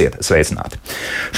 labāk 0.00 0.08
dzīvot. 0.08 0.20
Esiet 0.20 0.24
sveicināti! 0.24 0.79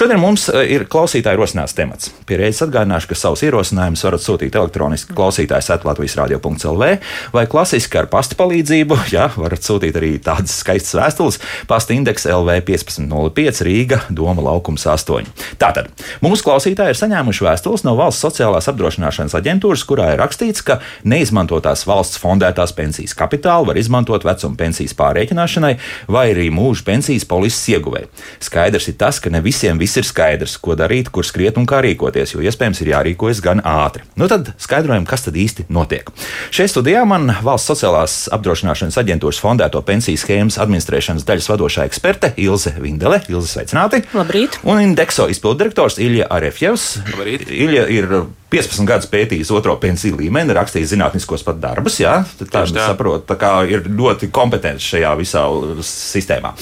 Šodien 0.02 0.18
mums 0.18 0.48
e, 0.50 0.64
ir 0.74 0.82
klausītāja 0.90 1.38
rosināts 1.38 1.76
temats. 1.78 2.08
Pierēdz 2.26 2.64
atgādināšu, 2.64 3.06
ka 3.12 3.14
savus 3.20 3.44
ierosinājumus 3.46 4.00
varat 4.02 4.24
sūtīt 4.24 4.56
elektroniski 4.58 5.14
klausītājs 5.14 5.68
atlatvijas 5.76 6.16
radio.clv 6.18 6.88
vai 7.30 7.44
klasiski 7.46 8.00
ar 8.00 8.08
pasta 8.10 8.34
palīdzību. 8.40 8.98
Jā, 9.14 9.28
varat 9.36 9.62
sūtīt 9.62 9.94
arī 10.00 10.16
tādas 10.18 10.56
skaistas 10.58 10.96
vēstules. 10.98 11.38
Pasta 11.70 11.94
indeks 11.94 12.26
LV 12.26 12.56
1505 12.66 13.62
Rīga, 13.68 14.00
Doma 14.10 14.42
laukums 14.42 14.88
8. 14.90 15.28
Tātad 15.62 15.92
mūsu 16.24 16.48
klausītāji 16.48 16.96
ir 16.96 16.98
saņēmuši 16.98 17.46
vēstules 17.46 17.86
no 17.86 17.94
valsts 18.00 18.26
sociālās 18.26 18.66
apdrošināšanas 18.74 19.38
aģentūras, 19.38 19.86
kurā 19.86 20.10
ir 20.16 20.22
rakstīts, 20.24 20.66
ka 20.66 20.80
neizmantotās 21.06 21.86
valsts 21.86 22.18
fondētās 22.24 22.74
pensijas 22.74 23.14
kapitālu 23.14 23.70
var 23.70 23.78
izmantot 23.78 24.26
vecuma 24.26 24.58
pensijas 24.64 24.98
pārreikināšanai 24.98 25.72
vai 26.10 26.26
arī 26.34 26.50
mūža 26.50 26.88
pensijas 26.90 27.30
polises 27.30 27.70
ieguvēji. 27.76 28.10
Skaidrs 28.50 28.90
ir 28.90 28.98
tas, 28.98 29.22
ka 29.22 29.30
ne 29.30 29.46
visiem 29.46 29.78
viss 29.92 30.00
ir 30.00 30.08
skaidrs, 30.08 30.56
ko 30.62 30.72
darīt, 30.78 31.10
kur 31.12 31.26
skriet 31.26 31.58
un 31.60 31.66
kā 31.68 31.82
rīkoties, 31.84 32.32
jo 32.32 32.40
iespējams 32.40 32.80
ir 32.80 32.92
jārīkojas 32.94 33.42
gan 33.44 33.60
ātri. 33.60 34.06
Nu 34.16 34.28
tad 34.30 34.54
skaidrojam, 34.60 35.04
kas 35.08 35.26
tad 35.26 35.36
īsti 35.36 35.66
notiek. 35.72 36.08
Šeit 36.54 36.72
studijā 36.72 37.02
man 37.08 37.28
valsts 37.44 37.68
sociālās 37.68 38.14
apdrošināšanas 38.32 38.96
aģentūras 39.02 39.40
fondēto 39.42 39.82
pensiju 39.84 40.20
schēmas 40.20 40.56
administrēšanas 40.62 41.28
daļas 41.28 41.50
vadošā 41.52 41.86
eksperte 41.90 42.32
Ilze 42.40 42.72
Vindele. 42.80 43.20
Ilze, 43.28 43.50
sveicināti! 43.52 44.04
Labrīt! 44.16 44.62
Un 44.64 44.80
Indekso 44.80 45.28
izpildirektors 45.28 46.00
Ilja 46.00 46.30
Arefjevs. 46.32 46.88
Labrīt! 47.12 47.48
Ilja 47.52 47.84
ir 47.92 48.08
15 48.52 48.88
gadus 48.88 49.12
pētījis 49.12 49.52
otro 49.52 49.76
pensiju 49.80 50.20
līmeni, 50.20 50.56
rakstījis 50.56 50.94
zinātniskos 50.94 51.44
pat 51.44 51.60
darbus. 51.60 52.00
Jā, 52.00 52.22
tā 52.40 52.64
ir 52.64 52.76
saprot, 52.80 53.28
tā 53.28 53.36
kā 53.40 53.58
ir 53.68 53.88
ļoti 53.88 54.32
kompetents 54.32 54.92
šajā 54.94 55.16
visā 55.20 55.48
sistēmā. 55.84 56.56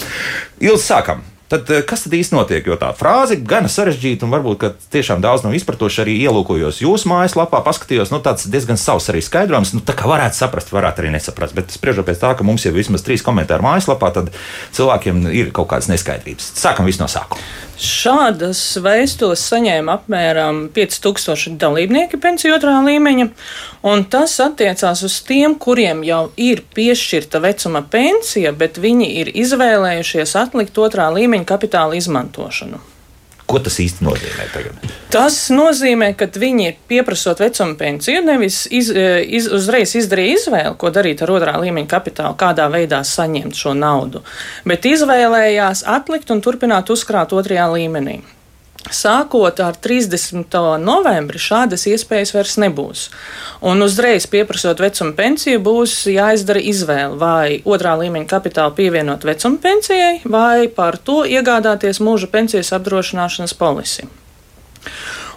Ilzi 0.66 0.90
sākam! 0.90 1.22
Tad, 1.50 1.70
eh, 1.70 1.80
kas 1.82 2.04
tad 2.04 2.14
īsti 2.14 2.36
notiek? 2.36 2.66
Jo 2.66 2.76
tā 2.78 2.92
frāze 2.94 3.34
ir 3.34 3.40
gana 3.42 3.66
sarežģīta, 3.66 4.22
un 4.22 4.34
varbūt 4.36 4.68
tiešām 4.94 5.18
daudz 5.24 5.42
nav 5.42 5.56
izpratuši. 5.58 6.04
Arī 6.04 6.14
ielūkojos 6.22 6.78
jūsu 6.84 7.10
mājaslapā, 7.10 7.58
paskatījos, 7.66 8.12
nu, 8.14 8.20
tāds 8.22 8.46
diezgan 8.46 8.78
savs 8.78 9.10
arī 9.10 9.18
skaidrojums. 9.18 9.74
Nu, 9.74 9.82
tā 9.82 9.96
kā 9.98 10.06
varētu 10.06 10.38
saprast, 10.38 10.70
varētu 10.70 11.02
arī 11.02 11.10
nesaprast. 11.16 11.56
Bet 11.58 11.74
spriežot 11.74 12.06
pēc 12.06 12.22
tā, 12.22 12.36
ka 12.38 12.46
mums 12.46 12.62
jau 12.62 12.70
ir 12.70 12.78
vismaz 12.78 13.02
trīs 13.02 13.26
komentāri 13.26 13.66
mājaslapā, 13.66 14.12
tad 14.14 14.30
cilvēkiem 14.78 15.26
ir 15.34 15.50
kaut 15.50 15.72
kādas 15.74 15.90
neskaidrības. 15.90 16.52
Sākam 16.60 16.86
visu 16.86 17.02
no 17.02 17.10
sākuma. 17.10 17.42
Šādas 17.80 18.60
vēstules 18.84 19.40
saņēma 19.40 19.94
apmēram 19.96 20.66
5000 20.76 21.56
dalībnieki 21.62 22.18
pensiju 22.20 22.58
otrā 22.58 22.74
līmeņa, 22.84 23.26
un 23.88 24.02
tas 24.12 24.34
attiecās 24.44 25.00
uz 25.06 25.16
tiem, 25.24 25.54
kuriem 25.56 26.02
jau 26.04 26.26
ir 26.36 26.60
piešķirta 26.76 27.40
vecuma 27.40 27.80
pensija, 27.80 28.52
bet 28.52 28.76
viņi 28.76 29.08
ir 29.22 29.32
izvēlējušies 29.32 30.36
atlikt 30.42 30.76
otrā 30.76 31.08
līmeņa 31.16 31.39
kapitāla 31.48 31.98
izmantošanu. 31.98 32.80
Ko 33.50 33.58
tas 33.58 33.80
īsti 33.82 34.04
nozīmē? 34.06 34.44
Tagad? 34.54 34.90
Tas 35.10 35.36
nozīmē, 35.50 36.12
ka 36.18 36.28
viņi 36.30 36.68
pieprasot 36.90 37.40
vecuma 37.42 37.74
pensiju, 37.80 38.22
nevis 38.22 38.62
iz, 38.70 38.92
e, 38.94 39.24
iz, 39.26 39.48
uzreiz 39.50 39.96
izdarīja 39.98 40.36
izvēli, 40.38 40.76
ko 40.78 40.92
darīt 40.94 41.24
ar 41.26 41.32
otrā 41.34 41.56
līmeņa 41.58 41.90
kapitālu, 41.90 42.38
kādā 42.38 42.68
veidā 42.70 43.02
saņemt 43.06 43.58
šo 43.58 43.74
naudu, 43.74 44.22
bet 44.62 44.86
izvēlējās 44.86 45.82
atlikt 45.98 46.30
un 46.30 46.44
turpināt 46.46 46.94
uzkrāt 46.94 47.34
otrajā 47.34 47.66
līmenī. 47.74 48.20
Sākot 48.90 49.60
ar 49.62 49.76
30. 49.78 50.56
novembri 50.82 51.38
šādas 51.38 51.86
iespējas 51.86 52.32
vairs 52.34 52.56
nebūs. 52.58 53.04
Un 53.62 53.84
uzreiz 53.86 54.26
pieprasot 54.30 54.82
vecuma 54.82 55.14
pensiju, 55.14 55.60
būs 55.62 55.94
jāizdara 56.10 56.62
izvēle 56.72 57.18
vai 57.20 57.60
otrā 57.62 57.94
līmeņa 58.00 58.26
kapitālu 58.30 58.74
pievienot 58.74 59.26
vecuma 59.28 59.62
pensijai, 59.62 60.16
vai 60.24 60.66
par 60.74 60.98
to 60.98 61.22
iegādāties 61.22 62.02
mūža 62.02 62.30
pensijas 62.34 62.72
apdrošināšanas 62.74 63.54
polisi. 63.54 64.08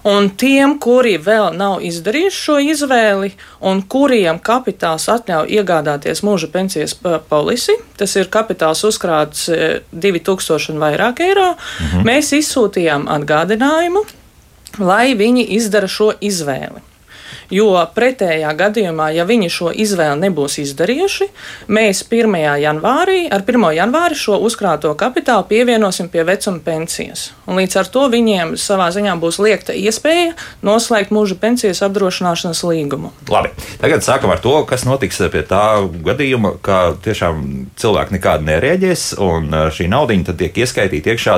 Un 0.04 0.28
tiem, 0.36 0.76
kuri 0.84 1.16
vēl 1.22 1.54
nav 1.56 1.84
izdarījuši 1.88 2.40
šo 2.46 2.58
izvēli, 2.60 3.32
un 3.64 3.80
kuriem 3.88 4.40
kapitāls 4.44 5.08
atļauj 5.14 5.52
iegādāties 5.56 6.24
mūža 6.28 6.50
pensijas 6.52 6.96
polisi, 7.30 7.78
tas 7.98 8.16
ir 8.20 8.32
kapitāls 8.34 8.84
uzkrāts 8.88 9.48
2000 9.48 10.60
e, 10.60 10.74
un 10.74 10.84
vairāk 10.84 11.24
eiro, 11.24 11.54
mhm. 11.56 12.08
mēs 12.10 12.34
izsūtījām 12.36 13.08
atgādinājumu, 13.16 14.04
lai 14.84 15.14
viņi 15.16 15.48
izdara 15.56 15.88
šo 15.88 16.12
izvēli. 16.20 16.93
Jo 17.54 17.72
pretējā 17.96 18.52
gadījumā, 18.58 19.10
ja 19.16 19.26
viņi 19.30 19.50
šo 19.52 19.72
izvēli 19.72 20.26
nebūs 20.26 20.60
izdarījuši, 20.64 21.30
mēs 21.74 22.04
1. 22.10 22.38
janvārī, 22.64 23.26
ar 23.34 23.46
1. 23.46 23.68
janvāri 23.78 24.18
šo 24.20 24.40
uzkrāto 24.46 24.94
kapitālu 25.00 25.48
pievienosim 25.50 26.10
pie 26.14 26.26
vecuma 26.28 26.62
pensijas. 26.64 27.32
Un 27.48 27.60
līdz 27.62 27.80
ar 27.82 27.90
to 27.94 28.06
viņiem 28.14 28.56
savā 28.60 28.90
ziņā 28.96 29.16
būs 29.22 29.40
liekta 29.44 29.76
iespēja 29.78 30.34
noslēgt 30.66 31.14
mūža 31.16 31.40
pensijas 31.42 31.84
apdrošināšanas 31.86 32.64
līgumu. 32.68 33.14
Labi, 33.32 33.54
tagad 33.82 34.06
sākam 34.06 34.34
ar 34.34 34.42
to, 34.44 34.56
kas 34.70 34.86
notiks 34.88 35.22
pie 35.34 35.44
tā 35.48 35.66
gadījuma, 36.06 36.58
ka 36.64 36.96
tiešām 37.04 37.44
cilvēki 37.80 38.18
nekādi 38.18 38.50
nereaģēs 38.52 39.10
un 39.24 39.52
šī 39.74 39.90
naudiņa 39.92 40.38
tiek 40.40 40.64
ieskaitīta 40.64 41.14
iekšā 41.14 41.38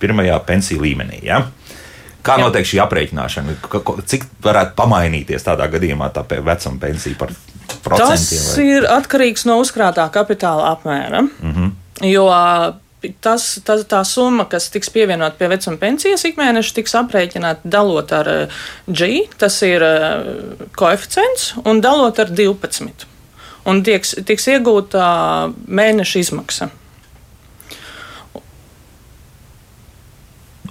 pirmajā 0.00 0.38
pensiju 0.48 0.84
līmenī. 0.84 1.20
Ja? 1.26 1.44
Kā 2.22 2.36
Jā. 2.36 2.44
notiek 2.44 2.66
šī 2.68 2.82
aprēķināšana? 2.84 3.56
Cik 4.10 4.26
varētu 4.44 4.76
pamainīties 4.76 5.46
tādā 5.46 5.70
gadījumā 5.72 6.10
tā 6.12 6.24
vecuma 6.28 6.80
pensija 6.82 7.16
par 7.20 7.32
procentiem? 7.84 8.16
Tas 8.16 8.56
vai? 8.56 8.66
ir 8.66 8.88
atkarīgs 8.98 9.46
no 9.48 9.56
uzkrātā 9.62 10.04
kapitāla 10.12 10.74
apmēra. 10.74 11.22
Mm 11.22 11.54
-hmm. 11.54 11.72
Jo 12.10 12.28
tas, 13.20 13.60
tas, 13.64 13.84
tā 13.88 14.00
summa, 14.04 14.44
kas 14.50 14.68
tiks 14.72 14.90
pievienot 14.92 15.38
pie 15.38 15.48
vecuma 15.48 15.76
pensijas 15.80 16.24
ikmēneša, 16.28 16.74
tiks 16.74 16.96
aprēķināta 17.00 17.60
dalot 17.64 18.12
ar 18.12 18.30
G, 18.86 19.08
tas 19.40 19.62
ir 19.66 19.84
koeficients, 20.76 21.54
un 21.64 21.80
dalot 21.80 22.18
ar 22.18 22.30
12. 22.30 23.06
Un 23.70 23.82
tiks, 23.84 24.14
tiks 24.26 24.48
iegūta 24.48 25.06
mēneša 25.68 26.18
izmaksa. 26.18 26.70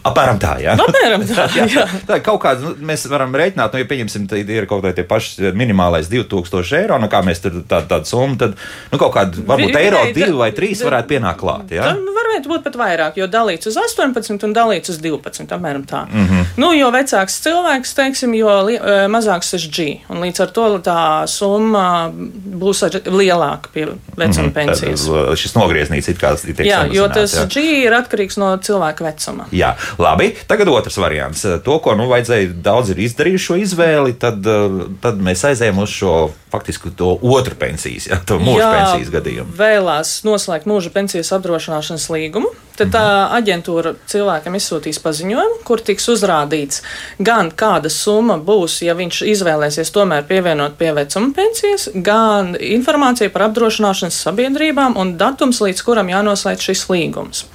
Apmēram 0.07 0.39
tā, 0.41 0.53
jā. 0.63 0.75
Apmēram 0.79 1.25
tā, 1.27 1.45
jā. 1.57 1.65
jā. 1.73 1.85
tā 2.07 2.19
kaut 2.23 2.41
kāda, 2.43 2.63
nu, 2.63 2.87
mēs 2.89 3.05
varam 3.11 3.35
reiķināt, 3.35 3.73
nu, 3.73 3.81
ja 3.81 3.89
pieņemsim, 3.89 4.27
tā 4.31 4.39
ir 4.39 4.67
kaut 4.69 4.83
kādi 4.85 4.99
tie 5.01 5.07
paši 5.07 5.51
minimālais 5.57 6.09
2000 6.11 6.77
eiro, 6.79 6.99
nu, 7.01 7.09
kā 7.11 7.21
mēs 7.25 7.43
tur 7.43 7.59
tādu 7.69 7.89
tā 7.91 7.99
summu, 8.07 8.37
tad, 8.39 8.55
nu, 8.91 8.99
kaut 9.01 9.13
kāda, 9.15 9.43
varbūt 9.49 9.75
Vi, 9.75 9.81
eiro, 9.83 10.03
divi 10.15 10.35
vai 10.39 10.51
trīs 10.55 10.83
varētu 10.85 11.13
pienākt 11.13 11.41
klāt, 11.41 11.73
jā. 11.75 11.91
Varētu 12.19 12.51
būt 12.51 12.65
pat 12.67 12.77
vairāk, 12.79 13.19
jo 13.19 13.27
dalīts 13.31 13.69
uz 13.69 13.77
18 13.79 14.47
un 14.47 14.55
dalīts 14.55 14.93
uz 14.93 15.01
12, 15.03 15.49
apmēram 15.55 15.85
tā. 15.89 16.05
Mm 16.07 16.27
-hmm. 16.27 16.45
Nu, 16.61 16.71
jo 16.73 16.91
vecāks 16.91 17.39
cilvēks, 17.43 17.93
teiksim, 17.95 18.33
jo 18.35 18.55
li, 18.67 18.75
e, 18.75 19.07
mazāks 19.07 19.53
ir 19.57 19.67
G, 19.75 19.87
un 20.09 20.21
līdz 20.23 20.41
ar 20.43 20.51
to 20.55 20.67
tā 20.83 21.27
summa 21.27 22.11
būs 22.13 22.83
lielāka 23.05 23.71
pie 23.73 23.87
vecuma 24.15 24.47
mm 24.47 24.49
-hmm. 24.49 24.53
pensijas. 24.53 25.05
Tad, 25.05 25.37
šis 25.37 25.55
nogrieznīts 25.55 26.09
ir 26.09 26.17
kāds 26.17 26.45
tiek 26.45 26.59
Jā, 26.65 26.85
jo 26.93 27.07
tas 27.07 27.33
jā. 27.35 27.45
G 27.47 27.63
ir 27.85 27.93
atkarīgs 27.93 28.37
no 28.37 28.57
cilvēka 28.57 29.03
vecuma. 29.03 29.45
Jā. 29.51 29.75
Labi, 29.97 30.31
tagad 30.47 30.69
otrs 30.71 30.99
variants. 31.01 31.45
To, 31.65 31.79
ko 31.83 31.95
nu, 31.97 32.09
vajadzēja 32.11 32.53
daudz 32.63 32.93
ir 32.93 33.01
izdarījuši 33.07 33.45
šo 33.45 33.59
izvēli, 33.63 34.15
tad, 34.19 34.45
eh, 34.45 34.79
tad 35.01 35.21
mēs 35.23 35.45
aizējām 35.49 35.81
uz 35.83 35.93
šo 35.95 36.15
faktiski 36.51 36.89
to 36.97 37.17
otru 37.21 37.55
pensijas, 37.59 38.07
ja, 38.09 38.17
to 38.25 38.39
mūža 38.41 38.63
Jā, 38.63 38.71
pensijas 38.77 39.11
gadījumu. 39.13 39.53
Vēlās 39.57 40.15
noslēgt 40.25 40.65
mūža 40.69 40.91
pensijas 40.93 41.31
apdrošināšanas 41.37 42.09
līgumu. 42.09 42.49
Tad 42.79 42.93
tā 42.93 43.03
mhm. 43.03 43.33
aģentūra 43.35 43.93
cilvēkam 44.07 44.55
izsūtīs 44.55 45.01
paziņojumu, 45.03 45.59
kur 45.67 45.83
tiks 45.83 46.07
uzrādīts 46.13 46.81
gan 47.19 47.51
kāda 47.51 47.91
summa 47.91 48.39
būs, 48.39 48.79
ja 48.87 48.95
viņš 48.95 49.21
izvēlēsies 49.33 49.91
tomēr 49.95 50.23
pievienot 50.29 50.77
pie 50.79 50.93
vecuma 50.95 51.33
pensijas, 51.35 51.89
gan 51.93 52.55
informācija 52.55 53.33
par 53.33 53.49
apdrošināšanas 53.49 54.23
sabiedrībām 54.23 54.95
un 54.99 55.17
datums, 55.19 55.59
līdz 55.65 55.83
kuram 55.83 56.11
jānoslēdz 56.13 56.69
šis 56.71 56.87
līgums. 56.93 57.45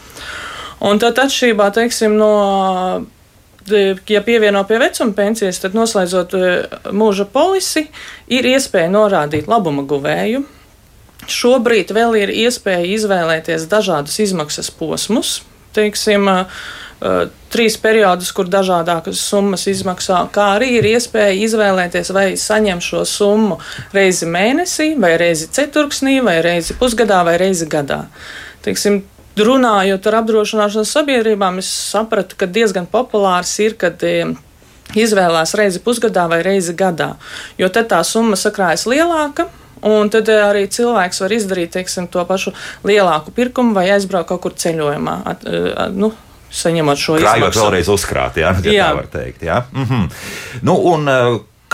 Un 0.82 0.98
tad 1.02 1.20
atšķirībā 1.22 1.70
teiksim, 1.74 2.16
no 2.18 2.32
ja 4.08 4.22
pievieno 4.22 4.64
pie 4.64 4.78
vecuma 4.78 5.12
pensijas, 5.16 5.60
tad 5.62 5.74
noslēdzot 5.76 6.34
e, 6.36 6.52
mūža 6.92 7.26
polisi, 7.32 7.86
ir 8.28 8.46
iespēja 8.48 8.90
norādīt 8.92 9.48
labuma 9.48 9.84
guvēju. 9.88 10.44
Šobrīd 11.30 11.94
vēl 11.96 12.18
ir 12.20 12.32
iespēja 12.44 12.84
izvēlēties 12.98 13.68
dažādus 13.70 14.18
izmaksas 14.20 14.68
posmus, 14.74 15.38
teiksim, 15.76 16.28
e, 16.28 17.14
trīs 17.54 17.78
periodus, 17.80 18.32
kur 18.36 18.50
dažādākas 18.52 19.22
summas 19.22 19.66
izmaksā, 19.70 20.26
kā 20.34 20.50
arī 20.58 20.74
ir 20.80 20.90
iespēja 20.94 21.32
izvēlēties, 21.46 22.12
vai 22.12 22.26
saņem 22.40 22.84
šo 22.84 23.04
summu 23.08 23.58
reizi 23.96 24.28
mēnesī, 24.28 24.92
vai 25.00 25.14
reizi 25.20 25.48
ceturksnī, 25.48 26.20
vai 26.24 26.40
reizi 26.44 26.76
pusgadā, 26.80 27.24
vai 27.24 27.38
reizi 27.40 27.68
gadā. 27.70 28.04
Teiksim, 28.64 29.02
runājot 29.40 30.06
ar 30.10 30.20
apdrošināšanas 30.20 30.92
sabiedrībām, 30.94 31.58
es 31.62 31.70
sapratu, 31.70 32.38
ka 32.38 32.46
diezgan 32.46 32.86
populārs 32.90 33.52
ir, 33.64 33.76
kad 33.80 34.02
e, 34.06 34.34
izvēlās 34.94 35.54
reizi 35.58 35.82
pusgadā 35.84 36.26
vai 36.30 36.42
reizi 36.46 36.74
gadā, 36.76 37.14
jo 37.58 37.70
tad 37.72 37.90
tā 37.92 38.02
summa 38.06 38.38
sakrājas 38.40 38.86
lielāka. 38.90 39.48
un 39.84 40.08
tad 40.08 40.28
arī 40.32 40.64
cilvēks 40.70 41.20
var 41.20 41.32
izdarīt 41.32 41.74
teiksim, 41.74 42.06
to 42.08 42.22
pašu 42.24 42.54
lielāku 42.84 43.34
pirkumu 43.36 43.74
vai 43.74 43.90
aizbraukt 43.92 44.28
kaut 44.28 44.40
kur 44.40 44.54
ceļojumā. 44.56 45.16
At, 45.28 45.42
nu, 45.92 46.14
saņemot 46.54 46.98
šo 46.98 47.18
izmaksu. 47.18 47.40
Krājot 47.40 47.58
vēlreiz 47.58 47.90
uzkrāt, 47.92 48.38
jā, 48.40 48.54
ja 48.64 48.72
jā. 48.72 48.86
tā 48.88 48.96
var 48.96 49.10
teikt. 49.12 49.42
Jā. 49.42 49.64
Mm 49.72 49.84
-hmm. 49.84 50.08
nu, 50.62 50.78
un, 50.92 51.10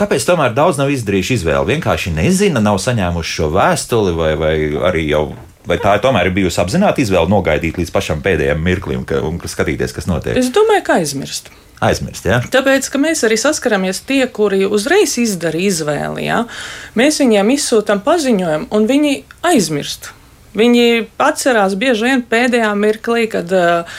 Kāpēc 0.01 0.25
tomēr 0.25 0.55
daudz 0.57 0.79
nav 0.81 0.89
izdarījuši 0.95 1.35
izvēli? 1.35 1.75
Vienkārši 1.75 2.15
nezina, 2.17 2.61
nav 2.65 2.79
saņēmuši 2.81 3.35
šo 3.37 3.51
vēstuli, 3.53 4.15
vai, 4.17 4.31
vai 4.41 4.55
arī 4.89 5.03
jau 5.11 5.35
Vai 5.71 5.79
tā 5.79 5.95
ir 5.95 6.03
tomēr 6.03 6.33
bijusi 6.35 6.59
apzināta 6.59 6.99
izvēle 6.99 7.31
nogaidīt 7.31 7.77
līdz 7.79 7.93
pašam 7.95 8.23
pēdējiem 8.25 8.63
mirklim 8.65 9.05
ka, 9.07 9.21
un 9.23 9.39
skatīties, 9.39 9.95
kas 9.95 10.09
notiek? 10.11 10.35
Es 10.41 10.51
domāju, 10.55 10.83
ka 10.89 10.99
aizmirst. 10.99 11.53
Aizmirst, 11.81 12.27
jā. 12.27 12.41
Tāpēc, 12.53 12.91
ka 12.93 12.99
mēs 13.01 13.23
arī 13.25 13.39
saskaramies 13.41 14.03
tie, 14.05 14.25
kuri 14.29 14.67
uzreiz 14.67 15.15
izdara 15.23 15.61
izvēli, 15.63 16.27
jā. 16.27 16.43
mēs 16.99 17.23
viņiem 17.23 17.55
izsūtām 17.55 18.03
paziņojumu, 18.05 18.69
un 18.75 18.89
viņi 18.91 19.15
aizmirst. 19.47 20.11
Viņi 20.59 21.07
atcerās 21.23 21.77
bieži 21.79 22.09
vien 22.09 22.25
pēdējā 22.27 22.75
mirklī, 22.75 23.29
kad 23.31 23.53
uh, 23.55 23.99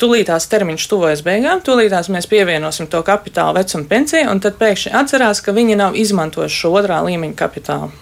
tūlītās 0.00 0.48
termiņš 0.48 0.86
tuvojas 0.88 1.20
beigām, 1.26 1.60
tūlītās 1.60 2.08
mēs 2.08 2.26
pievienosim 2.30 2.88
to 2.88 3.04
kapitālu 3.04 3.60
vecuma 3.60 3.84
pensiju, 3.90 4.30
un 4.32 4.40
tad 4.40 4.56
pēkšņi 4.58 4.96
atcerās, 4.96 5.44
ka 5.44 5.52
viņi 5.52 5.76
nav 5.84 6.00
izmantojuši 6.00 6.62
šo 6.64 6.72
otrā 6.80 7.02
līmeņa 7.04 7.36
kapitālu. 7.36 7.92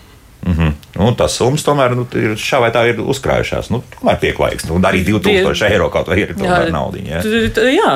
Mm 0.49 0.55
-hmm. 0.57 0.73
nu, 0.97 1.13
tas 1.15 1.35
summas 1.37 1.65
tomēr 1.65 1.95
nu, 1.97 2.07
ir 2.17 2.37
šā 2.41 2.61
vai 2.63 2.71
tā 2.73 2.87
ir 2.89 3.01
uzkrājušās. 3.05 3.69
Nu, 3.71 3.83
tomēr 3.99 4.17
pieklājīgs. 4.23 4.69
Nu, 4.69 4.81
arī 4.89 5.05
2000 5.05 5.71
eiro 5.73 5.91
kaut 5.93 6.09
vai 6.09 6.21
ir 6.23 6.35
nauda. 6.73 6.99
Jā, 6.99 7.21
jā, 7.69 7.91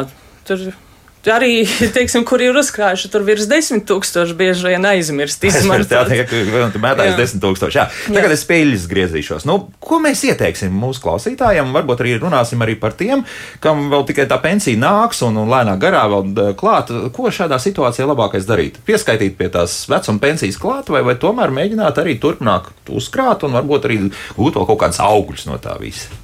tur 0.44 0.58
arī, 1.30 1.62
teiksim, 1.96 2.24
kur 2.26 2.42
ir 2.42 2.56
uzkrājuši, 2.58 3.10
tur 3.12 3.22
virs 3.26 3.46
desmit 3.50 3.84
tūkstoši 3.86 4.34
bieži 4.38 4.72
vien 4.72 4.86
aizmirst. 4.88 5.38
Tā 5.42 5.50
mētājas 6.82 7.18
desmit 7.18 7.42
tūkstoši. 7.44 7.78
Jā. 7.78 7.84
Tagad 8.08 8.32
jā. 8.32 8.38
es 8.38 8.44
peļļas 8.48 8.86
griezīšos. 8.90 9.46
Nu, 9.46 9.58
ko 9.82 10.00
mēs 10.02 10.24
ieteiksim 10.26 10.74
mūsu 10.74 11.04
klausītājiem? 11.04 11.70
Varbūt 11.76 12.02
arī 12.02 12.16
runāsim 12.22 12.64
arī 12.64 12.74
par 12.80 12.96
tiem, 12.98 13.22
kam 13.62 13.86
vēl 13.92 14.06
tikai 14.08 14.26
tā 14.30 14.40
pensija 14.42 14.80
nāks 14.80 15.22
un, 15.26 15.38
un 15.42 15.52
lēnā 15.52 15.76
garā 15.82 16.02
vēl 16.10 16.54
klāt. 16.58 16.90
Ko 17.14 17.30
šādā 17.30 17.60
situācijā 17.62 18.08
labākais 18.10 18.48
darīt? 18.48 18.80
Pieskaitīt 18.88 19.38
pie 19.38 19.52
tās 19.52 19.82
vecuma 19.92 20.22
pensijas 20.22 20.58
klāt 20.62 20.90
vai, 20.92 21.04
vai 21.06 21.18
tomēr 21.20 21.54
mēģināt 21.54 22.02
arī 22.02 22.18
turpmāk 22.22 22.72
uzkrāt 22.90 23.46
un 23.46 23.54
varbūt 23.60 23.88
arī 23.88 24.02
gūt 24.34 24.58
vēl 24.58 24.68
kaut 24.72 24.82
kādas 24.86 25.02
augļus 25.04 25.48
no 25.50 25.60
tā 25.62 25.78
visa? 25.82 26.21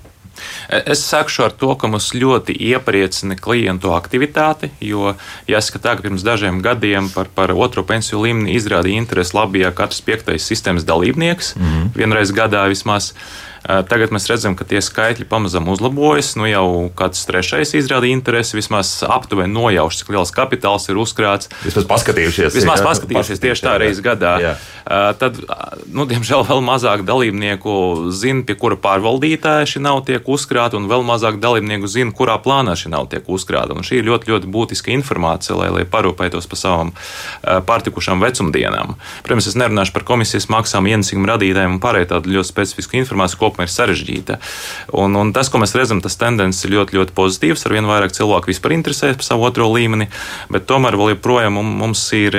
Es 0.68 1.02
sākšu 1.08 1.44
ar 1.48 1.56
to, 1.56 1.72
ka 1.78 1.90
mums 1.90 2.10
ļoti 2.14 2.56
iepriecina 2.70 3.36
klientu 3.40 3.92
aktivitāte, 3.96 4.70
jo 4.80 5.14
jāsaka 5.48 5.82
tā, 5.84 5.96
ka 5.96 6.06
pirms 6.06 6.26
dažiem 6.26 6.62
gadiem 6.64 7.10
par, 7.14 7.30
par 7.34 7.52
otro 7.56 7.84
pensiju 7.86 8.22
līmeni 8.26 8.56
izrādīja 8.58 9.02
interesi 9.02 9.36
Latvijā 9.36 9.72
katrs 9.74 10.00
piektais 10.04 10.46
sistēmas 10.48 10.86
dalībnieks, 10.88 11.54
mm 11.56 11.62
-hmm. 11.62 11.92
vienreiz 11.96 12.32
gadā 12.32 12.68
vismaz. 12.68 13.12
Uh, 13.12 13.47
Tagad 13.64 14.12
mēs 14.14 14.28
redzam, 14.30 14.54
ka 14.58 14.66
tie 14.68 14.80
skaitļi 14.84 15.26
pamazām 15.28 15.68
uzlabojas. 15.72 16.34
Nu, 16.38 16.46
jau 16.48 16.66
kāds 16.98 17.24
trešais 17.28 17.74
izrāda 17.78 18.08
interesi, 18.08 18.56
vismaz 18.56 19.00
aptuveni 19.02 19.52
nojauš, 19.54 20.02
cik 20.02 20.12
liels 20.14 20.32
kapitāls 20.34 20.88
ir 20.88 21.00
uzkrāts. 21.00 21.50
Vismaz 21.64 21.88
paskatījušies. 21.90 22.54
Vismaz 22.54 22.84
paskatījušies 22.86 23.42
tieši 23.42 23.66
tā 23.66 23.74
reizes 23.82 24.04
gadā. 24.04 24.34
Jā. 24.42 24.54
Tad, 25.20 25.40
nu, 25.92 26.06
diemžēl, 26.08 26.46
vēl 26.48 26.62
mazāk 26.64 27.02
dalībnieku 27.08 28.08
zina, 28.14 28.44
pie 28.46 28.56
kura 28.58 28.78
pārvaldītāja 28.80 29.66
šī 29.74 29.82
nauda 29.84 30.14
tiek 30.14 30.30
uzkrāta, 30.30 30.78
un 30.78 30.88
vēl 30.88 31.04
mazāk 31.06 31.40
dalībnieku 31.42 31.90
zina, 31.90 32.14
kurā 32.16 32.38
plānā 32.40 32.76
šī 32.78 32.94
nauda 32.94 33.16
tiek 33.18 33.28
uzkrāta. 33.28 33.76
Un 33.76 33.84
šī 33.84 34.00
ir 34.00 34.08
ļoti, 34.08 34.32
ļoti 34.32 34.52
būtiska 34.54 34.94
informācija, 34.94 35.58
lai, 35.58 35.68
lai 35.74 35.84
parūpētos 35.88 36.48
par 36.48 36.62
savām 36.62 36.94
pārtikušām 37.42 38.22
vecumdienām. 38.24 38.96
Protams, 39.26 39.50
es 39.50 39.58
nerunāšu 39.60 39.92
par 39.96 40.06
komisijas 40.08 40.48
maksām, 40.52 40.88
ienesīgumu 40.88 41.28
radītājiem 41.34 41.76
un 41.76 41.82
pārējo 41.82 42.12
tādu 42.14 42.32
ļoti 42.38 42.52
specifisku 42.52 43.00
informāciju 43.02 43.42
kopumā 43.48 43.66
ir 43.66 43.72
sarežģīta. 43.72 44.38
Un, 45.00 45.16
un 45.18 45.32
tas, 45.36 45.50
ko 45.50 45.60
mēs 45.62 45.74
redzam, 45.78 46.02
tas 46.04 46.18
tendences 46.20 46.68
ir 46.68 46.76
ļoti, 46.76 47.00
ļoti 47.00 47.16
pozitīvs. 47.16 47.66
Ar 47.66 47.78
vien 47.78 47.88
vairāk 47.88 48.14
cilvēku 48.16 48.52
vispār 48.52 48.76
interesēs 48.76 49.18
par 49.18 49.26
savu 49.26 49.48
otro 49.48 49.70
līmeni, 49.72 50.10
bet 50.52 50.68
tomēr 50.68 50.98
vēl 51.00 51.16
joprojām 51.16 51.58
mums 51.58 52.06
ir. 52.16 52.38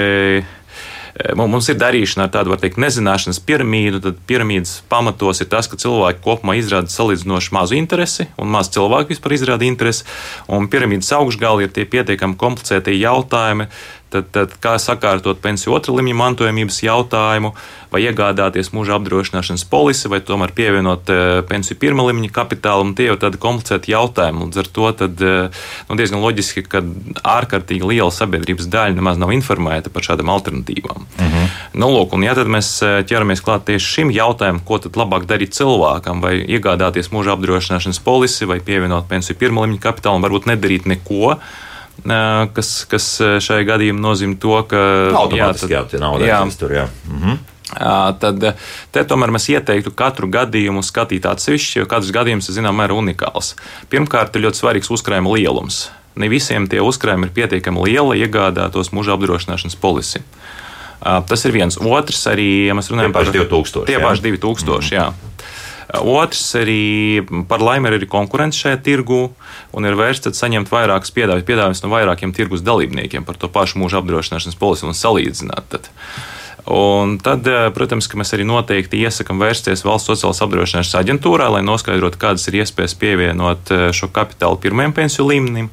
Mums 1.35 1.67
ir 1.67 1.75
darīšana 1.75 2.27
ar 2.27 2.31
tādu, 2.31 2.51
var 2.53 2.61
teikt, 2.61 2.77
nezināšanas 2.79 3.41
piramīdu. 3.43 3.99
Tad 4.05 4.19
piramīdas 4.29 4.77
pamatos 4.87 5.41
ir 5.43 5.49
tas, 5.51 5.67
ka 5.67 5.75
cilvēki 5.81 6.21
kopumā 6.23 6.55
izrāda 6.55 6.87
salīdzinoši 6.93 7.51
mazu 7.57 7.75
interesi, 7.75 8.29
un 8.39 8.53
maz 8.53 8.69
cilvēku 8.71 9.11
vispār 9.11 9.35
izrāda 9.35 9.67
interesi. 9.67 10.05
Un 10.47 10.69
piramīdas 10.71 11.11
augšgalā 11.17 11.65
ir 11.65 11.73
tie 11.75 11.83
pietiekami 11.89 12.39
komplicēti 12.39 12.95
jautājumi, 13.01 13.67
Tad, 14.09 14.31
tad 14.33 14.53
kā 14.57 14.73
sakārtot 14.81 15.37
pensiju 15.43 15.75
otrā 15.77 15.93
līmeņa 15.93 16.17
mantojamības 16.17 16.79
jautājumu, 16.81 17.51
vai 17.93 18.01
iegādāties 18.07 18.71
mūža 18.73 18.95
apdrošināšanas 18.97 19.67
polisi, 19.69 20.09
vai 20.09 20.17
tomēr 20.25 20.53
pievienot 20.57 21.11
uh, 21.13 21.41
pensiju 21.49 21.77
pirmā 21.81 22.07
līmeņa 22.07 22.31
kapitālam, 22.33 22.95
tie 22.97 23.05
jau 23.05 23.19
tādi 23.21 23.37
komplicēti 23.41 23.93
jautājumi. 23.93 24.47
Līdz 24.47 24.61
ar 24.63 24.71
to 24.73 24.89
tad, 25.03 25.21
uh, 25.21 25.61
nu, 25.91 25.99
diezgan 25.99 26.23
loģiski, 26.25 26.65
ka 26.65 26.81
ārkārtīgi 27.35 27.85
liela 27.85 28.09
sabiedrības 28.13 28.71
daļa 28.73 28.97
nemaz 28.97 29.21
nav 29.21 29.35
informēta 29.37 29.93
par 29.93 30.05
šādām 30.09 30.33
alternatīvām. 30.33 31.05
Mhm. 31.05 31.29
-huh. 31.29 31.61
nu, 31.77 31.93
lūk, 31.93 32.17
un 32.17 32.25
ja 32.25 32.33
tad 32.37 32.49
mēs 32.49 32.73
ķeramies 32.81 33.45
klāt 33.45 33.69
tieši 33.69 33.93
šim 33.93 34.13
jautājumam, 34.15 34.65
ko 34.65 34.81
tad 34.81 34.97
labāk 34.97 35.29
darīt 35.29 35.53
cilvēkam, 35.53 36.21
vai 36.25 36.39
iegādāties 36.41 37.13
mūža 37.13 37.37
apdrošināšanas 37.37 38.01
polisi, 38.01 38.49
vai 38.49 38.59
pievienot 38.59 39.05
pensiju 39.09 39.37
pirmā 39.37 39.65
līmeņa 39.65 39.85
kapitālam, 39.85 40.25
varbūt 40.25 40.49
nedarīt 40.49 40.89
neko 40.89 41.37
kas, 42.55 42.73
kas 42.89 43.07
šajā 43.43 43.67
gadījumā 43.67 44.03
nozīmē 44.03 44.39
to, 44.41 44.57
ka. 44.69 44.81
Automātiski 45.19 45.73
jā, 45.73 45.85
tad, 45.85 45.95
jā, 45.97 46.03
nauda, 46.03 46.27
jā. 46.27 46.41
Tur, 46.59 46.75
jā. 46.75 46.89
Mhm. 47.09 47.39
Tad 47.69 48.45
te 48.89 49.03
tomēr 49.05 49.29
mēs 49.35 49.45
ieteiktu 49.53 49.93
katru 49.97 50.29
gadījumu 50.33 50.81
skatīt 50.85 51.27
atsevišķi, 51.29 51.83
jo 51.83 51.89
katrs 51.89 52.09
gadījums 52.15 52.49
ir 52.49 52.57
zināmā 52.57 52.85
mērā 52.85 52.97
unikāls. 52.97 53.53
Pirmkārt, 53.93 54.33
ir 54.35 54.47
ļoti 54.47 54.63
svarīgs 54.63 54.89
uzkrājuma 54.95 55.35
lielums. 55.37 55.83
Ne 56.19 56.31
visiem 56.31 56.65
tie 56.67 56.81
uzkrājumi 56.81 57.29
ir 57.29 57.35
pietiekami 57.35 57.85
lieli, 57.85 58.07
lai 58.09 58.17
iegādātos 58.25 58.89
mūža 58.95 59.13
apdrošināšanas 59.15 59.77
polisi. 59.79 60.23
Tas 60.99 61.45
ir 61.45 61.53
viens. 61.55 61.77
Otrs, 61.79 62.25
arī, 62.27 62.49
ja 62.67 62.75
mēs 62.75 62.89
runājam 62.91 63.13
par 63.15 63.29
2000. 63.29 63.85
Tie 63.87 64.01
paši 64.01 64.25
2000, 64.25 64.73
mm. 64.73 64.89
jā. 64.97 65.05
Otrs 65.97 66.43
arī 66.59 67.25
par 67.49 67.63
laimi 67.65 67.89
ir 67.89 68.05
konkurence 68.09 68.61
šajā 68.61 68.77
tirgu 68.85 69.21
un 69.73 69.87
ir 69.89 69.97
vērsts 69.97 70.37
saņemt 70.37 70.69
vairākus 70.69 71.13
piedāvājumus, 71.15 71.47
piedāvājumus 71.47 71.81
no 71.85 71.93
vairākiem 71.95 72.33
tirgus 72.37 72.61
dalībniekiem 72.65 73.25
par 73.25 73.39
to 73.41 73.49
pašu 73.49 73.81
mūža 73.81 74.03
apdrošināšanas 74.03 74.59
polisi 74.59 74.85
un 74.85 74.97
salīdzināt. 74.97 75.65
Tad. 75.73 75.89
Un 76.69 77.15
tad, 77.17 77.47
eh, 77.47 77.71
protams, 77.73 78.05
mēs 78.13 78.35
arī 78.35 78.45
noteikti 78.45 79.01
iesakām 79.01 79.41
vērsties 79.41 79.81
valsts 79.87 80.11
sociālās 80.11 80.43
apdrošināšanas 80.45 80.99
aģentūrā, 81.01 81.49
lai 81.55 81.63
noskaidrotu, 81.65 82.21
kādas 82.21 82.45
ir 82.51 82.59
iespējas 82.61 82.93
pievienot 82.99 83.71
eh, 83.73 83.89
šo 83.89 84.11
kapitālu 84.13 84.61
pirmajam 84.61 84.93
pensiju 84.93 85.25
līmenim 85.31 85.71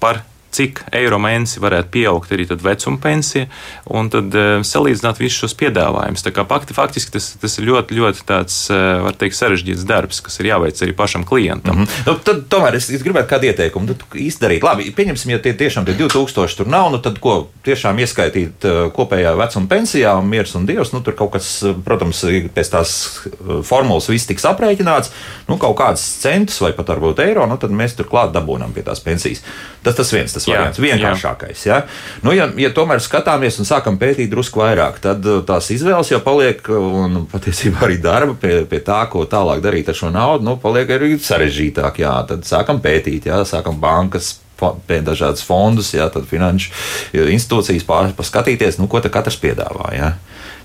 par 0.00 0.24
cik 0.54 0.82
eiro 0.96 1.18
mēnesī 1.22 1.62
varētu 1.62 1.92
pieaugt 1.94 2.32
arī 2.34 2.46
vecuma 2.50 2.98
pensija, 3.02 3.46
un 3.86 4.10
tad 4.12 4.34
uh, 4.34 4.50
salīdzināt 4.66 5.20
visus 5.20 5.44
šos 5.44 5.56
piedāvājumus. 5.60 6.24
Tā 6.26 6.32
kā 6.34 6.44
fakti, 6.48 6.74
faktiski 6.76 7.14
tas, 7.14 7.30
tas 7.40 7.58
ir 7.58 7.68
ļoti, 7.68 7.96
ļoti 7.98 8.24
tāds, 8.28 8.56
uh, 8.72 9.00
var 9.06 9.18
teikt, 9.20 9.38
sarežģīts 9.38 9.86
darbs, 9.88 10.22
kas 10.24 10.40
ir 10.42 10.50
jāveic 10.50 10.82
arī 10.82 10.94
pašam 10.96 11.24
klientam. 11.28 11.82
Mm 11.82 11.84
-hmm. 11.84 12.06
nu, 12.06 12.16
tad, 12.26 12.42
tomēr 12.50 12.76
es, 12.76 12.90
es 12.90 13.04
gribētu 13.06 13.30
kādu 13.30 13.50
ieteikumu 13.50 13.86
nu, 13.86 13.96
izdarīt. 14.14 14.62
Labi, 14.66 14.90
pieņemsim, 14.96 15.30
ja 15.30 15.38
tie 15.38 15.54
tiešām 15.54 15.86
tie 15.86 15.94
2000 15.94 16.56
tur 16.56 16.66
nav, 16.66 16.90
nu 16.92 16.98
tad 16.98 17.18
ko 17.18 17.48
tiešām 17.64 17.98
ieskaitīt 17.98 18.64
uh, 18.64 18.92
kopējā 18.92 19.36
vecuma 19.36 19.66
pensijā, 19.66 20.14
un 20.18 20.28
miers 20.28 20.54
un 20.54 20.66
dievs, 20.66 20.92
nu 20.92 21.00
tur 21.00 21.14
kaut 21.14 21.32
kas, 21.32 21.64
protams, 21.84 22.24
pēc 22.54 22.70
tās 22.70 22.90
formulas 23.62 24.08
viss 24.08 24.26
tiks 24.26 24.44
aprēķināts, 24.44 25.10
nu 25.48 25.58
kaut 25.58 25.76
kāds 25.78 26.02
centus 26.22 26.60
vai 26.60 26.72
pat 26.72 26.88
varbūt 26.88 27.22
eiro, 27.24 27.46
nu 27.46 27.56
tad 27.56 27.70
mēs 27.70 27.96
tur 27.96 28.08
klāt 28.10 28.32
dabūnam 28.34 28.72
pie 28.72 28.82
tās 28.82 29.00
pensijas. 29.00 29.42
Tas 29.82 29.96
tas 29.96 30.12
viens 30.12 30.32
tas 30.32 30.39
variants, 30.48 30.80
jā, 30.80 30.86
vienkāršākais. 30.86 31.64
Ja? 31.68 31.80
Nu, 32.24 32.34
ja, 32.36 32.48
ja 32.60 32.72
tomēr 32.74 33.02
skatāmies 33.04 33.60
un 33.60 33.68
sākam 33.68 33.98
pētīt 34.00 34.30
drusku 34.32 34.62
vairāk, 34.62 35.00
tad 35.04 35.26
uh, 35.28 35.40
tās 35.46 35.70
izvēles 35.74 36.12
jau 36.12 36.20
paliek, 36.24 36.62
un 36.74 37.22
patiesībā 37.34 37.84
arī 37.88 38.00
darba 38.02 38.36
pie, 38.40 38.60
pie 38.70 38.82
tā, 38.86 39.02
ko 39.12 39.26
tālāk 39.30 39.62
darīt 39.64 39.90
ar 39.92 39.98
šo 39.98 40.12
naudu, 40.14 40.46
nu, 40.48 40.56
paliek 40.62 40.90
arī 40.96 41.16
sarežģītāk. 41.20 42.02
Jā. 42.04 42.14
Tad 42.30 42.46
sākam 42.48 42.82
pētīt, 42.84 43.28
jā, 43.30 43.42
sākam 43.48 43.80
bankas 43.82 44.38
pēc 44.60 45.04
dažādas 45.06 45.44
fondus, 45.46 45.94
jā, 45.96 46.10
tad 46.12 46.26
finanšu 46.28 46.72
institūcijas 47.32 47.86
paskatīties, 48.18 48.76
nu, 48.80 48.90
ko 48.92 49.00
katrs 49.00 49.40
piedāvā. 49.40 49.92
Jā. 49.96 50.12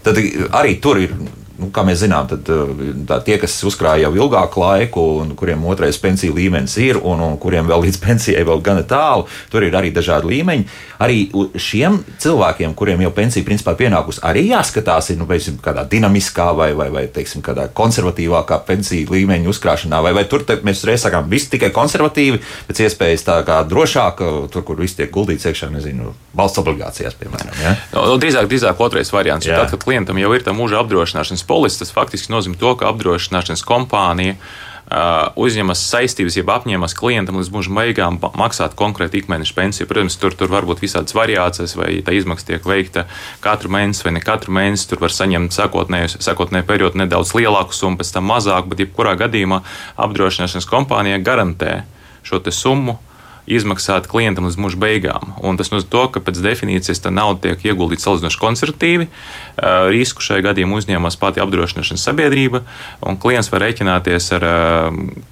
Tad 0.06 0.20
arī 0.54 0.76
tur 0.84 1.00
ir 1.02 1.16
nu, 1.60 1.70
kā 1.74 1.84
mēs 1.88 2.02
zinām, 2.04 2.28
tad 2.30 2.50
eh, 2.52 2.74
tā, 3.08 3.20
tie, 3.26 3.38
kas 3.42 3.56
uzkrāja 3.68 4.08
jau 4.08 4.14
ilgāku 4.26 4.62
laiku, 4.62 5.06
un 5.24 5.34
kuriem 5.38 5.64
otrais 5.70 5.98
pensiju 6.02 6.36
līmenis 6.36 6.76
ir, 6.84 7.00
un, 7.00 7.22
un 7.24 7.38
kuriem 7.42 7.68
vēl 7.70 7.86
līdz 7.88 8.00
pensijai 8.06 8.44
vēl 8.48 8.64
gana 8.66 8.86
tālu, 8.88 9.28
tur 9.52 9.66
ir 9.66 9.76
arī 9.78 9.94
dažādi 9.96 10.32
līmeņi. 10.34 10.68
Arī 11.06 11.26
šiem 11.60 12.00
cilvēkiem, 12.24 12.76
kuriem 12.78 13.04
jau 13.04 13.12
pensija 13.16 13.46
principā 13.48 13.76
pienākusi, 13.80 14.22
arī 14.26 14.46
jāskatās, 14.52 15.12
ir, 15.12 15.20
nu, 15.20 15.28
piemēram, 15.30 15.60
kādā 15.64 15.86
dinamiskā 15.92 16.50
vai, 16.56 16.70
vai, 16.78 16.90
vai 16.94 17.06
teiksim, 17.12 17.44
kādā 17.46 17.68
konservatīvākā 17.76 18.62
pensiju 18.68 19.12
līmeņa 19.12 19.52
uzkrāšanā, 19.52 20.02
vai, 20.06 20.14
vai 20.16 20.26
tur 20.32 20.46
te, 20.48 20.58
mēs 20.66 20.86
reiz 20.88 21.04
sakām, 21.04 21.28
viss 21.32 21.52
tikai 21.52 21.72
konservatīvi, 21.76 22.40
pēc 22.70 22.86
iespējas 22.88 23.28
tā 23.28 23.40
kā 23.48 23.60
drošāk, 23.68 24.24
tur, 24.54 24.64
kur 24.68 24.80
viss 24.80 24.98
tiek 24.98 25.12
guldīts 25.14 25.48
iekšā, 25.50 25.70
nezinu, 25.74 26.14
valsts 26.36 26.62
obligācijās, 26.64 27.18
piemēram. 27.20 27.56
Ja? 27.64 27.76
No, 27.94 28.06
drīzāk, 28.22 28.48
drīzāk 28.52 28.80
otrais 28.88 29.12
variants, 29.14 29.48
jo 29.48 29.56
tad, 29.56 29.74
kad 29.74 29.84
klientam 29.84 30.20
jau 30.20 30.32
ir 30.36 30.46
tā 30.46 30.56
mūža 30.56 30.80
apdrošināšanas 30.84 31.45
polis, 31.48 31.80
tas 31.80 31.94
faktiski 31.96 32.34
nozīmē 32.34 32.60
to, 32.62 32.76
ka 32.80 32.92
apdrošināšanas 32.94 33.66
kompānija 33.68 34.40
Uh, 34.86 35.32
uzņemas 35.42 35.80
saistības, 35.82 36.36
jeb 36.38 36.50
apņemas 36.54 36.94
klientam 36.94 37.40
līdz 37.40 37.48
mūža 37.50 37.72
beigām 37.74 38.20
maksāt 38.38 38.76
konkrēti 38.78 39.18
ikmēneša 39.24 39.56
pensiju. 39.58 39.88
Protams, 39.90 40.18
tur, 40.22 40.36
tur 40.38 40.52
var 40.54 40.68
būt 40.70 40.84
visādas 40.84 41.16
variācijas, 41.18 41.74
vai 41.74 42.04
tā 42.06 42.14
izmaksa 42.14 42.52
tiek 42.52 42.68
veikta 42.70 43.08
katru 43.42 43.72
mēnesi 43.74 44.06
vai 44.06 44.14
ne 44.14 44.22
katru 44.22 44.54
mēnesi. 44.54 44.86
Tur 44.92 45.02
var 45.02 45.16
saņemt 45.16 45.58
sākotnēju 45.58 46.68
periodu 46.70 47.02
nedaudz 47.02 47.34
lielāku 47.34 47.74
summu, 47.74 47.98
pēc 47.98 48.14
tam 48.14 48.30
mazāku, 48.30 48.70
bet 48.76 48.86
jebkurā 48.86 49.16
gadījumā 49.26 49.64
apdrošināšanas 50.06 50.70
kompānija 50.70 51.18
garantē 51.18 51.80
šo 52.22 52.44
summu 52.54 53.00
izmaksāt 53.46 54.08
klientam 54.10 54.48
līdz 54.48 54.58
mūža 54.62 54.80
beigām. 54.82 55.36
Un 55.46 55.60
tas 55.60 55.72
nozīmē, 55.72 55.90
to, 55.92 56.04
ka 56.14 56.22
pēc 56.26 56.42
definīcijas 56.44 57.04
tā 57.04 57.12
nauda 57.14 57.50
tiek 57.50 57.68
ieguldīta 57.70 58.08
salīdzinoši 58.08 58.42
konservatīvi. 58.42 59.08
Risku 59.94 60.26
šai 60.26 60.42
gadījumā 60.46 60.80
uzņēmās 60.82 61.20
pati 61.22 61.44
apdrošināšanas 61.44 62.08
sabiedrība, 62.10 62.64
un 63.06 63.20
klients 63.22 63.52
var 63.54 63.66
rēķināties 63.68 64.32
ar 64.40 64.48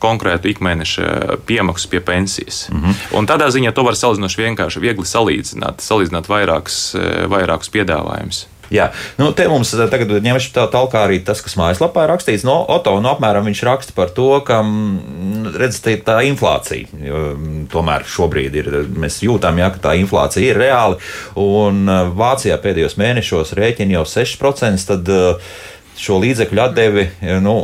konkrētu 0.03 0.53
ikmēneša 0.53 1.39
piemaksu 1.50 1.89
pie 1.89 2.01
pensijas. 2.05 2.67
Mm 2.70 2.82
-hmm. 2.82 3.03
Un 3.17 3.27
tādā 3.27 3.50
ziņā 3.50 3.74
to 3.74 3.84
var 3.84 3.96
salīdzinoši 3.98 4.41
vienkārši 4.46 4.79
viegli 4.79 5.05
salīdzināt, 5.05 5.82
salīdzināt 5.82 6.29
vairākus, 6.29 6.96
vairākus 7.29 7.70
piedāvājumus. 7.70 8.52
Jā, 8.74 8.88
nu, 9.20 9.30
te 9.38 9.46
mums 9.50 9.70
tagad 9.92 10.10
ņemšu 10.25 10.53
tā 10.56 10.63
tālāk 10.74 10.96
arī 10.98 11.20
tas, 11.25 11.44
kas 11.46 11.53
mājaslapā 11.60 12.08
ir 12.08 12.13
rakstīts. 12.13 12.46
No 12.48 12.56
Oto, 12.74 12.96
no 13.03 13.12
apmēram 13.13 13.46
viņš 13.46 13.62
raksta 13.68 13.94
par 13.94 14.10
to, 14.15 14.30
ka, 14.48 14.62
mm, 14.65 15.53
redz, 15.62 15.77
tā, 15.84 15.94
tā 16.01 16.18
inflācija, 16.25 16.89
mm, 16.94 17.68
tomēr 17.74 18.08
šobrīd 18.10 18.58
ir, 18.58 18.72
mēs 18.98 19.20
jūtam, 19.25 19.62
jā, 19.62 19.70
ka 19.75 19.84
tā 19.89 19.94
inflācija 20.01 20.53
ir 20.56 20.62
reāli, 20.63 20.98
un 21.39 21.84
eh, 21.86 22.01
Vācijā 22.18 22.58
pēdējos 22.63 22.98
mēnešos 23.01 23.53
rēķina 23.60 24.00
jau 24.00 24.08
6%, 24.10 24.88
tad 24.89 25.13
uh, 25.13 25.53
šo 26.00 26.17
līdzekļu 26.23 26.62
atdevi 26.63 27.05
nu, 27.43 27.55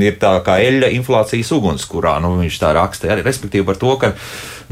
ir 0.00 0.18
tā 0.22 0.34
kā 0.46 0.58
eļļa 0.64 0.90
inflācijas 0.96 1.52
ugunskurā. 1.56 2.16
Nu, 2.24 2.34
viņš 2.40 2.58
tā 2.62 2.72
raksta, 2.76 3.10
arī 3.12 3.24
respektīvi 3.26 3.66
par 3.68 3.80
to, 3.80 3.94
ka 4.00 4.12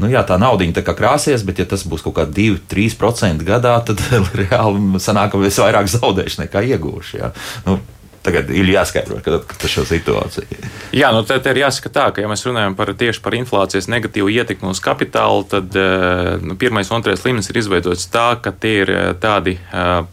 nu, 0.01 0.09
jā, 0.11 0.23
tā 0.27 0.39
naudiņa 0.41 0.79
tā 0.79 0.95
krāsies, 0.97 1.45
bet 1.47 1.61
ja 1.61 1.67
tas 1.69 1.85
būs 1.87 2.05
kaut 2.05 2.17
kādi 2.19 2.51
2-3% 2.55 3.45
gadā, 3.47 3.77
tad 3.87 4.01
reāli 4.41 5.01
sanāk, 5.03 5.33
ka 5.33 5.43
es 5.49 5.59
vairāk 5.61 5.91
zaudēšu 5.93 6.45
nekā 6.45 6.65
iegūšu. 6.73 7.19
Jā. 7.21 7.33
Nu, 7.67 7.79
Tagad 8.23 8.47
ir 8.55 8.69
jāskaidro 8.71 9.17
ka 9.19 9.67
šo 9.67 9.83
situāciju. 9.83 10.61
Jā, 10.95 11.09
nu 11.11 11.25
te 11.27 11.35
ir 11.51 11.59
jāsaka 11.59 11.89
tā, 11.91 12.05
ka, 12.15 12.23
ja 12.23 12.29
mēs 12.31 12.45
runājam 12.47 12.75
par 12.79 12.93
tieši 12.95 13.19
par 13.19 13.35
inflācijas 13.35 13.89
negatīvu 13.91 14.31
ietekmi 14.31 14.71
uz 14.71 14.79
kapitālu, 14.83 15.43
tad 15.51 15.75
eh, 15.75 16.37
nu, 16.39 16.55
pirmais 16.59 16.87
un 16.87 17.01
otrais 17.01 17.25
līmenis 17.27 17.51
ir 17.51 17.59
izveidots 17.59 18.07
tā, 18.13 18.29
ka 18.39 18.55
tie 18.55 18.77
ir 18.85 18.93
eh, 18.93 19.09
tādi 19.19 19.57
uh, 19.59 20.05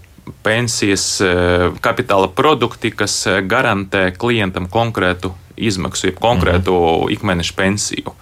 pensijas 0.43 1.21
eh, 1.21 1.71
kapitāla 1.81 2.31
produkti, 2.35 2.93
kas 2.97 3.27
eh, 3.27 3.41
garantē 3.47 4.11
klientam 4.17 4.69
konkrētu 4.71 5.35
izmaksu, 5.57 6.07
jeb 6.11 6.21
konkrētu 6.21 6.73
mm 6.73 6.87
-hmm. 6.87 7.13
ikmēneša 7.17 7.55
pensiju. 7.57 8.15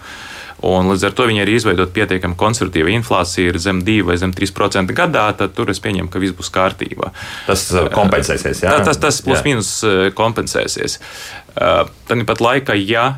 Un 0.59 0.91
līdz 0.91 1.05
ar 1.07 1.13
to 1.15 1.27
viņi 1.27 1.43
arī 1.45 1.55
izveidot 1.55 1.93
pietiekami 1.95 2.35
konservatīvu 2.35 2.91
inflāciju, 2.91 3.53
ir 3.53 3.59
zem 3.59 3.85
2 3.87 4.03
vai 4.03 4.17
zem 4.19 4.33
3% 4.35 4.91
gadā, 4.91 5.37
tad 5.37 5.55
tur 5.55 5.71
es 5.71 5.79
pieņemu, 5.81 6.09
ka 6.11 6.19
viss 6.19 6.35
būs 6.35 6.51
kārtībā. 6.51 7.13
Tas 7.47 7.63
kompensēsies, 7.95 8.63
jā? 8.63 8.71
Tas, 8.71 8.87
tas, 8.87 8.99
tas 8.99 9.23
plus 9.23 9.45
mīnus 9.47 9.85
kompensēsies. 10.15 10.99
Tāpat 12.09 12.41
laikā, 12.41 12.75
ja 12.75 13.15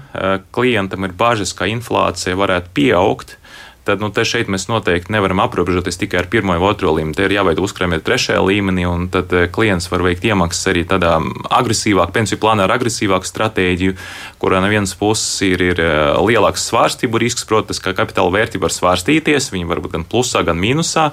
klientam 0.50 1.04
ir 1.04 1.12
bažas, 1.12 1.52
ka 1.52 1.64
inflācija 1.64 2.36
varētu 2.36 2.68
pieaugt, 2.74 3.39
tad 3.84 4.02
nu, 4.02 4.10
šeit 4.12 4.50
mēs 4.52 4.66
noteikti 4.68 5.12
nevaram 5.14 5.40
aprobežoties 5.44 5.98
tikai 6.00 6.20
ar 6.20 6.28
pirmo 6.30 6.52
vai 6.52 6.70
otro 6.70 6.92
līmeni. 6.94 7.16
Te 7.16 7.24
ir 7.26 7.34
jāveido 7.34 7.64
uzkrājumi 7.64 8.00
trešajā 8.04 8.40
līmenī, 8.44 8.84
un 8.88 9.08
tad 9.12 9.32
eh, 9.36 9.46
klients 9.52 9.88
var 9.90 10.04
veikt 10.04 10.26
iemaksas 10.28 10.70
arī 10.72 10.84
tādā 10.88 11.16
agresīvākā, 11.60 12.12
pensiju 12.14 12.40
plānā 12.42 12.66
ar 12.66 12.74
agresīvāku 12.76 13.28
stratēģiju, 13.28 13.96
kurā 14.42 14.60
no 14.62 14.70
vienas 14.72 14.92
puses 14.98 15.40
ir, 15.46 15.64
ir 15.72 15.82
eh, 15.82 16.12
lielāks 16.28 16.68
svārstību 16.70 17.20
risks, 17.22 17.46
protams, 17.48 17.80
ka 17.82 17.96
kapitāla 17.96 18.34
vērtība 18.36 18.68
var 18.68 18.76
svārstīties, 18.76 19.50
viņi 19.54 19.68
var 19.70 19.82
būt 19.84 19.96
gan 19.96 20.06
plusā, 20.08 20.44
gan 20.46 20.60
mīnusā, 20.60 21.10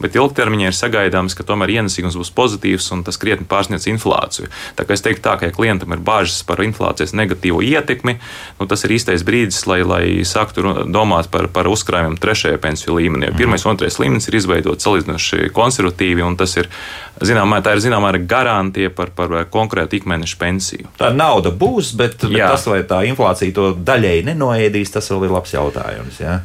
bet 0.00 0.16
ilgtermiņā 0.16 0.70
ir 0.70 0.76
sagaidāms, 0.76 1.36
ka 1.36 1.46
tomēr 1.48 1.74
ienesīgums 1.78 2.18
būs 2.20 2.32
pozitīvs 2.36 2.90
un 2.94 3.04
tas 3.06 3.18
krietni 3.20 3.48
pārsniedz 3.48 3.88
inflāciju. 3.90 4.50
Tā 4.76 4.86
kā 4.86 4.96
es 4.96 5.04
teiktu 5.04 5.24
tā, 5.26 5.36
ka 5.40 5.50
ja 5.50 5.56
klientam 5.56 5.92
ir 5.96 6.04
bažas 6.04 6.42
par 6.48 6.62
inflācijas 6.64 7.16
negatīvo 7.16 7.60
ietekmi, 7.64 8.16
nu, 8.60 8.68
tas 8.70 8.84
ir 8.86 8.96
īstais 8.96 9.24
brīdis, 9.26 9.64
lai, 9.68 9.82
lai 9.84 10.04
sāktu 10.26 10.88
domāt 10.88 11.28
par, 11.32 11.50
par 11.52 11.68
uzkrājumiem 11.70 12.09
piemēram, 12.10 12.18
trešajā 12.20 12.58
pensiju 12.60 12.98
līmenī. 12.98 13.30
Jo 13.30 13.36
pirmais 13.38 13.64
un 13.64 13.74
otrais 13.74 13.98
līmenis 13.98 14.28
ir 14.28 14.36
izveidots 14.36 14.84
salīdzinoši 14.84 15.50
konservatīvi, 15.52 16.22
un 16.22 16.36
tas 16.36 16.56
ir 16.56 16.68
zināmā, 17.20 17.60
tā 17.62 17.74
ir 17.74 17.82
zināmā 17.84 18.12
garantija 18.26 18.90
par, 18.90 19.10
par 19.14 19.44
konkrētu 19.50 19.98
ikmēneša 20.00 20.36
pensiju. 20.40 20.88
Tā 20.98 21.12
nauda 21.12 21.50
būs, 21.50 21.94
bet, 21.96 22.16
bet 22.22 22.38
jā. 22.38 22.50
tas, 22.50 22.66
vai 22.66 22.82
tā 22.82 23.02
inflācija 23.08 23.52
to 23.52 23.74
daļēji 23.76 24.26
nenoēdīs, 24.30 24.92
tas 24.94 25.10
vēl 25.10 25.26
ir 25.26 25.34
labs 25.34 25.52
jautājums. 25.52 26.20
Ja? 26.20 26.40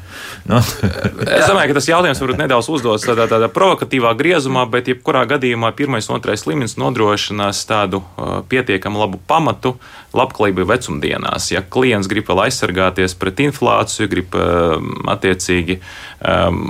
Nu. 0.45 0.59
es 0.59 1.47
domāju, 1.47 1.71
ka 1.71 1.77
tas 1.79 1.89
jautājums 1.89 2.21
varbūt 2.21 2.41
nedaudz 2.43 2.69
uzdots 2.69 3.07
tādā, 3.07 3.27
tādā 3.31 3.49
provokatīvā 3.49 4.13
griezumā, 4.19 4.65
bet 4.69 4.91
jebkurā 4.91 5.25
gadījumā 5.35 5.71
pirmais 5.77 6.09
un 6.09 6.19
otrais 6.19 6.45
līmenis 6.47 6.77
nodrošinās 6.81 7.63
tādu 7.69 8.03
uh, 8.03 8.41
pietiekami 8.49 8.99
labu 8.99 9.21
pamatu 9.27 9.75
labklājībai 10.15 10.67
vecumdienās. 10.69 11.49
Ja 11.53 11.63
klients 11.63 12.09
grib 12.11 12.27
vēl 12.29 12.45
aizsargāties 12.45 13.15
pret 13.19 13.41
inflāciju, 13.47 14.11
grib 14.11 14.35
uh, 14.37 14.75
attiecīgi 15.15 15.54
um, 15.63 16.61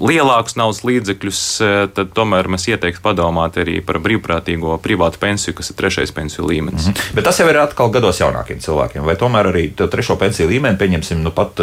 lielākus 0.00 0.56
naudas 0.56 0.80
līdzekļus, 0.86 1.40
eh, 1.60 1.76
tad 1.94 2.12
tomēr 2.16 2.48
mēs 2.50 2.66
ieteiktu 2.70 3.02
padomāt 3.04 3.58
arī 3.60 3.78
par 3.84 4.00
brīvprātīgo 4.02 4.78
privātu 4.82 5.20
pensiju, 5.20 5.54
kas 5.58 5.70
ir 5.70 5.76
trešais 5.76 6.12
pensiju 6.16 6.46
līmenis. 6.48 6.86
Mm 6.86 6.92
-hmm. 6.92 7.14
Bet 7.14 7.24
tas 7.24 7.38
jau 7.40 7.48
ir 7.48 7.58
atkal 7.58 7.90
gados 7.90 8.20
jaunākiem 8.20 8.60
cilvēkiem. 8.60 9.04
Vai 9.04 9.16
tomēr 9.16 9.52
arī 9.52 9.64
trešo 9.74 10.16
pensiju 10.16 10.48
līmeni 10.48 10.78
pieņemsim, 10.78 11.22
nu 11.22 11.30
pat 11.30 11.60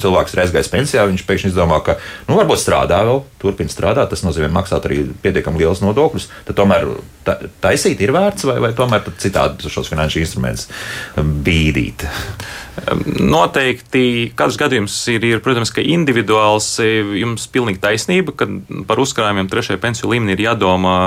cilvēks 0.00 0.34
ir 0.34 0.40
aizgājis 0.40 0.70
pensijā, 0.70 1.06
viņš 1.06 1.26
pēkšņi 1.26 1.50
izdomā, 1.50 1.82
ka 1.84 1.96
nu, 2.28 2.36
varbūt 2.36 2.58
strādā 2.58 3.04
vēl, 3.04 3.22
turpina 3.38 3.70
strādāt, 3.70 4.08
tas 4.08 4.22
nozīmē 4.22 4.48
maksāt 4.48 4.84
arī 4.86 5.06
pietiekami 5.22 5.58
liels 5.58 5.80
nodokļus. 5.80 6.28
Tad 6.44 6.56
tomēr 6.56 6.86
ta, 7.24 7.38
taisīt 7.60 8.00
ir 8.00 8.12
vērts 8.12 8.44
vai, 8.44 8.60
vai 8.60 8.72
tomēr 8.72 9.02
citādi 9.18 9.70
šos 9.70 9.88
finanšu 9.88 10.18
instrumentus 10.18 10.68
bīdīt. 11.16 12.06
Noteikti 13.16 14.32
katrs 14.36 14.58
gadījums 14.60 14.96
ir, 15.12 15.24
ir 15.24 15.40
protams, 15.44 15.72
individuāls. 15.80 16.68
Jums 16.82 17.46
pilnīgi 17.52 17.80
taisnība, 17.82 18.34
ka 18.36 18.48
par 18.88 19.00
uzkrājumiem 19.00 19.48
trešajā 19.52 19.80
pensiju 19.82 20.12
līmenī 20.12 20.36
ir 20.36 20.46
jādomā 20.50 20.98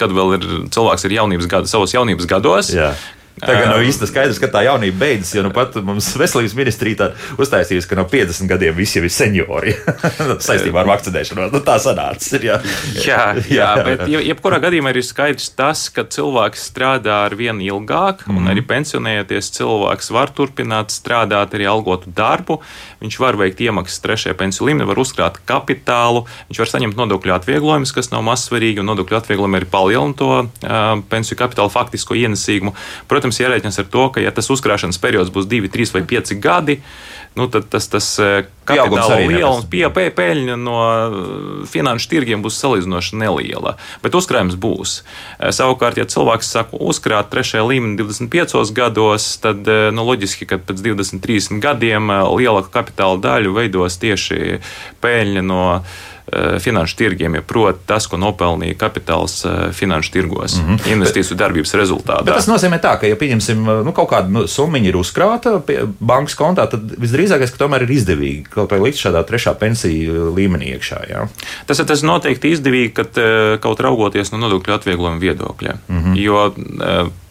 kad 0.00 0.12
vēl 0.16 0.36
ir 0.38 0.46
cilvēks 0.72 1.04
ir 1.04 1.16
jaunības 1.18 1.48
gada, 1.50 1.68
savos 1.68 1.92
jaunības 1.92 2.28
gados, 2.30 2.72
Jā. 2.72 2.94
Tagad 3.40 3.70
nav 3.70 3.84
īsti 3.86 4.08
skaidrs, 4.10 4.38
ka 4.42 4.50
tā 4.52 4.64
jaunība 4.66 5.00
beidzas, 5.00 5.32
jo 5.36 5.44
nu 5.46 5.52
pat 5.54 5.76
mums 5.84 6.10
veselības 6.18 6.54
ministrija 6.58 7.10
uztaisījusi, 7.40 7.88
ka 7.88 7.96
no 7.96 8.04
50 8.10 8.50
gadiem 8.50 8.76
visi 8.76 9.00
ir 9.00 9.06
seniori 9.12 9.72
saistībā 10.46 10.82
ar 10.82 10.90
vakcinēšanu. 10.90 11.48
Nu, 11.54 11.62
tā 11.64 11.78
sanācis. 11.80 12.34
Ir, 12.36 12.46
jā. 12.50 12.58
Jā, 13.06 13.22
jā, 13.60 13.70
bet 13.86 14.04
jebkurā 14.12 14.60
gadījumā 14.66 14.92
ir 14.92 15.00
skaidrs 15.06 15.48
tas, 15.56 15.86
ka 15.94 16.04
cilvēks 16.04 16.66
strādā 16.72 17.22
ar 17.28 17.36
vienu 17.38 17.64
ilgāk, 17.64 18.26
mm. 18.26 18.34
un 18.34 18.44
mhm. 18.44 18.52
arī 18.52 18.66
pensionējoties 18.74 19.52
cilvēks 19.56 20.12
var 20.16 20.34
turpināt 20.36 20.92
strādāt 20.94 21.56
arī 21.56 21.70
algotu 21.70 22.12
darbu. 22.12 22.60
Viņš 23.00 23.16
var 23.22 23.38
veikt 23.40 23.60
iemaksas 23.64 24.02
trešajā 24.04 24.36
pensiju 24.36 24.68
līmenī, 24.68 24.84
var 24.88 25.00
uzkrāt 25.00 25.38
kapitālu, 25.48 26.26
viņš 26.50 26.60
var 26.60 26.70
saņemt 26.74 26.98
nodokļu 27.00 27.32
atvieglojumus, 27.38 27.94
kas 27.96 28.10
nav 28.12 28.24
mazsvarīgi, 28.26 28.82
un 28.82 28.90
nodokļu 28.92 29.16
atvieglojumi 29.20 29.60
arī 29.60 29.68
palielina 29.72 30.18
to 30.20 30.28
uh, 30.36 30.90
pensiju 31.12 31.38
kapitāla 31.40 31.72
faktisko 31.72 32.18
ienesīgumu. 32.20 32.74
Protams, 33.08 33.40
jārēķinās 33.40 33.80
ar 33.80 33.88
to, 33.88 34.04
ka, 34.12 34.24
ja 34.24 34.34
tas 34.36 34.52
uzkrāšanas 34.52 35.00
periods 35.00 35.32
būs 35.32 35.48
2, 35.48 35.72
3 35.72 35.96
vai 35.96 36.04
5 36.12 36.36
gadi, 36.44 36.80
nu, 37.34 37.46
tad 37.46 37.68
tas, 37.70 37.86
tas 37.88 38.06
eh, 38.18 38.48
kapitāla 38.66 39.20
lielums, 39.22 39.66
pieeja 39.70 40.56
no 40.58 40.76
eh, 40.82 41.14
finanšu 41.70 42.10
tirgiem 42.10 42.42
būs 42.42 42.58
salīdzinoši 42.58 43.18
neliela. 43.20 43.76
Bet 44.02 44.16
uzkrājums 44.18 44.58
būs. 44.60 44.96
Eh, 45.38 45.52
savukārt, 45.54 46.00
ja 46.00 46.08
cilvēks 46.10 46.50
saka, 46.50 46.80
uzkrāt 46.80 47.30
trešajā 47.30 47.62
līmenī 47.66 48.00
25 48.02 48.74
gados, 48.74 49.30
tad 49.42 49.68
nu, 49.94 50.06
loģiski, 50.10 50.48
ka 50.50 50.58
pēc 50.58 50.82
20, 50.82 51.22
30 51.22 51.62
gadiem 51.62 52.10
lielāku 52.10 52.72
kapitāla 52.74 53.20
daļu 53.22 53.54
veidos 53.56 54.00
tieši 54.02 54.58
peļņa 55.00 55.46
no 55.46 55.64
finanšu 56.60 56.96
tirgiem, 56.96 57.34
ja 57.34 57.42
proti 57.42 57.86
tas, 57.86 58.06
ko 58.10 58.18
nopelnīja 58.20 58.76
kapitāls 58.80 59.40
eh, 59.44 59.58
finanšu 59.76 60.12
tirgos, 60.12 60.56
mm 60.56 60.66
-hmm. 60.66 60.92
investīciju 60.94 61.36
darbības 61.38 61.74
rezultātā. 61.74 62.24
Bet 62.24 62.34
tas 62.34 62.48
nozīmē, 62.48 62.80
tā, 62.82 62.96
ka, 63.00 63.06
ja 63.06 63.16
pieņemsim, 63.16 63.62
eh, 63.68 63.84
nu, 63.84 63.92
kaut 63.92 64.10
kāda 64.10 64.28
nu, 64.28 64.46
summa 64.46 64.78
ir 64.78 64.96
uzkrāta 64.96 65.60
pie 65.66 65.80
bankas 66.00 66.36
kontā, 66.36 66.68
tad 66.70 66.96
visdrīzākais, 66.98 67.52
ka 67.52 67.64
tomēr 67.64 67.82
ir 67.82 67.94
izdevīgi 67.98 68.44
kaut 68.50 68.70
vai 68.70 68.80
likt 68.80 68.98
šādā 68.98 69.24
trešā 69.26 69.54
pensija 69.54 70.12
līmenī 70.36 70.74
iekšā. 70.76 71.00
Jā. 71.10 71.28
Tas 71.66 71.78
ir 71.78 71.86
tas 71.86 72.02
noteikti 72.02 72.52
izdevīgi, 72.54 72.92
kad 72.92 73.18
kaut 73.60 73.80
raugoties 73.80 74.32
no 74.32 74.38
nodokļu 74.38 74.74
atvieglojuma 74.74 75.20
viedokļa. 75.20 75.74
Mm 75.88 76.02
-hmm. 76.02 76.16
Jo 76.16 76.52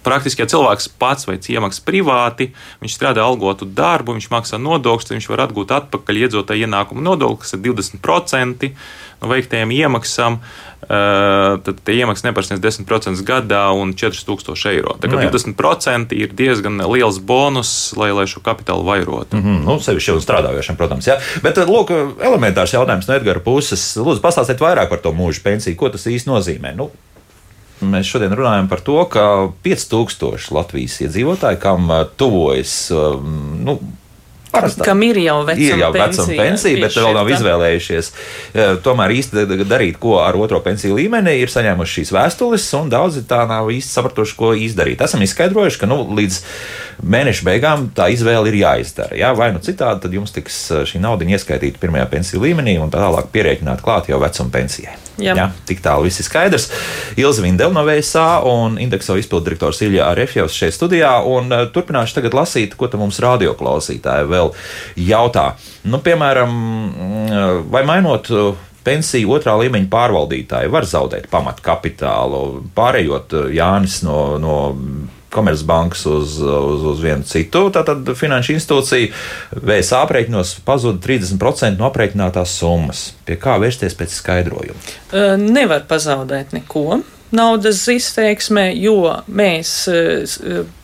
praktiski, 0.06 0.44
ja 0.44 0.50
cilvēks 0.50 0.90
pats 1.02 1.28
veic 1.30 1.50
iemaksas 1.52 1.84
privāti, 1.86 2.52
viņš 2.84 2.96
strādā 2.96 3.26
algotu 3.26 3.68
darbu, 3.68 4.16
viņš 4.18 4.30
maksā 4.32 4.62
nodokļus, 4.62 5.14
viņš 5.16 5.30
var 5.32 5.46
atgūt 5.48 5.76
atpakaļ 5.76 6.24
iedzotāju 6.24 6.68
ienākumu 6.68 7.04
nodokli, 7.04 7.44
kas 7.44 7.56
ir 7.58 7.64
20% 7.68 8.72
no 9.20 9.28
veiktajiem 9.28 9.72
iemaksām, 9.76 10.38
tad 10.80 11.82
tie 11.86 11.98
iemaksas 12.00 12.24
nepārsniedz 12.24 12.62
10% 12.64 13.24
gadā 13.28 13.66
un 13.76 13.92
4000 13.98 14.72
eiro. 14.72 14.96
Tā 15.02 15.10
kā 15.12 15.20
no, 15.20 15.26
20% 15.28 16.16
ir 16.16 16.32
diezgan 16.40 16.80
liels 16.88 17.20
bonus, 17.20 17.74
lai, 18.00 18.10
lai 18.16 18.26
šo 18.32 18.42
kapitālu 18.46 18.88
vairotu. 18.88 19.36
Mm 19.38 19.44
-hmm, 19.44 19.66
nu, 19.68 19.76
sevišķi 19.84 20.14
jau 20.14 20.22
strādājošiem, 20.24 20.80
protams. 20.80 21.08
Ja? 21.08 21.20
Bet, 21.44 21.58
lūk, 21.58 21.92
elementārs 22.24 22.74
jautājums 22.74 23.08
no 23.08 23.16
Edgara 23.20 23.40
puses. 23.40 23.98
Lūdzu, 23.98 24.24
pastāstiet 24.24 24.64
vairāk 24.64 24.90
par 24.90 25.04
to 25.04 25.12
mūža 25.12 25.44
pensiju. 25.44 25.76
Ko 25.76 25.90
tas 25.90 26.08
īsti 26.08 26.30
nozīmē? 26.30 26.76
Nu, 26.76 26.92
Mēs 27.80 28.10
šodien 28.12 28.34
runājam 28.36 28.68
par 28.72 28.82
to, 28.84 28.98
ka 29.12 29.24
5000 29.64 30.52
Latvijas 30.56 30.98
iedzīvotāji, 31.06 31.62
kam 31.64 31.88
tuvojas 32.20 32.74
nu, 32.92 33.78
Parastā. 34.50 34.86
Kam 34.88 35.04
ir 35.06 35.20
jau 35.22 35.38
vecuma 35.46 35.66
ir 35.66 35.82
jau 35.84 35.92
pensija, 35.94 36.26
vecuma 36.26 36.44
pensija 36.50 36.82
bet 36.82 36.96
vēl 36.98 37.18
nav 37.18 37.32
izvēlējušies 37.36 38.12
tomēr 38.86 39.14
īsti 39.20 39.46
darīt, 39.70 40.00
ko 40.02 40.16
ar 40.24 40.38
otro 40.40 40.58
pensiju 40.66 40.98
līmeni, 40.98 41.36
ir 41.44 41.52
saņēmuši 41.54 42.00
šīs 42.00 42.14
vēstules, 42.16 42.66
un 42.80 42.90
daudzi 42.90 43.26
tā 43.30 43.44
nav 43.50 43.70
īsti 43.74 43.98
sapratuši, 44.00 44.38
ko 44.40 44.54
izdarīt. 44.58 45.04
Esam 45.06 45.22
izskaidrojuši, 45.26 45.82
ka 45.84 45.90
nu, 45.90 46.02
līdz 46.18 46.40
mēneša 47.06 47.46
beigām 47.46 47.90
tā 47.96 48.10
izvēle 48.14 48.50
ir 48.50 48.58
jāizdara. 48.64 49.20
Jā, 49.20 49.36
vai 49.38 49.52
nu 49.54 49.62
citādi, 49.64 50.02
tad 50.08 50.18
jums 50.18 50.34
tiks 50.36 50.64
šī 50.90 51.04
nauda 51.04 51.30
ieskaitīta 51.30 51.82
pirmajā 51.82 52.10
pensiju 52.10 52.42
līmenī 52.48 52.80
un 52.82 52.90
tālāk 52.94 53.30
pierēķināt 53.36 53.86
klāt 53.86 54.10
jau 54.10 54.18
vecuma 54.24 54.58
pensijai. 54.58 54.98
Jā. 55.20 55.34
Jā, 55.36 55.50
tik 55.68 55.82
tālu 55.84 56.08
viss 56.08 56.22
ir 56.22 56.28
skaidrs. 56.28 56.70
Ilza 57.20 57.44
Vindela 57.44 57.76
no 57.76 57.84
VSA 57.84 58.40
un 58.48 58.78
indekso 58.80 59.18
izpildu 59.20 59.50
direktors 59.50 59.82
Ilja 59.84 60.08
Arefjevs 60.14 60.56
šeit 60.56 60.76
studijā. 60.76 61.12
Un, 61.28 61.52
uh, 61.52 61.66
turpināšu 61.76 62.16
tagad 62.20 62.38
lasīt, 62.40 62.78
ko 62.80 62.88
mums 63.00 63.20
radioklausītāji 63.24 64.30
vēl 64.32 64.39
jautā. 65.10 65.52
Nu, 65.90 66.02
piemēram, 66.04 66.56
mm, 66.56 67.70
vai 67.74 67.84
mainot 67.88 68.32
uh, 68.34 68.66
pensiju 68.86 69.36
otrā 69.38 69.56
līmeņa 69.60 69.90
pārvaldītāji 69.92 70.74
var 70.74 70.88
zaudēt 70.90 71.30
pamatkapitālu, 71.32 72.44
pārējot 72.78 73.38
uh, 73.38 73.48
Jānis 73.54 74.02
no, 74.08 74.20
no 74.42 74.58
Komercbankas 75.30 76.08
uz, 76.10 76.40
uz, 76.42 76.86
uz 76.90 77.02
vienu 77.04 77.28
citu 77.28 77.68
tātad, 77.74 78.08
finanšu 78.18 78.56
institūciju, 78.56 79.12
VSA 79.62 80.02
aprēķinos 80.08 80.56
pazuda 80.66 80.98
30% 81.06 81.78
no 81.78 81.86
aprēķinātās 81.90 82.56
summas. 82.58 83.04
Pie 83.28 83.38
kā 83.38 83.60
vērsties 83.62 83.98
pēc 84.00 84.16
skaidrojuma? 84.18 84.82
Nevar 85.38 85.86
pazaudēt 85.90 86.58
neko. 86.58 87.04
Naudas 87.36 87.84
izteiksmē, 87.94 88.72
jo 88.82 89.14
mēs 89.30 89.74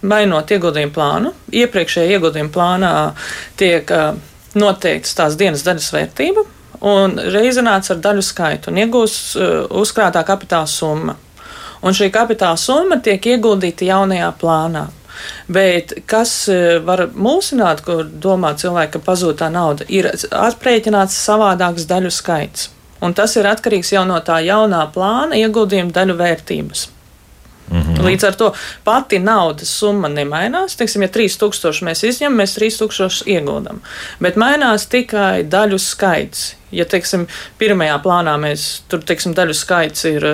mainot 0.05 0.51
ieguldījumu 0.53 0.93
plānu, 0.93 1.33
iepriekšējā 1.49 2.17
ieguldījuma 2.17 2.53
plānā 2.53 2.91
tiek 3.57 3.89
noteikts 4.55 5.17
tās 5.17 5.37
dienas 5.39 5.65
daļas 5.65 5.89
vērtība 5.95 6.45
un 6.85 7.17
reizināts 7.33 7.89
ar 7.91 8.01
daļu 8.03 8.23
skaitu 8.25 8.69
un 8.69 8.81
iegūst 8.83 9.37
uzkrātā 9.81 10.21
kapitāla 10.27 10.69
summa 10.69 11.17
un 11.85 11.95
šī 11.95 12.09
kapitāla 12.13 12.59
summa 12.59 12.99
tiek 13.03 13.25
ieguldīta 13.35 13.87
jaunajā 13.89 14.29
plānā. 14.41 14.87
Bet 15.47 15.93
kas 16.09 16.33
var 16.85 17.05
mūsināt, 17.15 17.81
kur 17.85 18.03
domā 18.03 18.51
cilvēki, 18.59 18.97
ka 18.97 19.03
pazūd 19.05 19.39
tā 19.39 19.49
nauda, 19.53 19.87
ir 19.87 20.09
aprēķināts 20.11 21.17
savādāks 21.27 21.87
daļu 21.89 22.11
skaits. 22.13 22.69
Un 23.05 23.13
tas 23.13 23.35
ir 23.37 23.47
atkarīgs 23.49 23.93
jau 23.93 24.03
no 24.07 24.17
tā 24.25 24.41
jaunā 24.45 24.81
plāna 24.93 25.37
ieguldījuma 25.39 25.93
daļu 25.93 26.17
vērtības. 26.19 26.89
-hmm. 27.71 28.05
Līdz 28.05 28.27
ar 28.27 28.35
to 28.35 28.51
pati 28.83 29.19
naudas 29.19 29.69
summa 29.79 30.09
nemainās. 30.11 30.75
Teiksim, 30.75 31.05
ja 31.05 31.09
3000 31.09 31.85
mēs 31.85 32.03
izņemam, 32.07 32.41
mēs 32.41 32.57
3000 32.57 33.29
ieguldam. 33.31 33.81
Bet 34.19 34.35
mainās 34.35 34.87
tikai 34.91 35.43
daļu 35.49 35.79
skaits. 35.81 36.53
Ja, 36.75 36.85
teiksim, 36.85 37.27
pirmajā 37.57 37.99
plānā 38.03 38.35
mēs 38.41 38.83
tur, 38.91 39.03
teiksim, 39.05 39.35
daļu 39.35 39.55
skaits 39.55 40.05
ir 40.09 40.27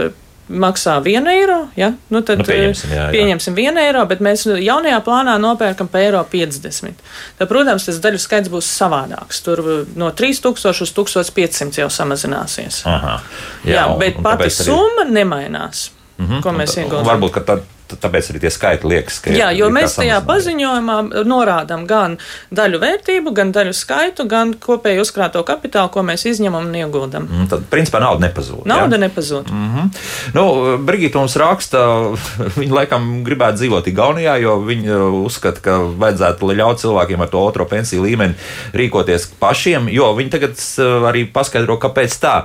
maksā 0.49 0.97
1 1.03 1.27
eiro. 1.31 1.57
Ja? 1.75 1.91
Nu, 2.09 2.21
tad 2.25 2.41
nu, 2.41 2.45
pieņemsim, 2.47 2.91
jā, 2.91 3.05
jā. 3.07 3.09
pieņemsim 3.15 3.57
1 3.57 3.81
eiro, 3.83 4.03
bet 4.09 4.23
mēs 4.23 4.45
jaunajā 4.49 4.99
plānā 5.05 5.37
nopērkam 5.41 5.89
par 5.91 6.05
eiro 6.05 6.23
50. 6.31 7.03
Tad, 7.39 7.49
protams, 7.49 7.87
tas 7.87 7.99
daļu 8.03 8.21
skaits 8.21 8.51
būs 8.51 8.69
savādāks. 8.79 9.41
Tur 9.45 9.63
no 9.95 10.11
3000 10.11 10.85
uz 10.85 10.95
1500 10.97 11.83
jau 11.83 11.89
samazināsies. 11.91 12.83
Aha, 12.89 13.19
jā, 13.65 13.77
jā, 13.77 13.85
bet 14.01 14.19
un, 14.19 14.25
pati 14.27 14.49
summa 14.53 15.05
arī... 15.05 15.17
nemainās. 15.21 15.91
Mm 16.17 16.27
-hmm, 16.27 16.41
ko 16.43 16.51
mēs 16.53 16.77
ieguldām. 16.77 17.07
Varbūt 17.07 17.45
tad 17.45 17.63
tāpēc 18.01 18.31
arī 18.31 18.41
tie 18.43 18.51
skaitļi 18.53 18.91
liekas, 18.93 19.19
ka. 19.23 19.33
Jā, 19.35 19.49
jo 19.55 19.69
mēs 19.73 19.95
tajā 19.97 20.19
paziņojumā 20.27 20.97
norādām 21.27 21.85
gan 21.89 22.17
daļu 22.53 22.81
vērtību, 22.81 23.33
gan 23.37 23.53
daļu 23.55 23.73
skaitu, 23.75 24.25
gan 24.29 24.53
kopēju 24.61 25.05
uzkrāto 25.05 25.43
kapitālu, 25.47 25.91
ko 25.93 26.03
mēs 26.07 26.25
izņemam 26.29 26.69
un 26.69 26.77
ieguldam. 26.81 27.27
Mm, 27.29 27.49
tad, 27.51 27.65
principā, 27.71 28.01
nauda 28.03 28.27
nepazūd. 28.27 28.63
Nauda 28.69 28.97
jā? 28.97 29.03
nepazūd. 29.05 29.51
Mm 29.51 29.69
-hmm. 29.75 29.89
nu, 30.37 30.77
Brigita 30.85 31.19
mums 31.19 31.35
raksta, 31.35 31.83
viņa 32.61 32.73
laikam 32.81 33.23
gribētu 33.23 33.61
dzīvot 33.61 33.87
Igaunijā, 33.87 34.35
jo 34.41 34.57
viņa 34.65 34.99
uzskata, 35.23 35.61
ka 35.61 35.77
vajadzētu 35.77 36.51
ļaut 36.61 36.79
cilvēkiem 36.81 37.21
ar 37.21 37.29
to 37.29 37.39
otro 37.39 37.65
pensiju 37.65 38.03
līmeni 38.03 38.33
rīkoties 38.73 39.27
pašiem, 39.39 39.89
jo 39.89 40.13
viņi 40.15 40.29
tagad 40.29 40.59
arī 41.07 41.25
paskaidro, 41.33 41.77
kāpēc 41.81 42.19
tā 42.21 42.35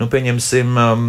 nu, 0.00 0.08
pieņemsim, 0.10 0.74
um, 0.80 1.04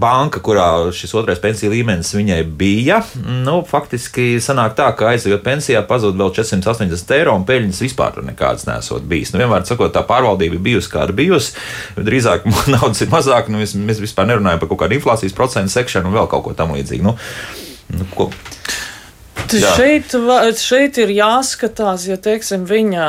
banka, 0.00 0.40
kurā 0.44 0.66
šis 0.96 1.12
otrais 1.18 1.40
pensiju 1.42 1.72
līmenis 1.72 2.12
viņai 2.16 2.40
bija, 2.60 3.00
nu, 3.44 3.60
faktiski 3.68 4.38
sanāk 4.42 4.76
tā, 4.78 4.90
ka 4.96 5.10
aizejot 5.12 5.44
pensijā 5.46 5.82
pazūd 5.86 6.18
vēl 6.20 6.32
480 6.36 7.14
eiro 7.16 7.36
un 7.36 7.46
peļņas 7.48 7.82
vispār 7.84 8.20
nekādas 8.26 8.66
nesot 8.68 9.06
bijis. 9.10 9.34
Nu, 9.34 9.42
vienmēr 9.42 9.66
sakot, 9.68 9.92
tā 9.94 10.04
pārvaldība 10.08 10.58
ir 10.58 10.64
bijusi 10.70 10.92
kāda 10.92 11.16
bijusi, 11.16 11.56
drīzāk 11.98 12.46
naudas 12.74 13.04
ir 13.04 13.12
mazāk, 13.12 13.50
nu, 13.52 13.62
mēs, 13.62 13.76
mēs 13.78 14.02
vispār 14.02 14.30
nerunājam 14.30 14.62
par 14.62 14.72
kaut 14.72 14.84
kādu 14.84 14.98
inflācijas 14.98 15.36
procentu 15.36 15.74
sekšanu 15.76 16.10
un 16.10 16.20
vēl 16.20 16.30
kaut 16.30 16.46
ko 16.48 16.56
tam 16.56 16.74
līdzīgu. 16.76 17.06
Nu, 17.06 17.16
nu, 17.96 18.08
ko, 18.14 18.30
Šeit, 19.50 20.14
šeit 20.60 20.98
ir 21.02 21.10
jāskatās, 21.14 22.06
ja 22.06 22.16
teiksim, 22.20 22.66
viņa 22.68 23.06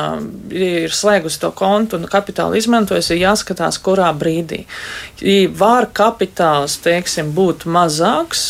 ir 0.56 0.95
slēgusi 0.95 1.41
to 1.43 1.51
kontu 1.54 1.99
un 1.99 2.10
kapitālu 2.10 2.58
izmantojusi, 2.58 3.13
ir 3.15 3.27
jāskatās, 3.27 3.77
kurā 3.84 4.10
brīdī. 4.17 4.63
Var 5.58 5.89
kapitāls 5.93 6.80
teiksim, 6.82 7.32
būt 7.38 7.67
mazāks, 7.69 8.49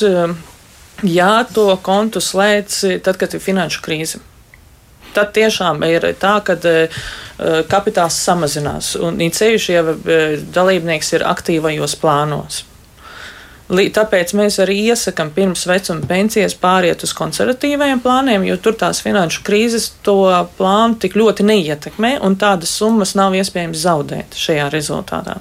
ja 1.04 1.32
to 1.52 1.68
kontu 1.84 2.24
slēdz 2.24 3.02
tad, 3.04 3.20
kad 3.20 3.36
ir 3.36 3.44
finanšu 3.44 3.84
krīze. 3.86 4.24
Tad 5.12 5.34
tiešām 5.36 5.82
ir 5.84 6.06
tā, 6.22 6.38
ka 6.48 6.56
uh, 6.56 7.00
kapitāls 7.68 8.16
samazinās, 8.24 8.94
un 8.96 9.20
sevišķi, 9.20 9.74
ja 9.76 9.84
dalībnieks 10.56 11.18
ir 11.18 11.28
aktīvajos 11.28 11.98
plānos. 12.00 12.64
Tāpēc 13.72 14.34
mēs 14.36 14.58
arī 14.60 14.76
iesakām 14.92 15.30
pirms 15.32 15.64
vecuma 15.70 16.04
pensijas 16.08 16.58
pāriet 16.60 17.06
uz 17.06 17.14
konservatīviem 17.16 18.02
plāniem, 18.04 18.44
jo 18.50 18.58
tur 18.60 18.76
tās 18.76 19.00
finanšu 19.04 19.46
krīzes 19.48 19.88
to 20.04 20.18
plānu 20.58 21.00
tik 21.00 21.16
ļoti 21.16 21.46
neietekmē, 21.48 22.18
un 22.26 22.36
tādas 22.42 22.74
summas 22.76 23.16
nav 23.16 23.38
iespējams 23.40 23.80
zaudēt 23.86 24.36
šajā 24.36 24.68
rezultātā. 24.74 25.38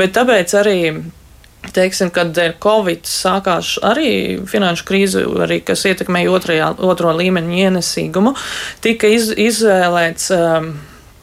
Bet 0.00 0.14
tāpēc 0.16 0.54
arī 0.56 0.78
teiksim, 1.76 2.08
kad 2.14 2.32
dēļ 2.36 2.54
Covid 2.62 3.04
sākās 3.10 3.74
arī 3.84 4.38
finanšu 4.48 4.88
krīze, 4.88 5.26
arī, 5.44 5.60
kas 5.60 5.84
ietekmēja 5.90 6.32
otrajā, 6.32 6.70
otro 6.88 7.12
līmeņu 7.18 7.60
ienesīgumu, 7.66 8.32
tika 8.84 9.12
iz, 9.12 9.28
izvēlēts 9.36 10.32
um, 10.32 10.72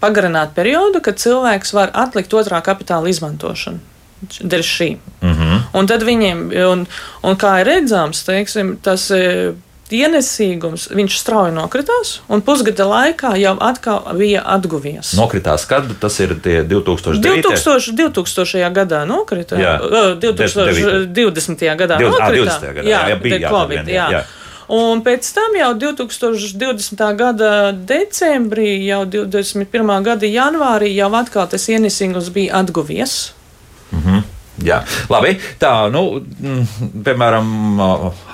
pagarināt 0.04 0.54
periodu, 0.54 1.02
kad 1.02 1.18
cilvēks 1.22 1.74
var 1.74 1.96
atlikt 2.06 2.38
otrā 2.38 2.62
kapitāla 2.62 3.10
izmantošanu 3.10 3.96
dēļ 4.26 4.64
šī. 4.66 4.90
Mm. 5.22 5.35
Un 5.76 5.88
tad 5.92 6.06
viņiem, 6.08 6.48
un, 6.72 6.86
un 7.26 7.38
kā 7.40 7.60
ir 7.62 7.68
redzams, 7.68 8.24
teiksim, 8.28 8.76
tas 8.84 9.10
e, 9.12 9.54
ienesīgums, 9.94 10.88
viņš 10.96 11.18
strauji 11.20 11.54
nokritās, 11.56 12.20
un 12.32 12.42
pusgada 12.46 12.88
laikā 12.90 13.36
jau 13.38 13.54
atkal 13.62 14.08
bija 14.18 14.42
atguvies. 14.56 15.14
Nokritās, 15.18 15.68
kad 15.70 15.90
tas 16.02 16.18
ir 16.24 16.38
2009. 16.40 17.44
2000, 17.52 17.94
2000. 18.00 18.72
gadā 18.74 19.04
nokrita. 19.10 19.60
Jā, 19.60 19.76
2020. 20.22 21.68
gadā 21.78 22.00
20, 22.02 22.10
nokrita. 22.10 22.58
20. 22.58 22.74
gadā, 22.80 22.90
jā, 22.90 23.04
jā, 23.12 23.22
bija 23.22 23.40
jā, 23.44 23.54
COVID, 23.54 23.94
jā. 23.94 24.10
jā. 24.18 24.26
Un 24.76 25.04
pēc 25.06 25.28
tam 25.36 25.54
jau 25.60 25.74
2020. 25.78 27.04
gada 27.20 27.72
decembrī, 27.72 28.72
jau 28.88 29.04
2021. 29.06 29.92
gada 30.08 30.30
janvārī 30.30 30.96
jau 30.96 31.12
atkal 31.14 31.46
tas 31.52 31.70
ienesīgums 31.70 32.32
bija 32.34 32.64
atguvies. 32.64 33.34
Mm 33.92 34.02
-hmm. 34.02 34.24
Jā, 34.64 34.80
labi. 35.12 35.34
Tā, 35.60 35.90
nu, 35.92 36.22
mm, 36.24 37.02
piemēram, 37.04 37.50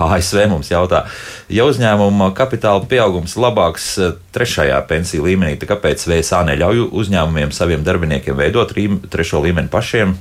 ASV 0.06 0.44
mums 0.52 0.70
jautā, 0.70 1.06
ja 1.50 1.66
uzņēmuma 1.66 2.30
kapitāla 2.38 2.86
pieaugums 2.90 3.34
labāks 3.42 3.88
trešajā 4.36 4.78
pensiju 4.90 5.26
līmenī, 5.26 5.56
tad 5.58 5.74
kāpēc 5.74 6.06
VSA 6.06 6.44
neļauj 6.52 6.86
uzņēmumiem 6.92 7.56
saviem 7.56 7.86
darbiniekiem 7.88 8.38
veidot 8.38 8.76
trešo 9.10 9.42
līmeni 9.42 9.72
pašiem? 9.74 10.14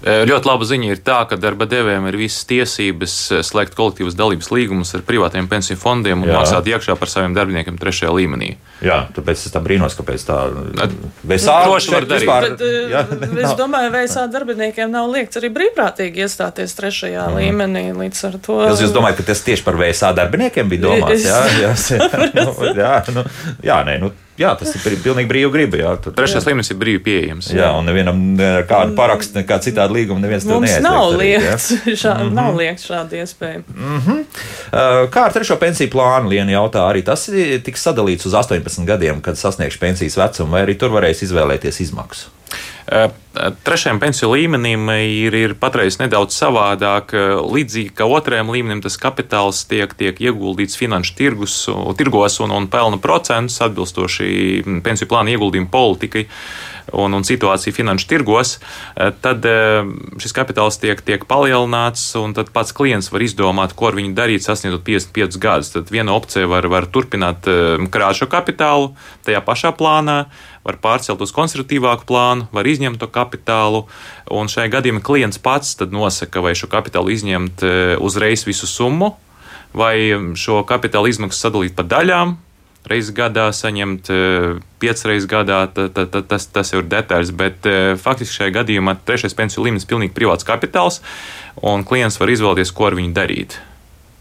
Ļoti 0.00 0.48
laba 0.48 0.64
ziņa 0.64 0.94
ir 0.94 1.00
tā, 1.04 1.18
ka 1.28 1.36
darba 1.36 1.66
devējiem 1.68 2.06
ir 2.08 2.16
visas 2.16 2.46
tiesības 2.48 3.16
slēgt 3.44 3.74
kolektīvas 3.76 4.16
dalības 4.16 4.48
līgumus 4.48 4.94
ar 4.96 5.02
privātiem 5.04 5.48
pensiju 5.50 5.76
fondiem 5.80 6.22
un 6.24 6.30
Jā. 6.30 6.38
maksāt 6.40 6.70
iekšā 6.72 6.96
par 6.96 7.10
saviem 7.12 7.34
darbiniekiem 7.36 7.76
trešajā 7.80 8.14
līmenī. 8.16 8.54
Jā, 8.80 9.02
tāpēc 9.12 9.44
es 9.44 9.52
tā 9.52 9.60
brīnos, 9.60 9.96
kāpēc 9.98 10.24
tā 10.24 10.38
var 10.40 10.70
darīt. 10.78 12.14
Vispār, 12.16 12.48
Bet, 12.48 12.64
jā, 12.90 13.02
es 13.44 13.52
domāju, 13.58 13.92
VSA 13.92 14.24
darbiniekiem 14.32 14.88
nav 14.92 15.10
liekts 15.12 15.40
arī 15.40 15.52
brīvprātīgi 15.52 16.24
iestāties 16.24 16.74
trešajā 16.78 17.28
mm. 17.28 17.36
līmenī 17.42 17.84
līdz 18.00 18.24
ar 18.30 18.40
to. 18.40 18.56
Jūs, 18.70 18.86
jūs 18.86 18.96
domājat, 18.96 19.20
ka 19.20 19.28
tas 19.34 19.44
tieši 19.44 19.66
par 19.68 19.76
VSA 19.80 20.14
darbiniekiem 20.16 20.72
bija 20.72 20.86
domāts? 20.88 21.28
Jā, 21.28 21.44
jā, 21.60 21.76
jā, 22.00 22.08
nu, 22.40 22.72
jā, 22.72 22.96
nu, 23.12 23.28
jā 23.68 23.80
nē, 23.84 24.00
nu 24.00 24.14
jā, 24.40 24.50
tas 24.58 24.72
ir 24.74 24.96
pilnīgi 25.04 25.28
brīvi 25.30 25.50
griba. 25.54 25.80
Jā, 25.80 25.92
tad, 26.04 26.16
Trešais 26.18 26.46
līmenis 26.48 26.72
ir 26.72 26.78
brīvi 26.80 27.02
pieejams. 27.06 27.50
Jā, 27.54 27.70
un 27.78 27.88
nevienam 27.88 28.20
kādu 28.70 28.96
parakstu, 28.98 29.38
nekā 29.40 29.60
citādi 29.64 30.00
līguma 30.00 30.24
neviens 30.24 30.46
to 30.48 30.58
neaizliedz. 30.58 30.84
Nav 30.86 31.14
liekts, 31.20 31.70
šā, 32.02 32.16
mm 32.16 32.26
-hmm. 32.26 32.34
nav 32.40 32.56
liekts 32.56 32.88
šāda 32.90 33.22
iespēja. 33.22 33.62
Mm 33.76 34.02
-hmm. 34.06 34.24
Kā 35.14 35.24
ar 35.28 35.32
trešo 35.32 35.56
pensiju 35.56 35.90
plānu 35.90 36.28
Lienu 36.28 36.52
jautā, 36.52 36.84
arī 36.88 37.04
tas 37.04 37.30
tiks 37.64 37.86
sadalīts 37.86 38.26
uz 38.26 38.34
18 38.34 38.84
gadiem, 38.84 39.20
kad 39.20 39.38
sasniegšu 39.38 39.78
pensijas 39.78 40.16
vecumu, 40.16 40.52
vai 40.52 40.66
arī 40.66 40.78
tur 40.78 40.90
varēs 40.90 41.22
izvēlēties 41.22 41.80
izmaksu? 41.80 42.28
Trešajam 43.64 44.00
pensiju 44.00 44.32
līmenim 44.34 44.88
ir, 45.00 45.34
ir 45.34 45.54
patreiz 45.60 45.98
nedaudz 46.00 46.36
savādāk. 46.36 47.14
Līdzīgi 47.46 47.94
kā 47.96 48.08
otrajam 48.08 48.52
līmenim, 48.52 48.82
tas 48.84 48.98
kapitāls 49.00 49.62
tiek, 49.70 49.94
tiek 49.98 50.20
ieguldīts 50.20 50.78
finanšu 50.80 51.16
tirgus, 51.18 51.54
tirgos 51.98 52.40
un, 52.44 52.52
un 52.56 52.68
pelna 52.70 53.00
procentus 53.02 53.60
atbilstoši 53.64 54.30
pensiju 54.84 55.10
plāna 55.10 55.34
ieguldījumu 55.34 55.70
politikai 55.72 56.26
un, 56.92 57.14
un 57.14 57.26
situāciju 57.26 57.74
finanšu 57.74 58.08
tirgos, 58.10 58.56
tad 59.22 59.46
šis 60.20 60.34
kapitāls 60.36 60.80
tiek, 60.82 61.00
tiek 61.06 61.24
palielināts, 61.30 62.02
un 62.20 62.34
tad 62.36 62.52
pats 62.54 62.74
klients 62.76 63.10
var 63.14 63.24
izdomāt, 63.24 63.74
ko 63.78 63.90
ar 63.90 63.98
viņu 63.98 64.14
darīt, 64.18 64.44
sasniedzot 64.46 64.84
55 64.86 65.40
gadus. 65.42 65.72
Tad 65.76 65.92
viena 65.94 66.16
opcija 66.18 66.50
var, 66.50 66.66
var 66.72 66.88
turpināt 66.90 67.48
krāt 67.94 68.20
šo 68.20 68.30
kapitālu 68.30 68.94
tajā 69.26 69.42
pašā 69.46 69.74
plānā 69.76 70.24
var 70.66 70.76
pārcelt 70.80 71.22
uz 71.24 71.32
konservatīvāku 71.32 72.04
plānu, 72.08 72.48
var 72.52 72.68
izņemt 72.68 73.00
to 73.00 73.08
kapitālu. 73.08 73.29
Un 74.30 74.50
šajā 74.50 74.70
gadījumā 74.76 75.02
klients 75.04 75.40
pats 75.42 75.76
nosaka, 75.90 76.42
vai 76.44 76.54
šo 76.58 76.68
kapitālu 76.70 77.12
izņemt 77.14 77.62
e, 77.62 77.72
uzreiz 78.00 78.44
visu 78.48 78.66
summu, 78.66 79.14
vai 79.76 80.12
šo 80.34 80.62
kapitāla 80.68 81.10
izmaksu 81.10 81.46
sadalīt 81.46 81.76
pa 81.78 81.86
daļām. 81.86 82.36
Reizes 82.90 83.12
gadā 83.12 83.50
saņemt, 83.52 84.08
e, 84.10 84.52
piecas 84.80 85.04
reizes 85.08 85.28
gadā, 85.28 85.62
ta, 85.68 85.88
ta, 85.92 86.06
ta, 86.08 86.22
tas, 86.24 86.46
tas 86.48 86.72
jau 86.72 86.80
ir 86.80 86.88
detaļas, 86.90 87.32
bet 87.36 87.66
e, 87.68 87.78
faktiski 88.00 88.40
šajā 88.40 88.54
gadījumā 88.60 88.96
trešais 89.04 89.36
pensiju 89.36 89.66
līmenis 89.66 89.84
ir 89.84 89.92
pilnīgi 89.92 90.16
privāts 90.16 90.48
kapitāls, 90.48 91.02
un 91.60 91.84
klients 91.84 92.16
var 92.20 92.32
izvēlēties, 92.32 92.72
ko 92.72 92.88
ar 92.88 92.96
viņu 92.98 93.12
darīt. 93.16 93.60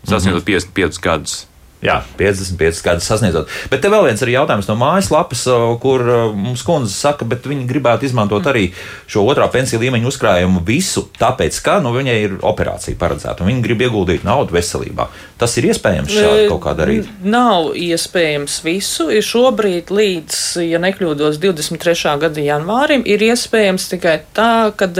Sasniedzot 0.03 0.43
mm 0.43 0.53
-hmm. 0.53 0.73
55 0.75 1.01
gadus. 1.03 1.48
Jā, 1.79 2.01
55 2.19 2.81
gadus 2.83 3.05
sasniedzot. 3.07 3.47
Bet 3.71 3.79
te 3.79 3.87
vēl 3.87 4.03
viens 4.09 4.19
ir 4.25 4.33
jautājums 4.33 4.67
no 4.67 4.75
mājaslapas, 4.75 5.45
kur 5.79 6.01
mums 6.35 6.63
kundze 6.67 6.91
saka, 6.91 7.23
ka 7.23 7.47
viņi 7.47 7.69
gribētu 7.69 8.03
izmantot 8.09 8.49
arī 8.51 8.65
šo 9.07 9.23
otrā 9.31 9.47
pensiju 9.51 9.79
līmeņa 9.85 10.09
uzkrājumu 10.09 10.59
visu, 10.67 11.05
tāpēc, 11.15 11.55
ka 11.63 11.77
nu, 11.79 11.93
viņai 11.95 12.17
ir 12.25 12.35
operācija 12.43 12.99
paredzēta 12.99 13.45
un 13.45 13.53
viņi 13.53 13.63
grib 13.63 13.83
ieguldīt 13.85 14.25
naudu 14.27 14.57
veselībā. 14.57 15.05
Tas 15.39 15.55
ir 15.55 15.69
iespējams 15.69 16.11
šādi 16.11 16.49
kaut 16.51 16.59
kā 16.65 16.73
darīt? 16.75 17.07
Nav 17.23 17.69
iespējams 17.79 18.59
visu. 18.65 19.07
Ir 19.15 19.23
šobrīd 19.23 19.93
līdz, 19.95 20.41
ja 20.67 20.83
nekļūdos, 20.83 21.39
23. 21.39 21.95
gada 22.25 22.43
janvārim 22.43 23.07
ir 23.07 23.23
iespējams 23.29 23.87
tikai 23.93 24.17
tā, 24.35 24.73
kad 24.75 24.99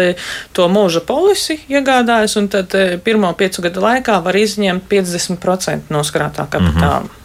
to 0.55 0.71
mūža 0.71 1.03
polisi 1.03 1.59
iegādājas 1.67 2.39
un 2.39 2.47
tad 2.55 2.71
pirmo 3.03 3.35
piecu 3.35 3.67
gadu 3.67 3.83
laikā 3.83 4.21
var 4.23 4.39
izņemt 4.39 4.87
50% 4.87 5.91
no 5.91 6.07
skrātā 6.07 6.47
kapitāla 6.47 6.68
Mm 6.75 6.82
-hmm. 6.82 7.15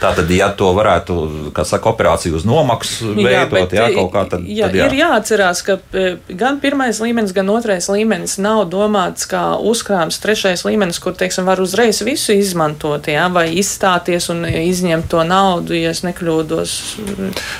Tātad, 0.00 0.30
ja 0.32 0.48
to 0.56 0.70
varētu, 0.72 1.14
kā 1.52 1.64
saka, 1.68 1.90
operāciju 1.92 2.38
uz 2.38 2.46
nomaksu 2.48 3.12
veidot, 3.18 3.72
jā, 3.74 3.90
jā, 3.90 3.98
kaut 3.98 4.08
kā 4.14 4.22
tad, 4.32 4.46
jā, 4.48 4.70
tad 4.70 4.78
jā. 4.78 4.86
ir 4.88 4.96
jāatcerās, 4.96 5.60
ka 5.66 5.76
e, 5.92 6.14
gan 6.40 6.56
pirmais 6.62 7.02
līmenis, 7.04 7.34
gan 7.36 7.52
otrais 7.52 7.88
līmenis 7.92 8.38
nav 8.40 8.62
domāts 8.72 9.28
kā 9.28 9.42
uzkrājums, 9.60 10.20
trešais 10.22 10.64
līmenis, 10.64 11.02
kur, 11.04 11.12
teiksim, 11.20 11.44
var 11.48 11.60
uzreiz 11.60 12.00
visu 12.06 12.32
izmantot, 12.32 13.10
jā, 13.12 13.28
vai 13.32 13.50
izstāties 13.60 14.30
un 14.32 14.46
izņemt 14.48 15.10
to 15.12 15.24
naudu, 15.28 15.76
ja 15.76 15.92
es 15.92 16.00
nekļūdos. 16.06 16.76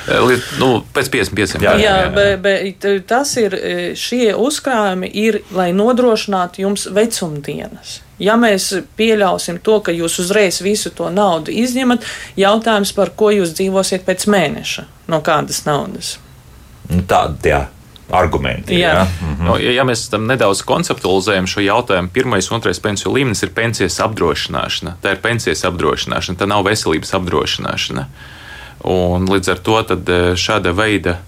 E, 0.09 0.21
Liet, 0.25 0.53
nu, 0.57 0.73
pēc 0.97 1.13
55. 1.13 1.61
Jā, 1.61 1.77
jā, 1.77 1.81
jā, 1.85 1.97
jā. 2.07 2.13
Bet, 2.17 2.41
bet 2.41 3.09
tas 3.11 3.37
ir, 3.37 3.57
šie 3.93 4.33
uzkrājumi 4.33 5.13
ir, 5.27 5.43
lai 5.53 5.69
nodrošinātu 5.77 6.65
jums 6.65 6.89
vecumdienas. 6.89 7.99
Ja 8.21 8.37
mēs 8.37 8.69
pieļausim 8.97 9.59
to, 9.65 9.79
ka 9.81 9.93
jūs 9.95 10.19
uzreiz 10.21 10.61
visu 10.61 10.93
to 10.93 11.09
naudu 11.09 11.53
izņemat, 11.53 12.05
jautājums, 12.37 12.93
par 12.93 13.15
ko 13.17 13.31
jūs 13.33 13.55
dzīvosiet 13.57 14.05
pēc 14.05 14.27
mēneša, 14.29 14.87
no 15.09 15.21
kādas 15.25 15.63
naudas? 15.65 16.17
Nu, 16.91 17.01
Tāda, 17.07 17.39
jā 17.47 17.61
argumenti. 18.11 18.75
Jā. 18.79 18.93
Ja? 18.93 19.07
Mhm. 19.21 19.45
No, 19.45 19.57
ja, 19.57 19.71
ja 19.71 19.85
mēs 19.87 20.05
tam 20.11 20.27
nedaudz 20.29 20.63
konceptualizējam 20.67 21.47
šo 21.49 21.63
jautājumu, 21.63 22.11
pirmais 22.13 22.51
un 22.51 22.59
otrais 22.59 22.79
pensiju 22.83 23.13
līmenis 23.15 23.43
ir 23.45 23.53
pensijas 23.55 23.99
apdrošināšana. 24.03 24.97
Tā 25.03 25.15
ir 25.15 25.23
pensijas 25.23 25.63
apdrošināšana, 25.69 26.39
tā 26.39 26.47
nav 26.49 26.65
veselības 26.67 27.15
apdrošināšana. 27.17 28.07
Un 28.91 29.27
līdz 29.29 29.53
ar 29.53 29.61
to 29.61 29.79
eh, 29.81 30.21
šāda 30.35 30.73
veida 30.75 31.19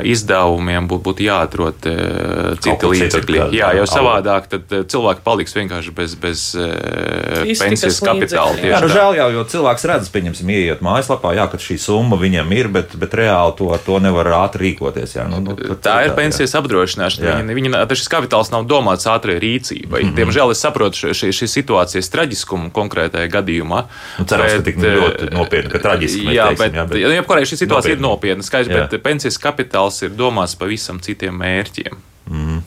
izdevumiem 0.00 0.86
būtu 0.90 1.04
būt 1.08 1.22
jāatrod 1.24 1.88
uh, 1.90 2.52
citi 2.62 2.90
līdzekļi. 2.92 3.40
Jā, 3.56 3.72
jau 3.76 3.86
savādāk 3.90 4.48
tad 4.52 4.72
uh, 4.72 4.84
cilvēki 4.88 5.24
paliks 5.26 5.56
vienkārši 5.56 5.94
bez, 5.96 6.14
bez 6.20 6.44
uh, 6.58 7.42
pensijas 7.60 8.00
kapitāla. 8.04 8.56
Jā, 8.62 8.80
nu, 8.82 8.90
žēl 8.92 9.18
jau, 9.18 9.28
jo 9.36 9.44
cilvēks 9.52 9.86
redz, 9.90 10.10
pieņemsim, 10.14 10.52
ieiet 10.52 10.84
mājaslapā, 10.84 11.34
jā, 11.36 11.46
ka 11.52 11.60
šī 11.62 11.78
summa 11.82 12.18
viņam 12.20 12.54
ir, 12.56 12.70
bet, 12.72 12.96
bet 13.00 13.16
reāli 13.18 13.56
to, 13.58 13.70
to 13.86 13.98
nevar 14.02 14.30
ātri 14.42 14.70
rīkoties. 14.70 15.16
Jā, 15.18 15.26
nu, 15.30 15.42
nu, 15.44 15.56
tā, 15.58 15.78
tā 15.84 15.96
ir 16.06 16.16
pensijas 16.18 16.54
jā. 16.54 16.62
apdrošināšana. 16.62 17.36
Viņa, 17.42 17.58
viņa, 17.58 17.84
šis 18.02 18.10
kapitāls 18.12 18.52
nav 18.54 18.66
domāts 18.70 19.08
ātrai 19.10 19.36
rīcībai. 19.42 20.02
Mm 20.02 20.08
-hmm. 20.08 20.16
Diemžēl 20.18 20.54
es 20.54 20.62
saprotu 20.62 21.12
šī, 21.12 21.32
šī 21.34 21.48
situācijas 21.50 22.10
traģiskumu 22.12 22.70
konkrētajā 22.72 23.28
gadījumā. 23.32 23.84
Nu, 24.18 24.24
cerams, 24.24 24.52
bet, 24.52 24.58
ka 24.58 24.64
tik 24.70 24.76
ļoti 24.82 25.30
nopietni, 25.34 25.70
ka 25.70 25.78
traģiski. 25.78 26.26
Jā, 26.32 26.48
teiksim, 26.48 26.64
bet, 26.64 26.74
jā, 26.78 26.86
bet, 26.88 26.98
jā, 27.02 27.12
jebkurā 27.18 27.40
šī 27.42 27.56
situācija 27.60 27.96
nopietni. 27.96 27.98
ir 27.98 28.00
nopietna, 28.06 28.42
skaidrs, 28.46 28.90
bet 28.90 29.02
pensijas 29.02 29.38
kapitāls 29.38 29.81
kapitāls 29.82 30.02
ir 30.02 30.14
domāts 30.14 30.56
pavisam 30.56 31.00
citiem 31.00 31.34
mērķiem. 31.38 31.96
Mm. 32.30 32.62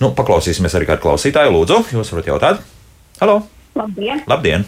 Nu, 0.00 0.12
paklausīsimies 0.16 0.74
arī 0.74 0.86
kādu 0.88 1.02
klausītāju. 1.02 1.52
Lūdzu, 1.52 1.82
jūs 1.92 2.12
varat 2.12 2.26
jautāt? 2.26 2.62
Halo! 3.20 3.42
Labdien! 3.76 4.22
Labdien. 4.26 4.64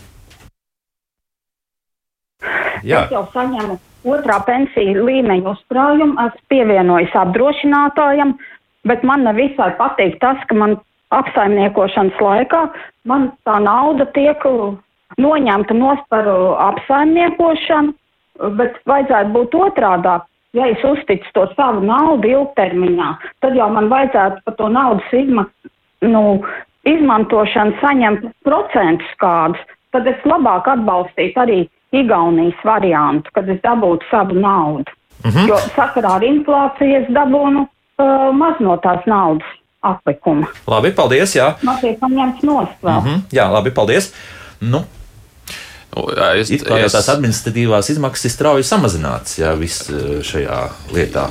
Jā. 2.85 3.07
Es 3.07 3.12
jau 3.12 3.24
saņemu 3.33 3.79
otrā 4.05 4.38
pensiju 4.46 5.05
līmeņa 5.05 5.55
uzkrājumu, 5.55 6.14
esmu 6.14 6.44
pievienojis 6.53 7.16
apdrošinātājam, 7.16 8.37
bet 8.87 9.03
man 9.03 9.24
nevisai 9.24 9.72
patīk 9.81 10.20
tas, 10.20 10.38
ka 10.46 10.55
man 10.55 10.77
apsaimniekošanas 11.11 12.20
laikā 12.20 12.68
man 13.09 13.33
tā 13.48 13.59
nauda 13.64 14.07
tiek 14.14 14.44
noņemta 15.18 15.74
nost 15.74 16.05
par 16.12 16.29
apsaimniekošanu, 16.68 17.96
bet 18.61 18.77
vajadzētu 18.87 19.35
būt 19.35 19.57
otrādāk 19.59 20.28
ja 20.52 20.68
es 20.68 20.84
uzticu 20.84 21.32
to 21.34 21.46
savu 21.56 21.82
naudu 21.87 22.28
ilgtermiņā, 22.28 23.08
tad 23.44 23.56
jau 23.56 23.68
man 23.72 23.90
vajadzētu 23.92 24.44
par 24.44 24.56
to 24.61 24.68
naudas 24.72 25.12
izma, 25.12 25.46
nu, 26.00 26.22
izmantošanu 26.88 27.76
saņemt 27.82 28.30
procentus 28.46 29.11
kādus. 29.22 29.61
Tad 29.92 30.06
es 30.06 30.24
labāk 30.28 30.68
atbalstītu 30.68 31.40
arī 31.40 31.61
Igaunijas 31.96 32.58
variantu, 32.68 33.30
kad 33.32 33.48
es 33.48 33.61
dabūtu 33.64 34.04
savu 34.11 34.34
naudu. 34.37 34.92
Mm 35.24 35.30
-hmm. 35.30 35.48
Jo 35.48 35.56
sakarā 35.56 36.11
ar 36.16 36.22
inflāciju 36.22 37.02
es 37.02 37.08
dabūnu 37.08 37.62
uh, 37.64 38.34
maz 38.37 38.61
no 38.61 38.76
tās 38.76 39.06
naudas 39.06 39.48
atlikuma. 39.82 40.46
Labi, 40.66 40.90
paldies. 40.90 41.37
Jā, 41.37 41.54
man 41.62 41.76
tiek 41.80 41.98
paņemts 41.98 42.42
nost. 42.42 42.82
Mm 42.82 42.90
-hmm. 42.90 43.20
Jā, 43.32 43.50
labi, 43.52 43.70
paldies. 43.70 44.14
Nu, 44.61 44.84
es, 46.37 46.51
It 46.53 46.64
kā 46.66 46.79
es, 46.85 46.92
tās 46.92 47.09
administratīvās 47.11 47.88
izmaksas 47.94 48.29
ir 48.29 48.33
strauji 48.35 48.66
samazinātas 48.66 49.38
jā, 49.40 49.55
eh, 49.57 50.18
šajā 50.27 50.59
lietā. 50.94 51.24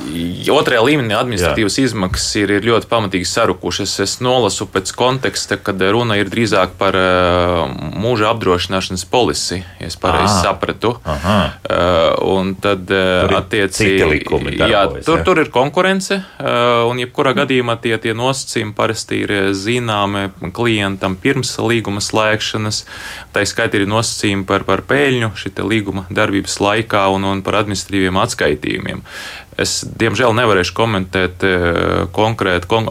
Otrajā 0.54 0.82
līmenī 0.84 1.14
administratīvas 1.18 1.78
jā. 1.78 1.86
izmaksas 1.88 2.36
ir, 2.42 2.56
ir 2.58 2.66
ļoti 2.66 2.90
pamatīgi 2.90 3.30
sarukušas. 3.30 3.94
Es 4.04 4.18
nolasu 4.24 4.68
pēc 4.72 4.92
konteksta, 4.98 5.60
kad 5.62 5.82
runa 5.94 6.18
ir 6.18 6.32
drīzāk 6.34 6.74
par 6.80 6.98
uh, 6.98 7.70
mūža 8.02 8.32
apdrošināšanas 8.34 9.06
polisi, 9.12 9.62
ja 9.80 9.92
es 9.92 9.98
pareizi 10.00 10.42
sapratu. 10.42 10.96
Aha. 11.06 11.38
Un 12.28 12.56
tad 12.62 12.90
attiecīgi 12.90 14.24
jā, 14.58 14.84
tur, 15.06 15.22
tur 15.26 15.42
ir 15.42 15.52
konkurence, 15.54 16.20
un 16.40 17.00
jebkurā 17.02 17.34
mm. 17.34 17.40
gadījumā 17.44 17.78
tie, 17.84 17.94
tie 18.02 18.16
nosacījumi 18.18 18.74
parasti 18.78 19.22
ir 19.26 19.34
zināmi 19.58 20.28
klientam 20.56 21.18
pirms 21.22 21.54
līguma 21.62 22.02
slēgšanas. 22.04 22.84
Tā 23.36 23.46
skaitā 23.48 23.82
ir 23.82 23.88
nosacījumi 23.90 24.47
par, 24.48 24.66
par 24.68 24.84
peļņu 24.88 25.32
šī 25.38 25.54
līguma 25.68 26.06
darbības 26.14 26.58
laikā 26.64 27.08
un, 27.14 27.28
un 27.28 27.44
par 27.46 27.62
administratīviem 27.62 28.20
atskaitījumiem. 28.24 29.04
Es, 29.58 29.80
diemžēl, 30.00 30.36
nevarēšu 30.38 30.76
komentēt 30.78 31.46
e, 31.46 31.54
konkrēti. 32.16 32.70
Kon 32.70 32.90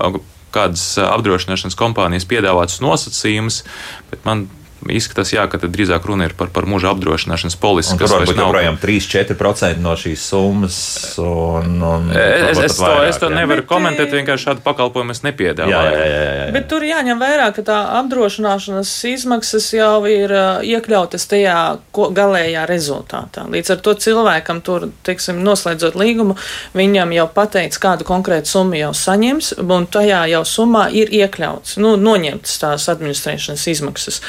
kādas 0.57 0.85
apdrošināšanas 1.03 1.77
kompānijas 1.79 2.27
piedāvātas 2.29 2.81
nosacījumus, 2.85 3.63
bet 4.11 4.25
man 4.29 4.47
Izskatās, 4.93 5.33
jā, 5.35 5.45
ka 5.51 5.59
drīzāk 5.61 6.07
runa 6.09 6.29
ir 6.29 6.35
par, 6.39 6.51
par 6.55 6.67
mūža 6.69 6.93
apdrošināšanas 6.95 7.57
polisi. 7.61 7.97
Tas 7.99 8.13
varbūt 8.13 8.37
nav... 8.37 8.51
joprojām 8.51 8.79
3-4% 8.83 9.83
no 9.83 9.95
šīs 9.99 10.27
summas. 10.31 10.79
Un, 11.23 11.77
un 11.83 12.11
es, 12.13 12.61
es, 12.61 12.77
to, 12.79 12.85
vairāk, 12.85 13.09
es 13.11 13.21
to 13.23 13.31
nevaru 13.33 13.65
bet, 13.65 13.71
komentēt, 13.71 14.13
vienkārši 14.15 14.51
šādu 14.51 14.65
pakalpojumu 14.67 15.17
es 15.17 15.23
nepiedāvāju. 15.27 15.75
Jā, 15.75 15.83
jā, 15.93 16.07
jā, 16.07 16.21
jā, 16.23 16.35
jā. 16.41 16.47
Bet 16.57 16.69
tur 16.71 16.87
jāņem 16.87 17.23
vērā, 17.23 17.49
ka 17.57 17.65
tā 17.67 17.79
apdrošināšanas 18.01 18.93
izmaksas 19.11 19.69
jau 19.77 20.01
ir 20.11 20.35
iekļautas 20.67 21.29
tajā 21.31 21.59
galējā 21.93 22.67
rezultātā. 22.69 23.47
Līdz 23.53 23.75
ar 23.77 23.83
to 23.85 23.97
cilvēkam 24.07 24.63
tur, 24.67 24.89
teiksim, 25.07 25.43
noslēdzot 25.47 25.99
līgumu, 25.99 26.37
viņam 26.77 27.15
jau 27.17 27.27
pateiks, 27.35 27.81
kādu 27.83 28.07
konkrētu 28.09 28.51
summu 28.53 28.79
jau 28.81 28.93
saņems, 28.97 29.53
un 29.63 29.89
tajā 29.91 30.23
jau 30.33 30.43
summā 30.49 30.87
ir 30.95 31.13
iekļauts, 31.23 31.77
nu, 31.83 31.95
noņemtas 32.01 32.59
tās 32.63 32.89
administrēšanas 32.93 33.67
izmaksas. 33.73 34.21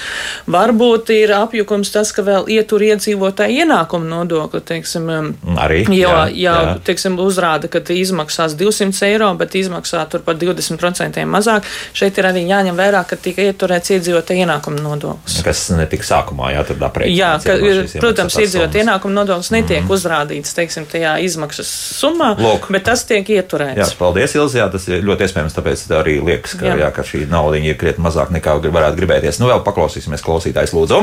Varbūt 0.48 1.12
ir 1.12 1.34
apjukums 1.36 1.92
tas, 1.92 2.14
ka 2.16 2.24
vēl 2.24 2.48
ietur 2.56 2.84
iedzīvotāju 2.88 3.66
ienākumu 3.66 4.08
nodokli, 4.08 4.62
teiksim, 4.64 5.10
um, 5.12 5.30
arī. 5.60 5.82
Jo, 5.92 6.14
jā, 6.14 6.22
jā, 6.32 6.54
jā. 6.64 6.76
teiksim, 6.88 7.18
uzrāda, 7.20 7.68
ka 7.72 7.82
izmaksās 7.92 8.56
200 8.60 9.10
eiro, 9.10 9.28
bet 9.40 9.58
izmaksā 9.60 10.06
tur 10.12 10.24
par 10.24 10.40
20% 10.40 11.26
mazāk. 11.28 11.68
Šeit 11.98 12.20
ir 12.20 12.30
arī 12.30 12.46
jāņem 12.48 12.80
vērā, 12.80 13.04
ka 13.10 13.20
tika 13.20 13.44
ieturēts 13.44 13.92
iedzīvotāju 13.98 14.46
ienākumu 14.46 14.80
nodoklis. 14.86 15.42
Kas 15.44 15.66
netika 15.76 16.08
sākumā, 16.08 16.54
jā, 16.56 16.64
tur 16.70 16.80
aprēķināts. 16.88 17.20
Jā, 17.20 17.34
ka, 17.44 17.58
ir, 17.60 17.84
protams, 18.00 18.40
iedzīvotāju 18.46 18.86
ienākumu 18.86 19.20
nodoklis 19.20 19.52
netiek 19.52 19.84
mm. 19.84 19.94
uzrādīts, 19.98 20.56
teiksim, 20.56 20.88
tajā 20.88 21.18
izmaksas 21.28 21.74
summā, 22.00 22.32
Lūk. 22.40 22.70
bet 22.72 22.88
tas 22.88 23.04
tiek 23.10 23.28
ieturēts. 23.36 23.84
Jā, 23.84 23.90
paldies, 24.00 24.38
Ilzi, 24.40 24.62
jā, 24.62 24.70
tas 24.72 24.88
ir 24.88 25.04
ļoti 25.04 25.28
iespējams, 25.28 25.60
tāpēc 25.60 25.86
arī 26.00 26.18
liekas, 26.24 26.56
ka, 26.56 26.72
jā. 26.72 26.80
Jā, 26.86 26.92
ka 26.96 27.04
šī 27.08 27.26
nauda 27.32 27.60
ir 27.60 27.78
krietni 27.80 28.06
mazāk 28.06 28.32
nekā 28.36 28.58
varētu 28.64 29.00
gribēties. 29.02 29.42
Nu, 29.42 29.50
vēl 29.52 29.64
paklausīsimies 29.66 30.24
klausītājs, 30.38 30.74
lūdzu. 30.76 31.02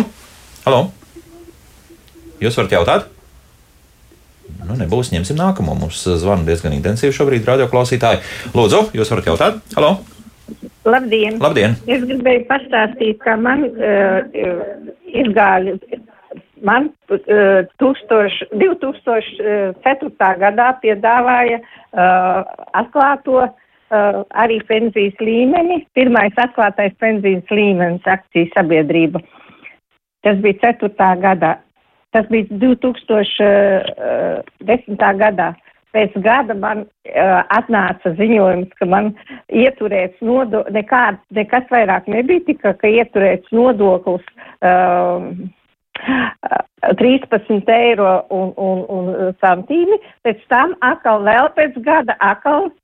Halo! 0.64 0.81
Jūs 2.42 2.57
varat 2.59 2.75
jautāt? 2.77 3.07
Nu, 4.64 4.77
nebūs, 4.79 5.11
ņemsim 5.11 5.38
nākamo. 5.38 5.75
Mums 5.79 6.05
zvana 6.20 6.47
diezgan 6.47 6.75
intensīvi 6.77 7.14
šobrīd, 7.16 7.47
radioklausītāji. 7.49 8.23
Lūdzu, 8.55 8.85
jūs 8.94 9.11
varat 9.11 9.31
jautāt? 9.33 9.59
Halo! 9.75 9.97
Labdien! 10.87 11.40
Labdien. 11.42 11.75
Es 11.88 12.05
gribēju 12.05 12.44
pastāstīt, 12.51 13.18
ka 13.25 13.35
man 13.40 13.64
uh, 13.73 14.23
izgāja, 15.09 15.75
man 16.62 16.90
uh, 17.11 17.64
1000, 17.83 18.53
2004. 18.61 20.33
gadā 20.44 20.70
piedāvāja 20.85 21.59
uh, 21.64 22.44
atklāto 22.77 23.40
uh, 23.49 23.53
arī 24.44 24.57
pensijas 24.68 25.16
līmeni, 25.20 25.76
pirmais 25.94 26.35
atklātais 26.40 26.94
pensijas 27.00 27.50
līmenis 27.50 28.07
akciju 28.16 28.46
sabiedrība. 28.54 29.18
Tas 30.24 30.37
bija 30.44 30.57
4. 30.72 31.20
gadā. 31.20 31.52
Tas 32.14 32.26
bija 32.30 32.46
2010. 32.62 35.18
gadā. 35.20 35.48
Pēc 35.94 36.11
gada 36.24 36.54
man 36.59 36.78
uh, 36.83 36.88
atnāca 37.54 38.11
ziņojums, 38.18 38.70
ka 38.80 38.85
man 38.90 39.04
ieturēts 39.54 40.18
nodoklis, 40.26 40.74
nekā, 40.74 41.02
nekas 41.38 41.64
vairāk 41.70 42.04
nebija, 42.11 42.42
tikai 42.48 42.72
ka 42.80 42.87
ieturēts 42.90 43.46
nodoklis 43.54 44.26
uh, 44.66 45.22
13 46.98 47.70
eiro 47.70 48.26
un, 48.35 48.50
un, 48.59 48.83
un 48.90 49.30
santīmi. 49.38 49.94
Pēc 50.26 50.42
tam 50.50 50.74
atkal 50.83 51.22
vēl 51.26 51.46
pēc 51.54 51.78
gada 51.87 52.18
atkal 52.18 52.74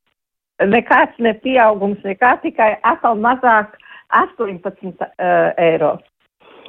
nekāds 0.67 1.19
ne 1.19 1.35
pieaugums, 1.35 2.03
nekā 2.05 2.37
tikai 2.43 2.75
atkal 2.83 3.19
mazāk 3.21 3.77
18 4.11 4.85
uh, 4.85 5.53
eiro. 5.57 5.99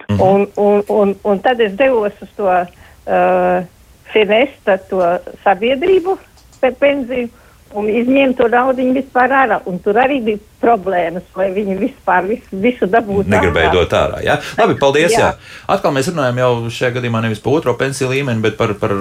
Mm 0.09 0.17
-hmm. 0.17 0.21
un, 0.21 0.47
un, 0.55 0.83
un, 0.87 1.15
un 1.23 1.39
tad 1.39 1.59
es 1.59 1.73
devos 1.73 2.13
uz 2.21 2.29
to 2.35 2.45
uh, 2.45 3.63
Finesta, 4.13 4.77
to 4.77 5.19
sabiedrību 5.43 6.17
par 6.59 6.73
pensiju 6.79 7.29
un 7.73 7.87
izņēma 7.87 8.35
to 8.37 8.47
naudu 8.51 8.85
vispār 8.95 9.31
ārā. 9.31 9.59
Un 9.69 9.79
tur 9.79 9.95
arī 10.01 10.19
bija 10.23 10.37
problēmas, 10.61 11.23
lai 11.35 11.51
viņi 11.55 11.77
vispār 11.79 12.27
visu, 12.27 12.49
visu 12.51 12.89
dabūtu. 12.91 13.29
Negribēja 13.31 13.71
dot 13.71 13.93
ārā. 13.95 14.21
Jā? 14.25 14.39
Labi, 14.59 14.77
paldies. 14.79 15.11
Jā. 15.15 15.19
Jā. 15.19 15.31
Atkal 15.67 15.95
mēs 15.95 16.11
runājam 16.11 16.41
jau 16.43 16.51
šajā 16.69 16.95
gadījumā 16.97 17.21
nevis 17.21 17.43
par 17.43 17.53
otro 17.53 17.75
pensiju 17.79 18.11
līmeni, 18.11 18.43
bet 18.43 18.57
par, 18.59 18.73
par 18.81 18.95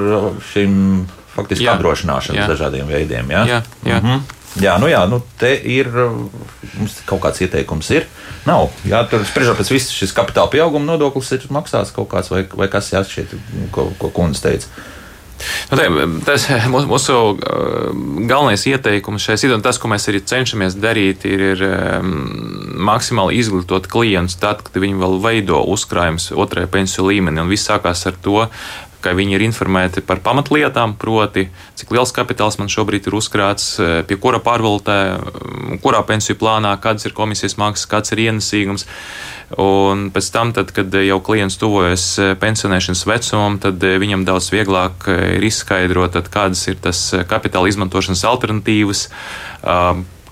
šīm 0.53 1.07
faktiski 1.35 1.68
apdrošināšanas 1.72 2.50
dažādiem 2.50 2.87
veidiem. 2.90 3.31
Jā, 3.31 3.46
jā. 3.48 3.62
jā. 3.85 3.98
Mm 4.00 4.07
-hmm. 4.07 4.39
Jā, 4.59 4.75
nu 4.83 4.89
jā, 4.91 5.05
nu 5.07 5.21
te 5.39 5.53
ir 5.55 5.87
mums 5.95 6.97
kaut 7.07 7.23
kāds 7.23 7.39
ieteikums. 7.45 7.91
Ir. 7.95 8.09
Nav. 8.49 8.73
Jā, 8.89 9.05
tur 9.11 9.23
spriežot 9.29 9.61
pēc 9.61 9.71
visu 9.71 9.95
šis 9.95 10.15
kapitāla 10.17 10.51
pieauguma 10.51 10.89
nodoklis 10.89 11.31
ir 11.37 11.45
maksāts 11.55 11.93
kaut 11.95 12.11
kāds 12.11 12.33
vai, 12.33 12.43
vai 12.51 12.67
kas 12.73 12.91
jāsšķiet, 12.91 13.37
ko, 13.75 13.91
ko 14.01 14.11
kundze 14.17 14.43
teica. 14.49 14.89
Nu, 15.71 15.79
te, 15.79 15.87
tas 16.27 16.47
mūsu 16.69 17.17
galvenais 17.41 18.67
ieteikums 18.69 19.25
šai 19.25 19.39
situācijai, 19.39 19.65
tas, 19.65 19.79
ko 19.81 19.91
mēs 19.93 20.09
arī 20.11 20.21
cenšamies 20.33 20.77
darīt, 20.81 21.25
ir, 21.29 21.47
ir 21.55 21.65
maksimāli 22.91 23.39
izglītot 23.41 23.89
klientus 23.91 24.39
tad, 24.41 24.65
kad 24.67 24.81
viņi 24.83 24.99
vēl 25.01 25.19
veido 25.25 25.63
uzkrājumus 25.73 26.31
otrajā 26.35 26.71
pensiju 26.75 27.09
līmenī. 27.09 27.45
Un 27.45 27.53
viss 27.53 27.71
sākās 27.71 28.05
ar 28.11 28.19
to, 28.25 28.45
ka 29.03 29.15
viņi 29.17 29.37
ir 29.37 29.45
informēti 29.47 30.03
par 30.07 30.21
pamatlietām, 30.25 30.95
proti, 31.01 31.47
cik 31.79 31.93
liels 31.95 32.13
kapitāls 32.17 32.59
man 32.61 32.71
šobrīd 32.73 33.09
ir 33.09 33.17
uzkrāts, 33.17 33.73
e, 33.81 33.89
pie 34.07 34.19
kura 34.21 34.41
pārvaldē, 34.45 34.99
kurā 35.85 36.03
pensiju 36.07 36.39
plānā, 36.41 36.75
kādas 36.83 37.09
ir 37.09 37.17
komisijas 37.17 37.57
maksas, 37.61 37.89
kāds 37.91 38.15
ir 38.15 38.25
ienesīgums. 38.29 38.87
Un 39.61 40.09
pēc 40.15 40.31
tam, 40.31 40.53
tad, 40.55 40.71
kad 40.77 40.95
jau 40.95 41.19
klients 41.27 41.59
tuvojas 41.61 42.07
e, 42.21 42.31
pensionēšanas 42.41 43.07
vecumam, 43.09 43.59
tad 43.63 43.83
e, 43.83 43.97
viņam 44.03 44.25
daudz 44.29 44.53
vieglāk 44.55 45.09
ir 45.11 45.51
izskaidrot, 45.51 46.15
tad, 46.19 46.31
kādas 46.33 46.67
ir 46.71 46.79
tas 46.83 47.03
kapitāla 47.31 47.73
izmantošanas 47.73 48.27
alternatīvas 48.31 49.09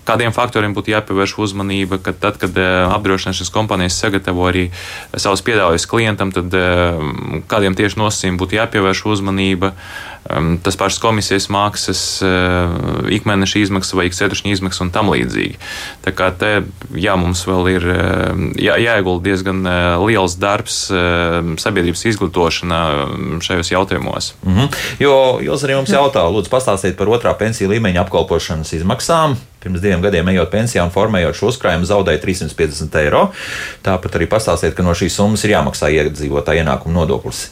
kādiem 0.08 0.34
faktoriem 0.34 0.74
būtu 0.76 0.92
jāpievērš 0.94 1.36
uzmanība, 1.44 2.00
ka 2.02 2.14
tad, 2.16 2.40
kad 2.40 2.56
eh, 2.56 2.80
apdrošināšanas 2.96 3.52
kompānijas 3.54 3.98
sagatavo 4.00 4.48
arī 4.48 4.68
savus 5.14 5.44
piedāvājumus 5.46 5.88
klientam, 5.90 6.32
tad 6.34 6.54
eh, 6.56 7.02
kādiem 7.50 7.76
tieši 7.78 8.00
nosacījumiem 8.00 8.40
būtu 8.40 8.60
jāpievērš 8.60 9.04
uzmanība. 9.14 9.72
Um, 9.72 10.17
tas 10.62 10.76
pašas 10.76 11.00
komisijas 11.00 11.48
maksas, 11.48 12.02
uh, 12.22 13.08
ikmēneša 13.12 13.62
izmaksas 13.62 13.96
vai 13.96 14.08
ikceturšņa 14.10 14.52
izmaksas 14.52 14.84
un 14.84 14.92
tam 14.92 15.08
līdzīgi. 15.12 15.56
Tā 16.04 16.12
kā 16.16 16.28
te, 16.36 16.50
jā, 16.92 17.16
mums 17.20 17.44
vēl 17.48 17.70
ir 17.72 17.86
uh, 17.88 18.42
jā, 18.60 18.76
jāiegulda 18.82 19.24
diezgan 19.30 19.62
uh, 19.64 20.04
liels 20.04 20.36
darbs 20.40 20.78
sabiedrības 21.58 22.04
izglītošanā 22.12 22.80
šajos 23.44 23.72
jautājumos. 23.72 24.32
Mm 24.42 24.56
-hmm. 24.56 24.76
Jo 25.00 25.14
jūs 25.42 25.64
arī 25.64 25.76
mums 25.76 25.92
jautā, 25.92 26.24
lūdzu, 26.28 26.52
pastāstiet 26.52 26.96
par 26.96 27.08
otrā 27.08 27.34
pensiju 27.38 27.70
līmeņa 27.70 28.00
apkalpošanas 28.04 28.72
izmaksām. 28.72 29.36
Pirms 29.62 29.80
diviem 29.80 30.02
gadiem, 30.02 30.28
ejot 30.28 30.50
pensijā 30.50 30.84
un 30.84 30.90
formējot 30.90 31.34
šo 31.34 31.46
uzkrājumu, 31.46 31.84
zaudēja 31.84 32.20
350 32.22 33.00
eiro. 33.00 33.32
Tāpat 33.82 34.14
arī 34.14 34.26
pastāstiet, 34.26 34.74
ka 34.74 34.82
no 34.82 34.94
šīs 34.94 35.16
summas 35.18 35.44
ir 35.44 35.50
jāmaksā 35.50 35.90
iedzīvotāja 35.90 36.62
ienākuma 36.62 36.94
nodoklis. 36.94 37.50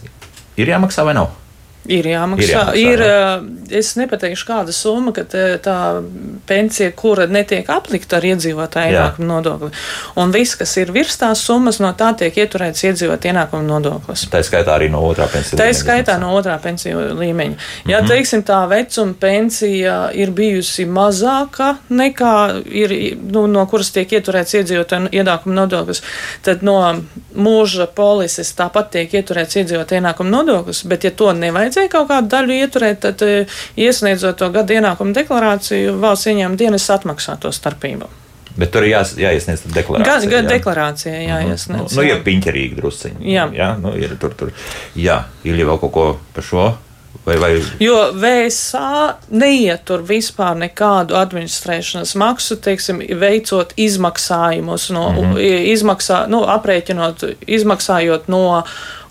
Ir 0.56 0.68
jāmaksā 0.68 1.04
vai 1.04 1.14
nav? 1.14 1.45
Ir 1.86 2.08
jāmaksā. 2.10 2.44
Ir, 2.44 2.52
jāmaksā, 2.52 2.76
ir 2.82 3.04
jā. 3.06 3.76
Es 3.80 3.96
nepateikšu, 3.98 4.46
kāda 4.46 4.72
summa, 4.74 5.12
ka 5.14 5.24
tā 5.26 5.78
pensija, 6.46 6.92
kura 6.96 7.26
netiek 7.30 7.66
aplikta 7.72 8.20
ar 8.20 8.26
iedzīvotāju 8.28 8.94
ienākumu 8.94 9.26
nodokli. 9.26 9.70
Un 10.22 10.34
viss, 10.34 10.54
kas 10.58 10.76
ir 10.78 10.92
virs 10.94 11.18
tās 11.18 11.42
summas, 11.42 11.80
no 11.82 11.90
tā 11.98 12.12
tiek 12.18 12.36
ieturēts 12.44 12.84
iedzīvotāju 12.86 13.34
ienākumu 13.34 13.66
nodoklis. 13.66 14.26
Tā 14.30 14.42
skaitā 14.46 14.76
arī 14.76 14.88
no 14.92 15.02
otrā 15.06 15.26
pensiju 15.32 15.58
līmeņa. 15.58 15.62
Tā 15.62 15.80
skaitā 15.80 16.18
no 16.22 16.32
otrā 16.38 16.56
pensiju 16.62 17.02
līmeņa. 17.18 17.56
Ja, 17.86 18.00
mm 18.00 18.04
-hmm. 18.04 18.08
teiksim, 18.08 18.44
tā 18.46 18.60
vecuma 18.70 19.14
pensija 19.20 19.96
ir 20.14 20.30
bijusi 20.30 20.86
mazāka 20.86 21.76
nekā 21.90 22.62
ir, 22.70 23.16
nu, 23.32 23.46
no 23.46 23.66
kuras 23.66 23.90
tiek 23.90 24.12
ieturēts 24.12 24.54
iedzīvotāju 24.60 25.12
ienākumu 25.12 25.54
nodoklis, 25.54 26.02
tad 26.42 26.62
no 26.62 26.78
mūža 27.34 27.86
polises 27.86 28.54
tāpat 28.56 28.90
tiek 28.90 29.14
ieturēts 29.14 29.56
iedzīvotāju 29.56 30.00
ienākumu 30.00 30.30
nodoklis, 30.30 30.84
bet 30.84 31.04
ja 31.04 31.10
to 31.10 31.32
nevajag 31.32 31.75
vajadzēja 31.76 31.92
kaut 31.92 32.08
kādu 32.10 32.30
daļu 32.32 32.56
ieturēt, 32.56 33.00
tad 33.04 33.22
e, 33.22 33.46
iesniedzot 33.76 34.38
to 34.40 34.48
gada 34.50 34.74
ienākumu 34.74 35.14
deklarāciju, 35.16 35.98
valsts 36.00 36.30
ieņēmuma 36.30 36.56
dienas 36.56 36.88
atmaksā 36.90 37.36
to 37.40 37.52
starpību. 37.52 38.08
Bet 38.56 38.72
tur 38.72 38.86
ir 38.86 38.94
jā, 38.94 39.02
jāiesniedz 39.20 39.66
deklarācija. 39.68 40.30
Gan, 40.30 40.46
jā. 40.46 40.54
deklarācija 40.56 41.12
mhm. 41.12 41.28
jāiesniedz. 41.28 41.92
Nu, 41.92 42.00
nu, 42.00 42.06
ir 42.08 42.22
piņķerīgi 42.24 42.78
drusciņi. 42.78 43.20
Jā. 43.28 43.48
jā, 43.52 43.70
nu, 43.82 43.92
ir 44.00 44.16
tur, 44.20 44.32
tur. 44.38 44.52
Jā, 44.96 45.24
ir 45.44 45.60
jau 45.60 45.76
kaut 45.82 45.92
ko 45.92 46.06
par 46.36 46.46
šo. 46.46 46.66
Vai, 47.24 47.36
vai... 47.40 47.50
Jo 47.80 47.96
VSA 48.14 49.16
neietur 49.30 50.02
vispār 50.06 50.56
nekādu 50.60 51.16
administrēšanas 51.18 52.14
maksu, 52.18 52.58
teiksim, 52.62 53.00
veicot 53.20 53.72
izmaksājumus, 53.76 54.90
no, 54.94 55.08
mm 55.10 55.32
-hmm. 55.32 55.70
izmaksā, 55.72 56.26
nu, 56.28 56.42
aprēķinot, 56.56 57.24
izmaksājot 57.46 58.28
no 58.28 58.62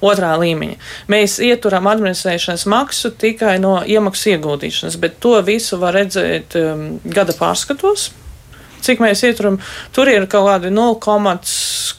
otrā 0.02 0.36
līmeņa. 0.39 0.76
Mēs 1.08 1.39
ieturam 1.44 1.88
administrēšanas 1.88 2.65
maksu 2.65 3.12
tikai 3.12 3.60
no 3.60 3.82
iemaksu 3.86 4.30
ieguldīšanas, 4.36 5.00
bet 5.00 5.20
to 5.20 5.41
visu 5.41 5.78
var 5.78 5.94
redzēt 5.94 6.56
um, 6.60 7.00
gada 7.04 7.34
pārskatos 7.34 8.12
cik 8.86 9.02
mēs 9.04 9.24
ieturam, 9.28 9.58
tur 9.95 10.10
ir 10.12 10.28
kaut 10.32 10.48
kādi 10.50 10.71
0, 10.74 10.95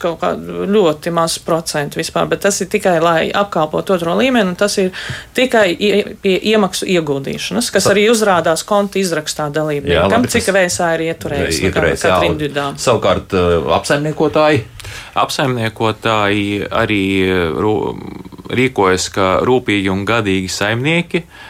kaut 0.01 0.19
kādi 0.21 0.67
ļoti 0.73 1.13
maz 1.15 1.37
procentu 1.43 1.99
vispār, 2.01 2.29
bet 2.31 2.43
tas 2.45 2.59
ir 2.63 2.69
tikai, 2.71 2.97
lai 3.03 3.27
apkalpotu 3.35 3.97
otro 3.97 4.15
līmeni, 4.19 4.53
un 4.53 4.59
tas 4.59 4.77
ir 4.81 4.93
tikai 5.37 5.67
pie 6.23 6.37
iemaksu 6.53 6.87
ieguldīšanas, 6.97 7.71
kas 7.73 7.89
arī 7.91 8.07
uzrādās 8.11 8.65
konta 8.67 9.01
izrakstā 9.01 9.49
dalībniekam, 9.53 10.27
cik 10.31 10.51
vēsā 10.55 10.93
ir 10.97 11.07
ieturējis, 11.09 11.61
ieturējis 11.69 12.07
katra 12.07 12.31
individuāli. 12.31 12.81
Savukārt 12.81 13.35
uh, 13.37 13.69
apsaimniekotāji. 13.77 14.63
Apsaimniekotāji 15.19 16.63
arī 16.71 17.03
rīkojas 18.57 19.09
kā 19.11 19.29
rūpīgi 19.45 19.91
un 19.91 20.05
gadīgi 20.07 20.49
saimnieki. 20.51 21.23
Uh, 21.27 21.46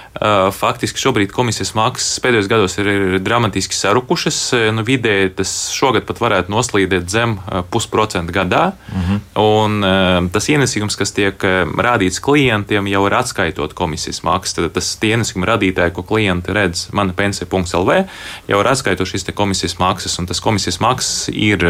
faktiski 0.53 1.01
šobrīd 1.01 1.32
komisijas 1.36 1.73
maksas 1.77 2.19
pēdējos 2.23 2.49
gados 2.49 2.77
ir, 2.82 2.88
ir 2.88 3.19
dramatiski 3.23 3.75
sarukušas. 3.77 4.39
Nu, 4.73 4.84
vidēji 4.88 5.34
tas 5.38 5.51
šogad 5.75 6.08
pat 6.08 6.21
varētu 6.21 6.53
noslīdēt 6.53 7.10
zem 7.12 7.38
pusprocenta 7.71 8.34
gadā. 8.34 8.71
Mm 8.91 9.03
-hmm. 9.03 9.19
Un 9.38 10.30
tas 10.34 10.49
ienesīgums, 10.49 10.97
kas 10.97 11.12
tiek 11.12 11.43
rādīts 11.77 12.21
klientiem, 12.21 12.88
jau 12.88 13.06
ir 13.08 13.13
atskaitot 13.13 13.73
komisijas 13.73 14.23
maksas. 14.23 14.53
Tad 14.53 14.73
tas 14.73 14.97
ienesīguma 15.01 15.45
radītāji, 15.45 15.93
ko 15.93 16.03
klienti 16.03 16.53
redz, 16.53 16.88
mana 16.91 17.13
pensija.lv, 17.13 18.03
jau 18.47 18.60
ir 18.60 18.67
atskaitot 18.67 19.08
šīs 19.08 19.34
komisijas 19.34 19.77
maksas. 19.80 20.19
Un 20.19 20.25
tas 20.25 20.39
komisijas 20.39 20.80
maksas 20.80 21.30
ir 21.34 21.63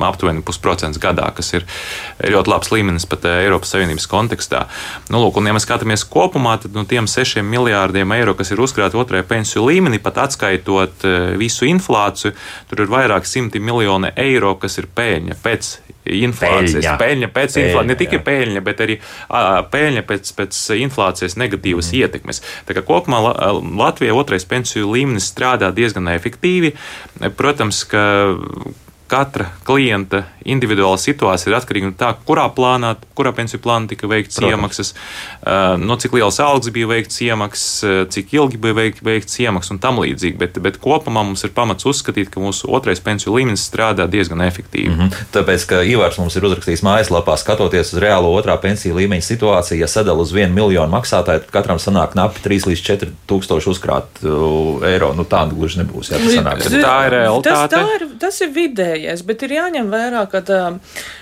aptuveni 0.00 0.42
pusprocents 0.42 0.98
gadā, 0.98 1.34
kas 1.34 1.52
ir 1.52 1.66
ļoti 2.24 2.48
labs 2.50 2.70
līmenis 2.70 3.06
pat 3.06 3.24
Eiropas 3.24 3.70
Savienības 3.70 4.06
kontekstā. 4.06 4.66
Nu, 5.08 5.20
lūk, 5.20 5.36
un, 5.36 5.46
ja 5.46 5.52
mēs 5.52 5.66
skatāmies 5.68 6.04
kopumā, 6.04 6.58
tad 6.62 6.72
no 6.72 6.84
tiem 6.84 7.06
sešiem 7.06 7.44
miljārdiem 7.44 7.89
miljārdiem 7.90 8.12
eiro, 8.14 8.34
kas 8.38 8.50
ir 8.52 8.60
uzkrāti 8.60 8.98
otrajā 8.98 9.24
pensiju 9.26 9.66
līmenī, 9.66 10.00
pat 10.02 10.18
atskaitot 10.26 11.04
eh, 11.04 11.36
visu 11.38 11.66
inflāciju, 11.66 12.32
tur 12.70 12.82
ir 12.84 12.90
vairāk 12.90 13.26
simti 13.26 13.60
miljoni 13.60 14.12
eiro, 14.16 14.54
kas 14.58 14.78
ir 14.78 14.86
pēļņa 14.94 15.36
pēc 15.42 15.70
inflācijas. 16.10 16.84
Peļņa, 16.84 16.98
peļņa 17.00 17.28
pēc 17.34 17.56
inflācijas, 17.60 17.88
ne 17.88 17.96
tikai 17.98 18.20
peļņa, 18.24 18.60
bet 18.64 18.80
arī 18.80 18.98
peļņa 19.72 20.04
pēc, 20.08 20.32
pēc 20.38 20.60
inflācijas 20.80 21.36
negatīvas 21.36 21.90
mm. 21.90 21.98
ietekmes. 22.00 22.42
Tā 22.66 22.76
kā 22.76 22.84
kopumā 22.86 23.20
Latvijā 23.60 24.14
otrais 24.16 24.46
pensiju 24.48 24.90
līmenis 24.94 25.28
strādā 25.30 25.72
diezgan 25.74 26.08
efektīvi. 26.14 26.72
Protams, 27.36 27.84
ka 27.90 28.04
katra 29.10 29.48
klienta 29.66 30.24
individuāla 30.46 30.98
situācija 31.00 31.50
ir 31.50 31.56
atkarīga 31.58 31.90
no 31.90 31.96
tā, 31.98 32.10
kurā 32.26 32.46
plānā, 32.54 32.94
kurā 33.18 33.32
pensiju 33.36 33.60
plānā 33.64 33.90
tika 33.90 34.08
veikts 34.10 34.38
Protams. 34.38 34.54
iemaksas, 34.54 34.92
no 35.82 35.96
cik 36.00 36.14
liels 36.16 36.38
algas 36.42 36.70
bija 36.74 36.88
veikts 36.90 37.20
iemaksas, 37.26 38.06
cik 38.14 38.32
ilgi 38.38 38.60
bija 38.62 38.76
veikts, 38.78 39.04
veikts 39.04 39.40
iemaksas 39.42 39.74
un 39.74 39.80
tam 39.82 40.00
līdzīgi. 40.02 40.38
Bet, 40.40 40.60
bet 40.62 40.78
kopumā 40.82 41.24
mums 41.26 41.44
ir 41.46 41.52
pamats 41.56 41.86
uzskatīt, 41.88 42.30
ka 42.32 42.42
mūsu 42.42 42.70
otrais 42.72 43.02
pensiju 43.04 43.34
līmenis 43.36 43.66
strādā 43.68 44.06
diezgan 44.10 44.42
efektīvi. 44.46 44.94
Mm 44.94 45.00
-hmm. 45.00 45.26
Tāpēc, 45.34 45.66
ka 45.66 45.82
Ivars 45.82 46.18
mums 46.18 46.36
ir 46.36 46.46
uzrakstījis 46.48 46.84
mājaslapā, 46.86 47.36
skatoties 47.36 47.92
uz 47.92 48.02
reālo 48.02 48.32
otrā 48.38 48.56
pensiju 48.60 48.96
līmeņa 48.96 49.26
situāciju, 49.26 49.80
ja 49.80 49.86
sadala 49.88 50.22
uz 50.22 50.32
vienu 50.32 50.54
miljonu 50.54 50.92
maksātāju, 50.96 51.44
tad 51.44 51.50
katram 51.50 51.78
sanāk 51.78 52.14
napi 52.14 52.40
3 52.44 52.66
līdz 52.70 52.82
4 52.90 53.12
tūkstoši 53.28 53.70
uzkrāt 53.70 54.24
eiro. 54.86 55.12
Nu, 55.14 55.24
tā 55.24 55.44
gluži 55.50 55.82
nebūs. 55.82 56.10
Jā, 56.10 56.18
tas, 56.54 56.72
tā 56.72 56.96
ir 57.06 57.12
realitāte. 57.12 57.50
Tas, 57.50 57.70
tā 57.70 57.94
ir, 57.96 58.06
tas 58.20 58.40
ir 58.40 58.48
vidēji 58.54 58.99
vidējais, 59.00 59.24
bet 59.26 59.42
ir 59.42 59.54
jāņem 59.56 59.90
vērā, 59.90 60.26
ka 60.30 60.42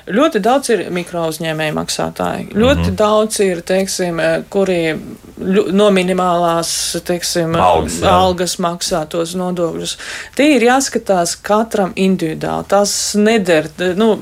ļoti 0.07 0.43
daudz 0.43 0.71
ir 0.75 0.85
mikro 0.91 1.29
uzņēmēju 1.31 1.75
maksātāji. 1.75 2.49
Ļoti 2.55 2.81
mm 2.81 2.89
-hmm. 2.89 2.97
daudz 2.97 3.41
ir, 3.41 3.63
teiksim, 3.63 4.21
kuri 4.51 4.99
no 5.73 5.91
minimālās 5.91 6.99
teiksim, 7.05 7.55
algas, 7.55 8.01
jā. 8.03 8.11
algas 8.11 8.59
maksā 8.59 9.07
tos 9.09 9.35
nodokļus. 9.35 9.97
Tie 10.35 10.57
ir 10.57 10.63
jāskatās 10.63 11.37
katram 11.43 11.93
individuāli. 11.97 12.65
Tas 12.69 13.15
neder. 13.15 13.69
Nu, 13.97 14.19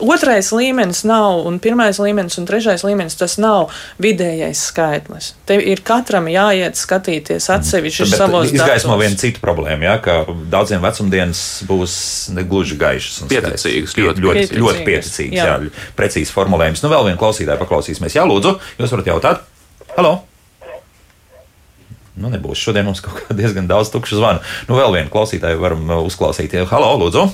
Otrais 0.00 0.48
līmenis 0.56 1.02
nav, 1.04 1.42
un 1.46 1.58
pirmais 1.62 1.98
līmenis 2.00 2.38
un 2.40 2.46
trešais 2.48 2.80
līmenis 2.86 3.18
tas 3.20 3.36
nav 3.42 3.68
vidējais 4.02 4.62
skaitlis. 4.70 5.32
Te 5.46 5.58
ir 5.60 5.82
katram 5.84 6.30
jāiet 6.32 6.80
skatīties 6.80 7.50
atsevišķi 7.52 8.06
mm. 8.06 8.14
savos 8.16 8.54
izgaismo 8.54 8.96
vienu 9.00 9.20
citu 9.20 9.42
problēmu, 9.44 9.84
ja, 9.84 9.98
ka 10.02 10.22
daudziem 10.52 10.82
vecumdienas 10.82 11.44
būs 11.68 11.94
negluži 12.32 12.80
gaišas 12.80 13.22
un 13.22 13.32
pieticīgas, 13.34 13.94
ļoti, 14.00 14.26
ļoti, 14.26 14.44
ļoti, 14.48 14.60
ļoti 14.64 14.84
pieticīgas, 14.88 15.38
jā. 15.38 15.46
jā, 15.60 15.86
precīzi 15.98 16.34
formulējums. 16.34 16.82
Nu, 16.82 16.90
vēl 16.92 17.10
vienu 17.10 17.20
klausītāju 17.20 17.60
paklausīsimies. 17.60 18.16
Jā, 18.16 18.26
lūdzu, 18.28 18.56
jūs 18.80 18.96
varat 18.96 19.12
jautāt? 19.12 19.48
Halo! 19.92 20.22
Nu, 22.16 22.28
nebūs. 22.32 22.60
Šodien 22.60 22.88
mums 22.88 23.00
kaut 23.04 23.20
kā 23.20 23.36
diezgan 23.40 23.68
daudz 23.68 23.92
tukšu 23.92 24.18
zvanu. 24.20 24.42
Nu, 24.68 24.76
vēl 24.80 24.98
vienu 24.98 25.12
klausītāju 25.12 25.60
varam 25.62 25.88
uh, 25.88 26.04
uzklausīt. 26.08 26.56
Halo, 26.72 26.94
lūdzu! 27.04 27.28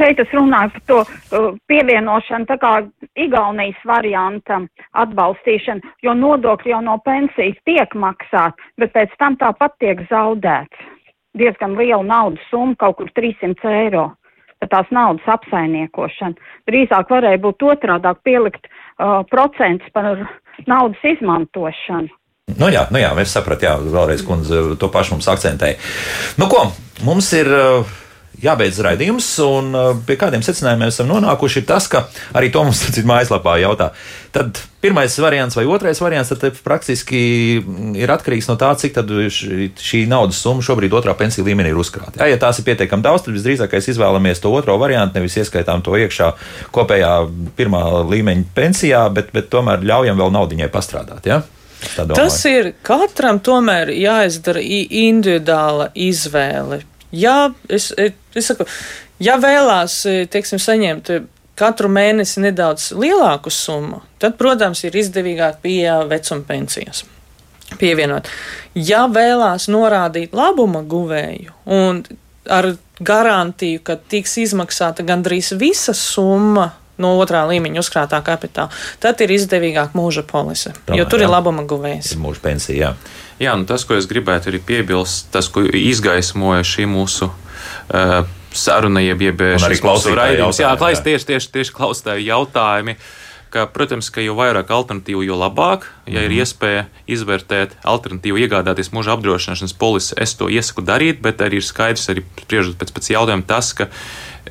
Šeit 0.00 0.20
es 0.22 0.32
runāju 0.34 0.72
par 0.76 0.84
to 0.90 0.98
uh, 1.04 1.50
pievienošanu, 1.70 2.48
tā 2.48 2.56
kā 2.60 2.72
Igaunijas 3.20 3.80
variantam 3.88 4.68
atbalstīšanu, 4.98 5.94
jo 6.04 6.14
nodokļi 6.16 6.72
jau 6.72 6.80
no 6.84 6.96
pensijas 7.04 7.58
tiek 7.68 7.94
maksāt, 7.94 8.56
bet 8.80 8.94
pēc 8.96 9.12
tam 9.20 9.36
tāpat 9.40 9.76
tiek 9.82 10.04
zaudēts. 10.10 10.88
Diezgan 11.38 11.76
liela 11.78 12.02
naudas 12.02 12.42
summa, 12.50 12.74
kaut 12.80 12.98
kur 12.98 13.12
300 13.14 13.76
eiro. 13.84 14.08
Tās 14.60 14.90
naudas 14.92 15.24
apsainiekošana. 15.30 16.36
Drīzāk 16.68 17.08
varēja 17.08 17.40
būt 17.40 17.62
otrādāk 17.64 18.18
pielikt 18.26 18.66
uh, 18.66 19.22
procents 19.30 19.86
par 19.94 20.26
naudas 20.68 21.06
izmantošanu. 21.14 22.10
Nu 22.58 22.68
jā, 22.72 22.82
nu 22.90 22.98
jā, 22.98 23.12
mēs 23.14 23.32
sapratām, 23.36 23.86
jā, 23.86 23.94
vēlreiz 23.94 24.24
kundze 24.26 24.60
to 24.80 24.90
pašu 24.92 25.16
mums 25.16 25.30
akcentēja. 25.30 25.78
Nu 26.40 26.50
ko, 26.52 26.66
mums 27.06 27.32
ir. 27.38 27.50
Uh, 27.50 27.98
jābeidz 28.42 28.80
raidījums, 28.84 29.28
un 29.44 29.70
uh, 29.76 29.92
pie 30.06 30.16
kādiem 30.20 30.44
secinājumiem 30.44 30.90
esam 30.90 31.08
nonākuši, 31.10 31.62
ir 31.62 31.68
tas, 31.68 31.88
ka 31.90 32.06
arī 32.36 32.50
to 32.52 32.64
mums 32.66 32.82
cits 32.84 33.06
mājaslapā 33.08 33.58
jautā. 33.62 33.90
Tad 34.34 34.60
pirmais 34.80 35.16
variants 35.20 35.56
vai 35.58 35.66
otrais 35.68 36.00
variants, 36.00 36.30
tad 36.30 36.58
praktiski 36.64 37.20
ir 37.98 38.12
atkarīgs 38.14 38.48
no 38.48 38.56
tā, 38.60 38.70
cik 38.80 38.96
šī 39.80 40.04
naudas 40.08 40.40
summa 40.40 40.64
šobrīd 40.64 40.94
otrā 40.96 41.16
pensiju 41.18 41.44
līmenī 41.48 41.74
ir 41.74 41.80
uzkrāta. 41.80 42.22
Ja, 42.22 42.30
ja 42.30 42.40
tās 42.40 42.60
ir 42.60 42.68
pietiekami 42.68 43.04
daudz, 43.04 43.26
tad 43.26 43.36
visdrīzākais 43.36 43.90
izvēlamies 43.92 44.40
to 44.40 44.52
otro 44.54 44.78
variantu, 44.80 45.18
nevis 45.18 45.36
ieskaitām 45.42 45.84
to 45.84 45.98
iekšā 45.98 46.32
kopējā 46.74 47.14
pirmā 47.58 47.84
līmeņa 48.08 48.52
pensijā, 48.56 49.06
bet, 49.14 49.34
bet 49.36 49.50
tomēr 49.52 49.82
ļaujam 49.84 50.20
vēl 50.22 50.36
naudiņai 50.38 50.70
pastrādāt. 50.72 51.26
Ja? 51.28 51.42
Tas 52.14 52.38
ir 52.48 52.74
katram 52.84 53.40
tomēr 53.42 53.92
jāizdara 53.94 54.60
individuāla 54.60 55.90
izvēle. 55.96 56.82
Jā, 57.12 57.50
es, 57.68 57.90
es 57.98 58.46
saku, 58.46 58.66
ja 59.22 59.36
vēlās, 59.42 60.02
teiksim, 60.30 60.60
saņemt 60.62 61.10
katru 61.60 61.90
mēnesi 61.92 62.40
nedaudz 62.44 62.90
lielāku 62.96 63.52
summu, 63.52 64.00
tad, 64.22 64.38
protams, 64.40 64.84
ir 64.86 64.96
izdevīgāk 64.96 65.60
pie 65.64 65.84
vecuma 66.08 66.46
pensijas 66.48 67.04
pievienot. 67.78 68.26
Ja 68.74 69.04
vēlās 69.10 69.68
norādīt 69.70 70.34
labuma 70.34 70.82
guvēju 70.86 71.54
un 71.70 72.02
ar 72.50 72.72
garantiju, 73.00 73.82
ka 73.84 73.96
tiks 74.10 74.36
izmaksāta 74.42 75.04
gandrīz 75.06 75.52
visa 75.60 75.94
summa 75.96 76.70
no 77.02 77.14
otrā 77.20 77.46
līmeņa 77.50 77.82
uzkrātā 77.82 78.20
kapitāla, 78.26 78.70
tad 79.02 79.20
ir 79.24 79.32
izdevīgāk 79.36 79.96
mūža 79.98 80.26
polise, 80.28 80.74
Tomēr, 80.86 81.00
jo 81.00 81.08
tur 81.10 81.24
jā. 81.24 81.28
ir 81.28 81.34
labuma 81.34 81.64
guvējs. 81.68 82.14
Mūža 82.20 82.44
pensija, 82.44 82.78
jā. 82.80 82.92
Jā, 83.40 83.54
nu 83.56 83.64
tas, 83.64 83.86
ko 83.88 83.96
es 83.96 84.08
gribētu 84.08 84.52
arī 84.52 84.60
piebilst, 84.60 85.30
tas, 85.32 85.48
ko 85.48 85.64
izgaismoja 85.64 86.66
šī 86.66 86.84
mūsu. 86.90 87.30
Uh, 87.88 88.20
saruna, 88.56 89.02
jeb, 89.02 89.22
mūsu 89.22 90.14
raidījums. 90.16 90.60
Jā, 90.60 90.74
klais, 90.78 91.02
tieši, 91.04 91.32
tieši, 91.32 91.50
tieši 91.56 91.74
klausītāju 91.76 92.26
jautājumi. 92.26 92.96
Ka, 93.50 93.64
protams, 93.66 94.12
ka 94.14 94.22
jo 94.22 94.36
vairāk 94.38 94.68
alternatīvu, 94.70 95.24
jo 95.26 95.34
labāk. 95.34 95.88
Ja 96.06 96.20
mm. 96.20 96.26
ir 96.28 96.30
mhm. 96.30 96.38
iespēja 96.38 96.84
izvērtēt 97.10 97.74
alternatīvu, 97.82 98.38
iegādāties 98.44 98.92
mūža 98.94 99.16
apdrošināšanas 99.16 99.74
polisi, 99.78 100.14
es 100.22 100.36
to 100.38 100.46
iesaku 100.52 100.84
darīt, 100.86 101.18
bet 101.24 101.42
arī 101.42 101.58
ir 101.58 101.66
skaidrs, 101.66 102.06
arī 102.12 102.22
spriežot 102.44 102.78
pēc, 102.78 102.94
pēc 102.94 103.10
jautājuma, 103.16 103.46
tas, 103.50 103.72
ka 103.74 103.88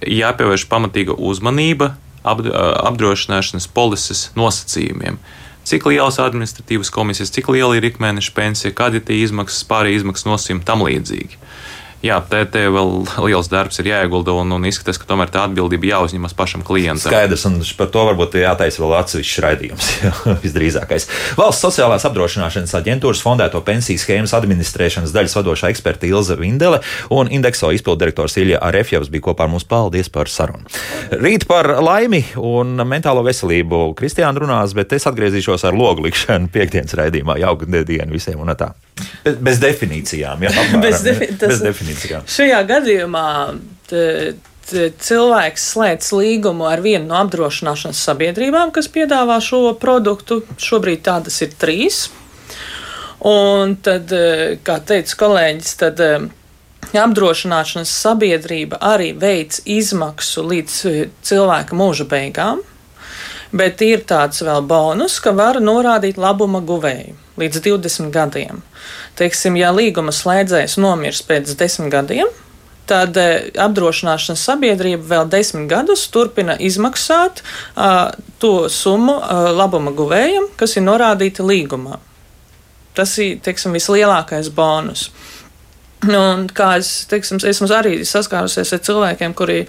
jāpievērš 0.04 0.68
pamatīga 0.72 1.16
uzmanība 1.16 1.94
apdrošināšanas 2.30 3.70
polises 3.74 4.30
nosacījumiem. 4.40 5.20
Uh, 5.20 5.38
cik 5.70 5.86
lielas 5.90 6.18
administratīvas 6.22 6.90
komisijas, 6.94 7.32
cik 7.36 7.52
liela 7.54 7.78
ir 7.78 7.86
ikmēneša 7.92 8.34
pensija, 8.36 8.76
kādi 8.76 9.00
ir 9.00 9.06
tie 9.06 9.20
izmaksas, 9.24 9.66
pārējie 9.70 10.02
izmaksas 10.02 10.28
nosacījumi 10.30 10.66
tam 10.66 10.86
līdzīgi 10.88 11.40
jā, 12.06 12.20
te, 12.30 12.42
te 12.52 12.66
vēl 12.72 12.92
liels 13.26 13.50
darbs 13.52 13.80
ir 13.82 13.90
jāiegulda 13.92 14.34
un, 14.40 14.54
un 14.56 14.68
izskatās, 14.70 15.00
ka 15.02 15.08
tomēr 15.10 15.32
tā 15.34 15.44
atbildība 15.48 15.92
jāuzņemas 15.92 16.36
pašam 16.38 16.64
klientam. 16.66 17.12
Skaidrs, 17.12 17.46
un 17.50 17.60
par 17.78 17.92
to 17.94 18.06
varbūt 18.10 18.38
jātaisa 18.42 18.84
vēl 18.84 18.96
atsevišķs 19.00 19.42
raidījums. 19.46 19.90
Visdrīzākais. 20.44 21.08
Valsts 21.40 21.66
sociālās 21.66 22.08
apdrošināšanas 22.10 22.76
aģentūras 22.80 23.24
fondēto 23.26 23.62
pensiju 23.66 24.02
schēmas 24.02 24.36
administrēšanas 24.38 25.16
daļas 25.16 25.38
vadošā 25.40 25.72
eksperta 25.74 26.10
Ilze 26.10 26.40
Vindele 26.40 26.82
un 27.14 27.32
indekso 27.32 27.72
izpildirektors 27.76 28.40
Ilja 28.42 28.62
Arefjevs 28.70 29.12
bija 29.12 29.30
kopā 29.30 29.48
ar 29.48 29.54
mums. 29.54 29.68
Paldies 29.70 30.10
par 30.10 30.32
sarunu. 30.32 30.66
Rīt 31.14 31.46
par 31.50 31.68
laimi 31.84 32.24
un 32.42 32.80
mentālo 32.90 33.22
veselību 33.28 33.92
Kristiāna 34.00 34.42
runās, 34.42 34.74
bet 34.78 34.96
es 34.98 35.06
atgriezīšos 35.10 35.68
ar 35.70 35.78
logu 35.78 36.08
likšanu 36.08 36.50
piekdienas 36.54 36.98
raidījumā. 36.98 37.38
Jauka 37.44 37.70
diena 37.70 38.10
visiem 38.10 38.42
un 38.42 38.56
tā! 38.58 38.74
Bez, 39.24 39.40
bez 39.50 39.64
definīcijām, 39.64 40.46
jā, 40.46 40.54
apmēram, 40.56 40.84
bez, 40.86 41.02
defi 41.06 41.32
tas, 41.34 41.54
bez 41.54 41.66
definīcijām. 41.66 42.28
Šajā 42.30 42.62
gadījumā 42.70 43.28
cilvēks 44.70 45.66
slēdz 45.74 46.12
līgumu 46.14 46.68
ar 46.70 46.82
vienu 46.84 47.10
no 47.10 47.18
apdrošināšanas 47.24 48.02
sabiedrībām, 48.06 48.74
kas 48.76 48.90
piedāvā 48.92 49.40
šo 49.42 49.74
produktu. 49.80 50.44
Šobrīd 50.62 51.04
tādas 51.08 51.42
ir 51.46 51.56
trīs. 51.60 52.08
Un 53.26 53.76
tad, 53.84 54.12
e, 54.16 54.60
kā 54.64 54.78
teica 54.80 55.18
kolēģis, 55.20 55.74
tad 55.82 56.00
e, 56.00 56.12
apdrošināšanas 56.96 57.92
sabiedrība 58.06 58.80
arī 58.94 59.12
veic 59.20 59.60
izmaksu 59.68 60.46
līdz 60.48 60.78
e, 60.88 60.94
cilvēka 61.28 61.76
mūža 61.76 62.08
beigām 62.10 62.64
bet 63.52 63.82
ir 63.86 64.04
tāds 64.10 64.44
vēl 64.46 64.62
bonus, 64.68 65.20
ka 65.24 65.34
var 65.36 65.60
norādīt 65.64 66.20
labuma 66.20 66.62
guvēju 66.62 67.16
līdz 67.40 67.62
20 67.66 68.12
gadiem. 68.14 68.62
Teiksim, 69.20 69.58
ja 69.60 69.72
līguma 69.76 70.14
slēdzējs 70.16 70.78
nomirs 70.82 71.24
pēc 71.28 71.56
10 71.60 71.90
gadiem, 71.94 72.30
tad 72.90 73.18
e, 73.22 73.30
apdrošināšanas 73.62 74.44
sabiedrība 74.50 75.06
vēl 75.14 75.30
desmit 75.32 75.70
gadus 75.70 76.08
turpina 76.12 76.56
izmaksāt 76.58 77.44
uh, 77.44 78.10
to 78.42 78.70
summu 78.74 79.20
uh, 79.20 79.50
labuma 79.54 79.94
guvējam, 79.96 80.50
kas 80.58 80.76
ir 80.78 80.88
norādīta 80.88 81.46
līgumā. 81.46 82.00
Tas 82.98 83.14
ir 83.22 83.38
teiksim, 83.46 83.76
vislielākais 83.78 84.50
bonus. 84.56 85.10
Un, 86.08 86.48
kā 86.56 86.78
es 86.80 86.90
teiksim, 87.12 87.42
esmu 87.44 87.68
arī 87.76 88.00
saskārusies 88.08 88.72
ar 88.76 88.84
cilvēkiem, 88.88 89.36
kuri 89.36 89.66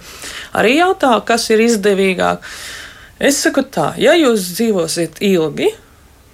arī 0.57 0.77
jautā, 0.77 1.13
kas 1.27 1.49
ir 1.51 1.63
izdevīgāk. 1.67 2.45
Es 3.21 3.37
saku 3.37 3.61
tā, 3.69 3.91
ja 4.01 4.15
jūs 4.17 4.47
dzīvosiet 4.55 5.19
ilgi, 5.21 5.67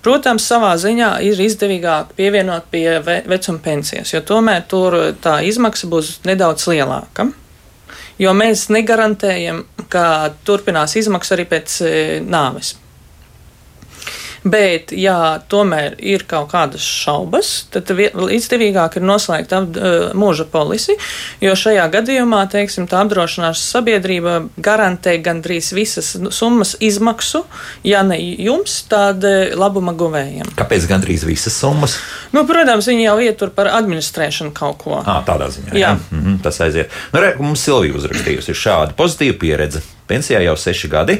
protams, 0.05 0.45
savā 0.47 0.71
ziņā 0.79 1.17
ir 1.27 1.41
izdevīgāk 1.43 2.13
pievienot 2.15 2.69
pie 2.71 2.85
ve 3.03 3.17
vecuma 3.27 3.59
pensijas, 3.63 4.13
jo 4.13 4.21
tomēr 4.23 4.63
tur 4.71 4.95
tā 5.19 5.41
izmaksa 5.43 5.89
būs 5.91 6.13
nedaudz 6.27 6.69
lielāka. 6.71 7.27
Jo 8.17 8.31
mēs 8.33 8.69
negarantējam, 8.73 9.65
ka 9.91 10.31
turpinās 10.47 10.95
izmaksas 10.97 11.35
arī 11.35 11.45
pēc 11.51 11.75
e, 11.83 11.91
nāves. 12.23 12.77
Bet, 14.43 14.91
ja 14.91 15.39
tomēr 15.49 15.95
ir 15.99 16.25
kaut 16.29 16.51
kādas 16.51 16.83
šaubas, 16.85 17.67
tad 17.73 17.89
izdevīgāk 17.89 18.99
ir 18.99 19.05
noslēgt 19.07 19.53
ap, 19.55 19.79
mūža 20.17 20.47
polisi, 20.51 20.97
jo 21.41 21.55
šajā 21.57 21.87
gadījumā, 21.93 22.43
teiksim, 22.51 22.87
tā 22.89 23.01
apdrošināšanas 23.05 23.63
sabiedrība 23.73 24.37
garantē 24.63 25.17
gandrīz 25.23 25.71
visas 25.75 26.13
summas 26.35 26.75
izmaksu, 26.83 27.43
ja 27.87 28.03
ne 28.07 28.19
jums, 28.19 28.79
tad 28.89 29.25
labuma 29.57 29.95
guvējiem. 29.97 30.53
Kāpēc 30.57 30.87
gandrīz 30.89 31.25
visas 31.27 31.57
summas? 31.57 31.97
Nu, 32.35 32.45
protams, 32.47 32.87
viņi 32.89 33.07
jau 33.07 33.17
ietur 33.23 33.53
par 33.55 33.71
administrēšanu 33.73 34.53
kaut 34.57 34.81
ko. 34.83 34.97
À, 35.01 35.19
tādā 35.27 35.49
ziņā. 35.53 35.73
Jā, 35.73 35.79
jā. 35.81 35.93
Mm 36.11 36.23
-hmm, 36.23 36.41
tas 36.43 36.61
aiziet. 36.61 36.91
Nu, 37.13 37.21
re, 37.21 37.35
mums 37.39 37.63
Silvija 37.63 37.95
uzrakstījusi 37.97 38.53
šādu 38.53 38.97
pozitīvu 38.97 39.39
pieredzi. 39.39 39.81
Pensijā 40.07 40.39
jau 40.39 40.55
seši 40.57 40.87
gadi, 40.87 41.17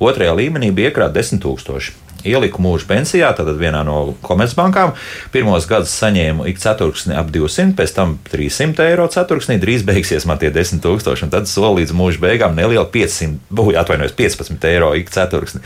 otrajā 0.00 0.32
līmenī 0.34 0.70
bija 0.72 0.90
iekrāta 0.90 1.12
desmit 1.12 1.42
tūkstoši 1.42 2.09
ieliku 2.26 2.62
mūža 2.62 2.86
pensijā, 2.88 3.30
tad 3.36 3.48
vienā 3.60 3.82
no 3.86 4.14
komercbankām. 4.24 4.92
Pirmos 5.34 5.66
gadus 5.70 5.92
saņēmu 6.00 6.46
ik 6.50 6.60
ceturksni 6.62 7.16
ap 7.18 7.30
200, 7.32 7.74
pēc 7.78 7.94
tam 7.96 8.16
300 8.30 8.86
eiro 8.90 9.06
ceturksnī. 9.10 9.58
Drīz 9.62 9.84
beigsies 9.88 10.26
man 10.28 10.40
tie 10.40 10.52
10 10.54 10.82
tūkstoši, 10.84 11.26
un 11.26 11.34
tad 11.34 11.50
soli 11.50 11.82
līdz 11.82 11.94
mūža 11.96 12.22
beigām 12.22 12.56
neliela 12.58 12.86
500, 12.92 13.40
būja 13.50 13.82
atvainojos 13.84 14.16
15 14.18 14.68
eiro 14.70 14.92
ik 14.98 15.12
ceturksni. 15.14 15.62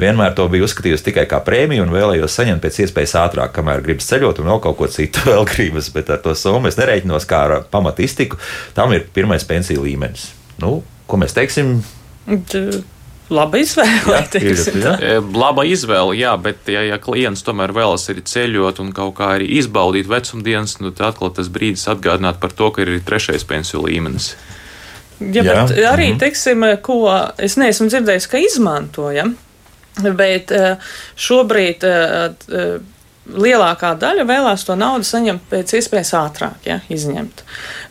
Vienmēr 0.00 0.36
to 0.36 0.46
biju 0.52 0.68
uzskatījusi 0.68 1.08
tikai 1.10 1.26
kā 1.30 1.40
prēmiju 1.44 1.86
un 1.86 1.94
vēlējos 1.94 2.38
saņemt 2.40 2.64
pēc 2.64 2.80
iespējas 2.86 3.16
ātrāk, 3.24 3.54
kamēr 3.56 3.84
gribas 3.84 4.08
ceļot 4.12 4.42
un 4.42 4.50
vēl 4.52 4.64
kaut 4.64 4.80
ko 4.80 4.90
citu 4.92 5.24
vēl 5.32 5.46
gribas, 5.50 5.90
bet 5.94 6.12
ar 6.14 6.22
to 6.24 6.36
summu 6.38 6.70
es 6.70 6.80
nereiķinos 6.80 7.28
kā 7.30 7.44
ar 7.48 7.58
pamatu 7.70 8.06
iztiku. 8.06 8.40
Tam 8.76 8.92
ir 8.96 9.06
pirmais 9.14 9.46
pensiju 9.48 9.86
līmenis. 9.86 10.30
Nu, 10.62 10.80
ko 11.10 11.20
mēs 11.20 11.36
teiksim? 11.36 11.78
Laba 13.34 13.60
izvēle. 13.60 14.18
Jā, 14.38 14.54
jā. 14.78 14.94
E, 14.98 15.18
laba 15.34 15.64
izvēle, 15.68 16.16
jā, 16.18 16.32
bet, 16.40 16.64
ja, 16.70 16.84
ja 16.86 16.98
klients 17.02 17.44
tomēr 17.46 17.74
vēlas 17.74 18.06
arī 18.12 18.24
ceļot 18.30 18.80
un 18.84 18.92
kaut 18.96 19.16
kā 19.18 19.34
arī 19.38 19.48
izbaudīt 19.58 20.08
vecumdienas, 20.10 20.78
nu, 20.82 20.92
tad 20.94 21.14
atkal 21.14 21.34
tas 21.34 21.50
brīdis 21.52 21.86
atgādināt 21.90 22.40
par 22.42 22.54
to, 22.56 22.70
ka 22.74 22.84
ir 22.84 22.94
arī 22.94 23.02
trešais 23.04 23.46
pensiju 23.48 23.84
līmenis. 23.88 24.34
Ja, 25.20 25.42
jā. 25.42 25.44
bet 25.44 25.76
arī, 25.86 26.10
mhm. 26.12 26.20
teiksim, 26.22 26.66
ko 26.84 27.00
es 27.38 27.58
neesmu 27.60 27.90
dzirdējis, 27.90 28.30
ka 28.30 28.40
izmantojam, 28.42 29.36
bet 30.18 30.50
e, 30.54 30.74
šobrīd 31.26 31.86
e, 31.86 31.94
lielākā 33.26 33.94
daļa 34.00 34.26
vēlās 34.28 34.66
to 34.68 34.76
naudu 34.78 35.06
saņemt 35.08 35.46
pēc 35.50 35.76
iespējas 35.78 36.12
ātrāk, 36.18 36.66
ja, 36.68 36.80
izņemt. 36.92 37.44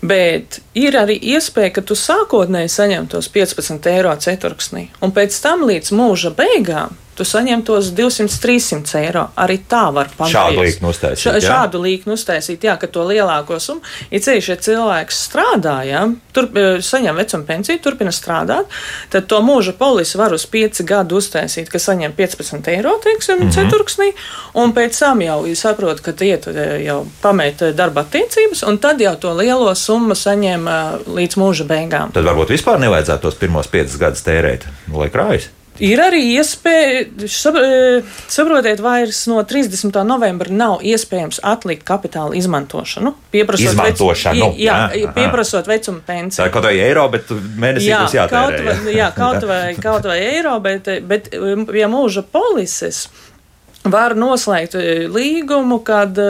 Bet 0.05 0.59
ir 0.77 0.97
arī 0.99 1.17
iespēja, 1.33 1.73
ka 1.77 1.85
tu 1.85 1.97
sākotnēji 1.97 2.71
saņem 2.73 3.09
tos 3.13 3.29
15 3.33 3.89
eiro 3.93 4.13
ceturksnī, 4.13 4.89
un 5.01 5.15
pēc 5.15 5.39
tam 5.43 5.65
līdz 5.69 5.93
mūža 5.97 6.33
beigām 6.37 6.97
tu 7.15 7.25
saņem 7.27 7.63
tos 7.65 7.91
200, 7.93 8.39
300 8.41 8.99
eiro. 9.03 9.27
Arī 9.39 9.59
tā 9.69 9.85
var 9.93 10.09
pagriezt. 10.17 10.35
Šādu 10.35 10.63
līniju 10.63 10.89
uztaisīt. 10.89 11.23
Ša, 11.23 11.33
šādu 11.45 11.81
līniju 11.83 12.15
uztaisīt, 12.17 12.65
jā, 12.67 12.75
ka 12.81 12.89
to 12.91 13.05
lielāko 13.07 13.59
summu, 13.61 13.83
ja 14.11 14.21
ceļš, 14.23 14.49
ja 14.49 14.57
cilvēks 14.67 15.19
strādā, 15.27 15.75
jā, 15.87 16.03
tur 16.33 16.49
e, 16.49 16.65
saņem 16.83 17.21
vecuma 17.21 17.47
pensiju, 17.47 17.81
turpina 17.83 18.13
strādāt, 18.15 18.73
tad 19.13 19.29
to 19.29 19.39
mūža 19.45 19.75
polisi 19.77 20.19
var 20.19 20.33
uz 20.35 20.45
5 20.49 20.83
gadu 20.89 21.21
uztaisīt, 21.21 21.69
ka 21.71 21.81
saņem 21.81 22.15
15 22.17 22.69
eiro, 22.73 22.97
teiksim, 23.03 23.39
mm 23.39 23.47
-hmm. 23.47 23.55
ceturksnī, 23.55 24.11
un 24.53 24.73
pēc 24.73 24.99
tam 24.99 25.21
jau 25.21 25.39
saprot, 25.55 26.01
ka 26.01 26.13
iet 26.25 26.47
e, 26.47 26.67
jau 26.85 27.03
pamēt 27.21 27.61
e, 27.61 27.73
darba 27.73 28.01
attiecības, 28.01 28.63
un 28.67 28.77
tad 28.77 29.01
jau 29.01 29.15
to 29.15 29.33
lielo 29.33 29.75
summu 29.75 30.15
saņem 30.15 30.69
līdz 31.07 31.37
mūža 31.37 31.67
beigām. 31.67 32.11
Tad 32.13 32.25
varbūt 32.25 32.49
vispār 32.49 32.79
nevajadzētu 32.79 33.21
tos 33.21 33.35
pirmos 33.35 33.67
5 33.67 33.97
gadus 33.99 34.23
tērēt, 34.25 34.65
lai 34.93 35.09
krājas. 35.09 35.49
Ir 35.81 35.97
arī 36.03 36.19
iespēja, 36.35 37.05
e, 37.25 38.01
saprotiet, 38.29 38.81
vairs 38.83 39.23
no 39.31 39.39
30. 39.41 39.95
novembra 40.05 40.53
nav 40.53 40.83
iespējams 40.85 41.39
atlikt 41.49 41.81
kapitāla 41.87 42.37
izmantošanu. 42.37 43.15
Pieprasot, 43.33 43.71
izmantošanu, 43.71 44.51
vec, 44.51 44.61
jā, 44.61 44.77
jā, 44.93 45.09
pieprasot 45.15 45.69
vecuma 45.69 46.03
pensiju. 46.05 46.43
Tā 46.43 46.47
ir 46.51 46.53
kaut 46.53 46.67
vai 46.69 46.75
eiro, 46.77 47.07
bet 47.13 47.33
mēnesī 47.33 47.89
jā, 47.89 48.03
būs 48.05 48.15
jātērē. 48.19 48.61
Kaut 48.61 48.85
vai, 48.85 48.95
jā, 48.99 49.09
kaut 49.17 49.47
vai, 49.51 49.65
kaut 49.81 50.07
vai 50.11 50.19
eiro, 50.27 50.53
bet, 50.61 50.93
bet 51.09 51.33
ja 51.33 51.89
mūža 51.89 52.25
polises 52.29 53.07
var 53.83 54.13
noslēgt 54.13 54.77
e, 54.77 54.87
līgumu, 55.09 55.81
kad 55.83 56.21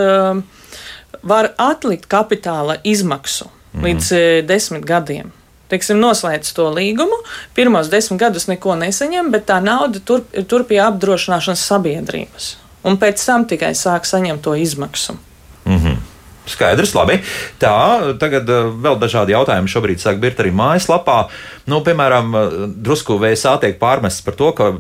var 1.23 1.53
atlikt 1.59 2.07
kapitāla 2.11 2.79
izmaksu 2.83 3.51
mm. 3.51 3.85
līdz 3.85 4.11
uh, 4.15 4.41
desmit 4.47 4.87
gadiem 4.87 5.31
teiksim, 5.73 5.99
noslēdz 6.01 6.53
to 6.55 6.69
līgumu, 6.73 7.19
pirmos 7.57 7.91
desmit 7.91 8.21
gadus 8.21 8.47
neko 8.51 8.77
nesaņem, 8.79 9.31
bet 9.33 9.47
tā 9.49 9.59
nauda 9.63 10.01
tur, 10.05 10.23
tur 10.49 10.65
pie 10.69 10.79
apdrošināšanas 10.85 11.67
sabiedrības. 11.73 12.53
Un 12.87 12.99
pēc 12.99 13.21
tam 13.25 13.47
tikai 13.47 13.71
sāk 13.79 14.07
saņemt 14.07 14.43
to 14.43 14.55
izmaksu. 14.59 15.17
Mm 15.65 15.77
-hmm. 15.77 16.01
Skaidrs, 16.45 16.91
labi. 16.93 17.21
Tā, 17.59 18.17
tagad 18.19 18.49
uh, 18.49 18.73
vēl 18.83 18.99
dažādi 18.99 19.31
jautājumi 19.31 19.71
šobrīd 19.71 20.01
sāk 20.01 20.19
birt 20.19 20.39
arī 20.39 20.51
mājaslapā. 20.51 21.27
Nu, 21.65 21.79
piemēram, 21.79 22.35
uh, 22.35 22.51
drusku 22.75 23.17
VSA 23.17 23.57
tiek 23.57 23.79
pārmests 23.79 24.25
par 24.25 24.35
to, 24.35 24.51
ka 24.51 24.73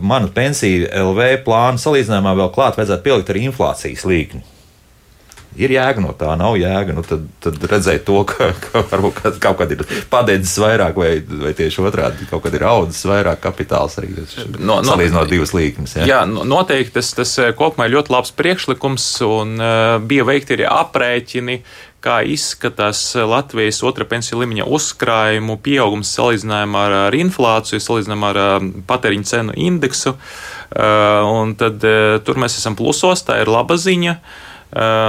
manu 0.00 0.28
pensiju 0.28 0.88
LV 0.92 1.44
plānu 1.44 1.78
salīdzinājumā 1.78 2.36
vēl 2.36 2.52
klāt 2.52 2.76
vajadzētu 2.76 3.02
pielikt 3.02 3.30
arī 3.30 3.48
inflācijas 3.48 4.04
līkni 4.04 4.42
ir 5.58 5.74
jēga 5.74 6.02
no 6.02 6.12
tā, 6.18 6.30
nav 6.38 6.56
jēga. 6.58 6.94
Nu, 6.96 7.02
tad, 7.06 7.24
tad 7.42 7.58
redzēt 7.70 8.04
to, 8.08 8.20
ka, 8.28 8.50
ka 8.62 8.84
varbūt 8.90 9.20
kaut 9.42 9.58
kad 9.60 9.74
ir 9.74 9.84
padedzis 10.12 10.54
vairāk, 10.62 10.98
vai, 10.98 11.10
vai 11.44 11.54
tieši 11.58 11.84
otrādi 11.88 12.28
kaut 12.30 12.44
kad 12.46 12.54
ir 12.56 12.66
audzis 12.68 13.04
vairāk 13.08 13.42
kapitāls 13.44 13.98
arī 14.00 14.14
no, 14.14 14.78
no, 14.78 14.78
salīdzinot 14.86 15.30
divas 15.30 15.54
līknes. 15.56 15.98
Jā, 16.00 16.08
jā 16.12 16.22
noteikti 16.28 16.98
tas, 16.98 17.12
tas 17.16 17.34
eh, 17.42 17.52
kopumā 17.58 17.88
ir 17.88 17.98
ļoti 17.98 18.14
labs 18.14 18.34
priekšlikums 18.38 19.10
un 19.26 19.58
uh, 19.58 19.98
bija 20.04 20.26
veikti 20.28 20.58
arī 20.58 20.68
aprēķini 20.70 21.60
kā 22.04 22.20
izskatās 22.30 23.00
Latvijas 23.26 23.80
otrā 23.82 24.04
pensiju 24.06 24.38
līmeņa 24.44 24.68
uzkrājumu 24.70 25.56
pieaugums 25.64 26.12
salīdzinājumā 26.14 26.82
ar, 26.86 26.94
ar 27.08 27.16
inflāciju, 27.18 27.82
salīdzinājumā 27.82 28.34
ar 28.34 28.42
eh, 28.44 28.68
patēriņu 28.90 29.32
cenu 29.32 29.56
indeksu. 29.68 30.14
Uh, 30.68 31.48
tad, 31.56 31.80
tur 32.28 32.36
mēs 32.36 32.58
esam 32.58 32.74
plusos, 32.76 33.22
tā 33.24 33.38
ir 33.40 33.48
laba 33.48 33.78
ziņa. 33.80 34.12
Uh, 34.12 34.47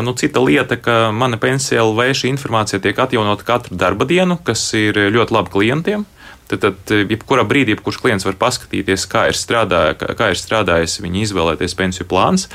nu, 0.05 0.13
cita 0.15 0.39
lieta, 0.39 0.77
ka 0.79 1.09
mana 1.11 1.37
pensija 1.37 1.83
LV 1.83 2.13
šī 2.15 2.31
informācija 2.31 2.79
tiek 2.79 2.99
atjaunota 2.99 3.43
katru 3.43 3.75
darba 3.75 4.07
dienu, 4.07 4.39
kas 4.43 4.61
ir 4.77 4.95
ļoti 5.11 5.35
labi 5.35 5.53
klientiem. 5.55 6.05
Tad, 6.49 6.63
tad 6.63 6.91
jebkurā 7.11 7.43
brīdī, 7.45 7.75
jebkurš 7.75 7.99
klients 8.01 8.25
var 8.25 8.33
paskatīties, 8.41 9.03
kā 9.09 9.27
ir, 9.29 9.37
strādā, 9.37 9.91
kā 9.97 10.31
ir 10.33 10.39
strādājis 10.39 10.97
viņa 11.03 11.19
izvēlēties 11.27 11.75
pensiju 11.77 12.07
plāns. 12.09 12.47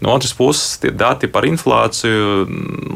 No 0.00 0.14
otras 0.16 0.32
puses, 0.36 0.78
tie 0.80 0.88
dati 0.94 1.28
par 1.28 1.44
inflāciju, 1.44 2.46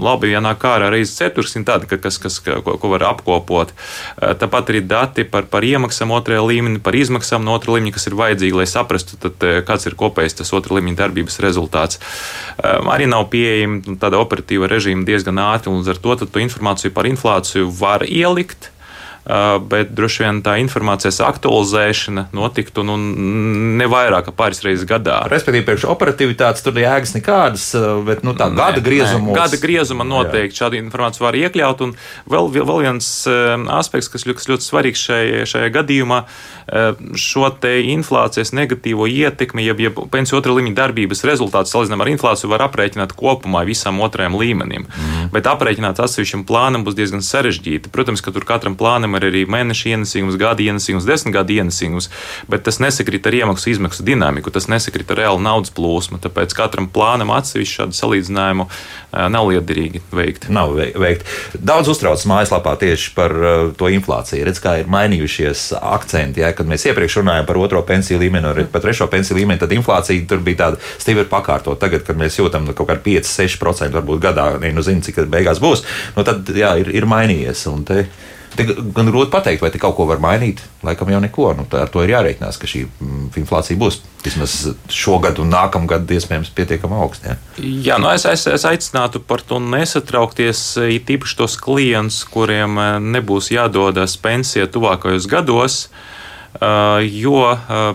labi, 0.01 0.31
ja 0.33 0.41
nāk 0.41 0.65
ārā 0.65 0.89
reizes 0.95 1.19
ceturksni, 1.19 1.67
tādi, 1.69 1.91
kas, 1.91 2.17
kas, 2.23 2.39
ko, 2.41 2.79
ko 2.81 2.93
var 2.95 3.05
apkopot. 3.11 3.75
Tāpat 4.17 4.73
arī 4.73 4.81
dati 4.89 5.27
par, 5.29 5.51
par 5.53 5.67
iemaksām 5.69 6.17
otrajā 6.17 6.41
līmenī, 6.49 6.81
par 6.81 6.97
izmaksām 6.97 7.45
no 7.45 7.59
otrā 7.59 7.77
līmeņa, 7.77 7.99
kas 7.99 8.09
ir 8.09 8.17
vajadzīgi, 8.17 8.59
lai 8.63 8.69
saprastu, 8.73 9.21
tad, 9.21 9.45
kāds 9.69 9.85
ir 9.91 9.99
kopējs 10.01 10.41
tas 10.41 10.55
otrā 10.57 10.79
līmeņa 10.79 11.03
darbības 11.03 11.39
rezultāts. 11.45 12.01
Arī 12.65 13.11
nav 13.11 13.29
pieejama 13.35 13.99
tāda 14.01 14.25
operatīva 14.25 14.73
režīma 14.73 15.05
diezgan 15.05 15.45
ātri, 15.45 15.69
un 15.69 15.83
līdz 15.83 15.93
ar 15.93 16.03
to, 16.09 16.19
to 16.25 16.45
informāciju 16.47 16.97
par 16.97 17.13
inflāciju 17.13 17.69
var 17.85 18.09
ielikt 18.09 18.73
bet 19.69 19.91
droši 19.93 20.25
vien 20.25 20.41
tā 20.45 20.55
informācijas 20.63 21.21
aktualizēšana 21.27 22.29
notiktu 22.37 22.85
nu, 22.87 22.97
ne 23.79 23.89
vairāk 23.91 24.29
kā 24.29 24.35
pāris 24.39 24.63
reizes 24.65 24.87
gadā. 24.89 25.21
Respektīvi, 25.29 25.67
priekš 25.67 25.85
operatīvitātes 25.93 26.65
tur 26.65 26.79
jēgas 26.81 27.13
nekādas, 27.19 27.67
bet 28.09 28.25
nu, 28.25 28.33
tā 28.39 28.49
gada 28.57 28.81
griezumā. 28.85 29.35
Gada 29.37 29.61
griezumā 29.61 30.07
noteikti 30.09 30.63
šādu 30.63 30.81
informāciju 30.81 31.27
var 31.27 31.37
iekļaut. 31.39 31.85
Un 31.85 31.95
vēl, 32.31 32.49
vēl 32.57 32.83
viens 32.87 33.11
aspekts, 33.79 34.09
kas 34.13 34.25
ļoti, 34.29 34.49
ļoti 34.55 34.69
svarīgs 34.69 35.05
šajā, 35.11 35.45
šajā 35.53 35.73
gadījumā, 35.77 36.23
šo 37.19 37.51
inflācijas 37.69 38.53
negatīvo 38.57 39.07
ietekmi, 39.09 39.65
jeb, 39.67 39.81
jeb 39.83 40.01
pensiju 40.13 40.41
otrā 40.41 40.57
līmeņa 40.57 40.77
darbības 40.79 41.25
rezultātu 41.29 41.73
salīdzinām 41.73 42.05
ar 42.05 42.13
inflāciju, 42.13 42.51
var 42.53 42.65
aprēķināt 42.69 43.15
kopumā 43.19 43.65
visam 43.69 44.01
otrajam 44.05 44.37
līmenim. 44.41 44.89
Mm. 44.89 45.31
Bet 45.35 45.49
aprēķināt 45.51 46.01
atsevišķam 46.05 46.45
plānam 46.49 46.85
būs 46.87 46.97
diezgan 46.99 47.25
sarežģīti. 47.25 47.93
Protams, 47.93 48.23
ka 48.25 48.33
tur 48.35 48.47
katram 48.49 48.77
plānam 48.79 49.18
ir 49.19 49.29
arī 49.29 49.45
mēneša 49.51 49.95
ienesīgums, 49.95 50.39
gada 50.41 50.65
ienesīgums, 50.65 51.07
desmit 51.09 51.37
gadu 51.37 51.59
ienesīgums, 51.59 52.11
bet 52.51 52.65
tas 52.69 52.81
nesakrīt 52.83 53.27
ar 53.29 53.39
iemaksu 53.43 53.73
izmaksu 53.75 54.07
dinamiku, 54.07 54.53
tas 54.55 54.69
nesakrīt 54.71 55.13
ar 55.15 55.23
reālu 55.23 55.43
naudas 55.45 55.75
plūsmu. 55.75 56.21
Tāpēc 56.25 56.55
katram 56.57 56.89
plānam 56.93 57.33
atsevišķi 57.37 57.83
šādu 57.83 57.99
salīdzinājumu 57.99 58.69
nav 59.33 59.49
liederīgi 59.49 60.03
veikt. 60.13 60.49
Nav 60.53 60.75
veikt. 60.77 61.27
Daudz 61.55 61.93
uztrauc 61.93 62.23
mājaslapā 62.29 62.75
tieši 62.81 63.13
par 63.17 63.35
to 63.79 63.91
inflāciju. 63.93 64.45
Redz, 64.49 64.61
kā 64.63 64.79
ir 64.83 64.91
mainījušies 64.93 65.71
akcenti. 65.79 66.43
Ja, 66.45 66.53
kad 66.57 66.69
mēs 66.69 66.87
iepriekš 66.89 67.21
runājām 67.23 67.49
par 67.49 67.61
otro 67.61 67.83
pensiju 67.89 68.21
līmeni 68.23 68.53
un 68.53 68.73
par 68.73 68.85
trešo 68.85 69.09
pensiju 69.11 69.39
līmeni, 69.41 69.61
tad 69.63 69.73
inflācija 69.77 70.29
tur 70.29 70.43
bija 70.45 70.65
tāda 70.65 70.83
stipri 70.99 71.27
pakārtot. 71.31 71.81
Tagad, 71.81 72.05
kad 72.07 72.21
mēs 72.21 72.39
jūtam 72.41 72.69
kaut 72.75 72.91
kādu 72.91 73.05
5-6% 73.09 73.97
varbūt 73.97 74.25
gadā, 74.29 74.51
nu 74.61 74.85
zinu, 74.85 75.05
cik 75.05 75.25
beigās 75.33 75.63
būs, 75.63 75.85
nu 76.17 76.25
tad 76.27 76.49
jā, 76.55 76.75
ir, 76.83 76.93
ir 76.95 77.09
mainījies. 77.09 77.65
Un 77.73 77.85
te 77.89 78.05
Te 78.59 78.65
gan 78.67 79.07
grūti 79.07 79.31
pateikt, 79.31 79.63
vai 79.63 79.71
te 79.71 79.79
kaut 79.79 79.95
ko 79.95 80.09
var 80.09 80.19
mainīt. 80.19 80.59
Laikam 80.83 81.13
jau 81.13 81.21
neko. 81.23 81.53
Nu, 81.55 81.67
ar 81.79 81.91
to 81.95 82.03
ir 82.03 82.11
jārēķinās, 82.11 82.59
ka 82.59 82.67
šī 82.67 82.81
mm, 82.89 83.29
inflācija 83.39 83.79
būs 83.79 84.01
vismaz 84.25 84.57
šogad 84.91 85.39
un 85.39 85.53
nākamgad 85.55 86.11
iespējams 86.17 86.51
pietiekami 86.57 86.99
augsta. 86.99 87.37
Ja? 87.37 87.63
Jā, 87.87 88.01
nu 88.03 88.11
es, 88.11 88.27
es, 88.27 88.49
es 88.51 88.67
aicinātu 88.67 89.23
par 89.23 89.45
to 89.47 89.61
nesatraukties. 89.63 90.63
It 90.91 91.11
īpaši 91.15 91.39
tos 91.39 91.55
klientus, 91.63 92.25
kuriem 92.27 92.83
eh, 92.83 92.93
nebūs 93.19 93.53
jādodas 93.55 94.19
pensija 94.19 94.67
tuvākajos 94.67 95.31
gados, 95.31 95.81
eh, 96.59 97.07
jo 97.07 97.45
eh, 97.55 97.93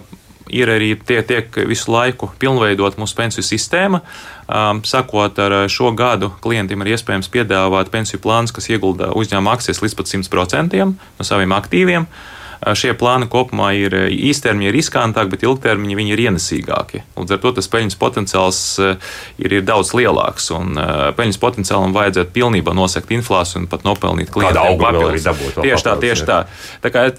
ir 0.52 0.72
arī 0.72 0.94
tie, 1.00 1.22
tiek 1.24 1.56
visu 1.70 1.91
laiku 1.94 2.32
pilnveidot 2.39 2.98
mūsu 3.00 3.18
pensiju 3.18 3.46
sistēma. 3.48 4.04
Um, 4.44 4.82
sakot 4.84 5.39
ar 5.39 5.56
šo 5.72 5.94
gadu, 5.96 6.34
klientiem 6.44 6.84
ir 6.84 6.94
iespējams 6.98 7.32
piedāvāt 7.32 7.94
pensiju 7.94 8.20
plānus, 8.24 8.52
kas 8.56 8.68
iegulda 8.74 9.14
uzņēmuma 9.16 9.56
akcijas 9.56 9.80
līdz 9.84 9.98
pat 10.00 10.12
100% 10.12 10.84
no 10.84 11.28
saviem 11.28 11.56
aktīviem. 11.56 12.08
Uh, 12.08 12.76
šie 12.76 12.94
plāni 13.00 13.28
kopumā 13.32 13.72
ir 13.80 13.96
īstermiņa 14.12 14.72
riskantāki, 14.76 15.32
bet 15.34 15.44
ilgtermiņa 15.48 16.00
viņi 16.00 16.16
ir 16.16 16.24
ienesīgāki. 16.28 17.04
Līdz 17.18 17.36
ar 17.36 17.44
to 17.44 17.54
tas 17.60 17.72
peļņas 17.72 18.00
potenciāls 18.00 18.62
uh, 18.84 19.12
ir, 19.39 19.60
ir 19.60 19.68
daudz 19.68 19.94
lielāks. 19.98 20.52
Un 20.56 20.76
uh, 20.76 21.10
peļņas 21.18 21.39
potenciālam 21.44 21.96
vajadzētu 21.96 22.36
pilnībā 22.36 22.76
nosegt 22.76 23.12
inflāciju 23.16 23.64
un 23.64 23.70
pat 23.72 23.88
nopelnīt 23.88 24.32
klientiem 24.34 24.80
papildus. 24.82 25.30
Tieši 25.60 25.88
tā, 25.88 26.00
tieši 26.04 26.28
tā. 26.30 26.44
tā 26.84 26.91
kā 26.94 27.12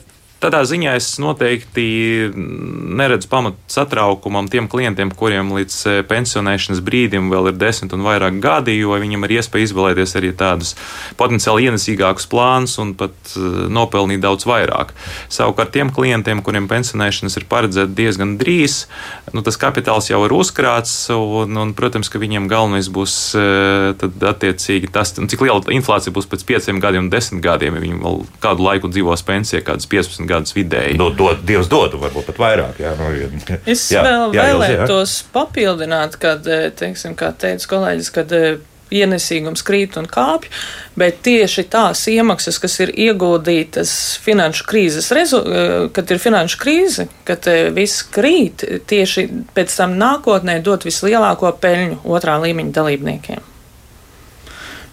Tādā 0.44 0.58
ziņā 0.68 0.90
es 0.98 1.06
noteikti 1.16 1.82
neredzu 2.36 3.30
pamatu 3.32 3.56
satraukumam 3.72 4.44
tiem 4.52 4.66
klientiem, 4.68 5.08
kuriem 5.16 5.54
līdz 5.56 5.76
e, 5.88 5.92
pensionēšanas 6.04 6.82
brīdim 6.84 7.30
vēl 7.32 7.48
ir 7.48 7.56
desmit 7.56 7.94
un 7.96 8.02
vairāk 8.04 8.42
gadi, 8.44 8.74
jo 8.76 8.92
viņam 9.00 9.24
ir 9.24 9.38
iespēja 9.38 9.70
izvēlēties 9.70 10.12
arī 10.20 10.34
tādus 10.36 10.74
potenciāli 11.16 11.70
ienesīgākus 11.70 12.28
plānus 12.28 12.76
un 12.82 12.92
pat 13.00 13.16
e, 13.32 13.46
nopelnīt 13.72 14.20
daudz 14.20 14.44
vairāk. 14.44 14.92
Savukārt 15.32 15.72
tiem 15.72 15.88
klientiem, 15.96 16.44
kuriem 16.44 16.68
pensionēšanas 16.68 17.38
ir 17.40 17.48
paredzēta 17.48 17.96
diezgan 17.96 18.36
drīz, 18.36 18.82
nu, 19.32 19.40
tas 19.48 19.56
kapitāls 19.56 20.10
jau 20.12 20.20
ir 20.28 20.36
uzkrāts, 20.36 20.92
un, 21.16 21.56
un 21.56 21.72
protams, 21.72 22.12
ka 22.12 22.20
viņiem 22.20 22.50
galvenais 22.52 22.92
būs 22.92 23.16
e, 23.32 23.46
tad 23.96 24.28
attiecīgi 24.34 24.92
tas, 24.92 25.16
cik 25.16 25.48
liela 25.48 25.64
inflācija 25.72 26.12
būs 26.12 26.28
pēc 26.28 26.44
pieciem 26.52 26.84
gadiem 26.84 27.08
un 27.08 27.10
desmit 27.16 27.40
gadiem, 27.48 27.80
ja 27.80 27.86
viņi 27.88 28.00
vēl 28.04 28.22
kādu 28.44 28.68
laiku 28.68 28.92
dzīvos 28.92 29.24
pensijā, 29.24 29.64
kādas 29.64 29.88
15 29.88 30.20
gadus 30.20 30.33
gadus 30.34 30.54
vidēji. 30.56 30.98
Do, 31.00 31.08
do, 31.14 31.30
Dievs 31.46 31.70
dotu, 31.70 32.00
varbūt 32.02 32.28
pat 32.32 32.42
vairāk. 32.44 32.82
Jā, 32.82 32.92
no, 32.98 33.10
jā. 33.14 33.30
Es 33.64 33.88
jā, 33.92 34.04
vēl 34.04 34.36
jā, 34.36 34.46
vēlētos 34.50 35.16
jā. 35.20 35.32
papildināt, 35.34 36.18
kad, 36.20 36.46
eh, 36.46 36.70
teiksim, 36.76 37.16
kā 37.18 37.32
teica 37.38 37.70
kolēģis, 37.74 38.10
kad 38.14 38.34
eh, 38.36 38.60
ienesīgums 38.94 39.64
krīt 39.66 39.96
un 39.98 40.06
kāpj, 40.10 40.50
bet 41.00 41.22
tieši 41.26 41.64
tās 41.72 42.04
iemaksas, 42.12 42.60
kas 42.62 42.76
ir 42.84 42.92
ieguldītas 43.06 43.94
finanšu 44.22 44.68
krīzes, 44.70 45.08
rezu, 45.16 45.40
eh, 45.40 45.72
kad 45.96 46.12
ir 46.12 46.22
finanšu 46.22 46.60
krīze, 46.60 47.08
kad 47.28 47.48
viss 47.74 48.04
krīt, 48.14 48.66
tieši 48.90 49.26
pēc 49.56 49.80
tam 49.80 49.98
nākotnē 50.00 50.60
dot 50.62 50.86
vislielāko 50.86 51.50
peļņu 51.64 52.04
otrā 52.04 52.38
līmeņa 52.44 52.78
dalībniekiem. 52.78 53.50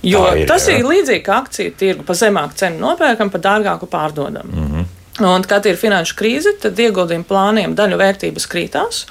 Jo 0.02 0.24
ir, 0.34 0.48
tas 0.50 0.66
jā. 0.66 0.80
ir 0.80 0.88
līdzīgi 0.90 1.22
kā 1.26 1.38
akciju 1.44 1.74
tirgu. 1.78 2.06
Pa 2.08 2.16
zemāku 2.18 2.58
cenu 2.58 2.82
nopērkam, 2.82 3.30
pa 3.34 3.42
dārgāku 3.42 3.90
pārdodam. 3.90 4.50
Mm. 4.50 4.71
Un, 5.28 5.46
kad 5.48 5.66
ir 5.70 5.80
finanšu 5.80 6.16
krīze, 6.20 6.54
tad 6.62 6.80
ieguldījumu 6.80 7.28
plāniem 7.30 7.76
daļu 7.78 8.00
vērtības 8.02 8.48
krītās. 8.50 9.02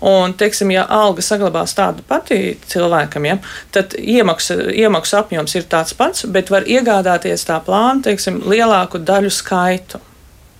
Un, 0.00 0.32
teiksim, 0.40 0.70
ja 0.72 0.86
alga 0.88 1.20
saglabās 1.24 1.74
tādu 1.76 2.04
pati 2.08 2.54
cilvēkam, 2.72 3.26
ja, 3.28 3.36
tad 3.74 3.92
iemaksa, 4.00 4.56
iemaksu 4.72 5.18
apjoms 5.18 5.56
ir 5.58 5.66
tāds 5.68 5.92
pats, 5.96 6.24
bet 6.24 6.52
var 6.52 6.64
iegādāties 6.64 7.44
tā 7.48 7.58
plāna, 7.64 8.00
teiksim, 8.06 8.40
lielāku 8.48 9.02
daļu 9.04 9.32
skaitu. 9.34 10.00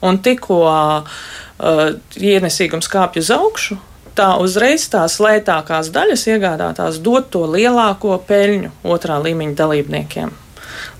Un 0.04 0.20
tikko 0.24 0.60
uh, 0.68 1.08
ienesīgums 2.16 2.88
kāpj 2.92 3.22
uz 3.22 3.32
augšu, 3.36 3.78
tā 4.16 4.34
uzreiz 4.42 4.86
tās 4.92 5.16
lētākās 5.22 5.88
daļas 5.94 6.26
iegādātās 6.34 7.00
dot 7.04 7.32
to 7.32 7.46
lielāko 7.48 8.18
peļņu 8.28 8.74
otrā 8.92 9.20
līmeņa 9.24 9.56
dalībniekiem. 9.56 10.36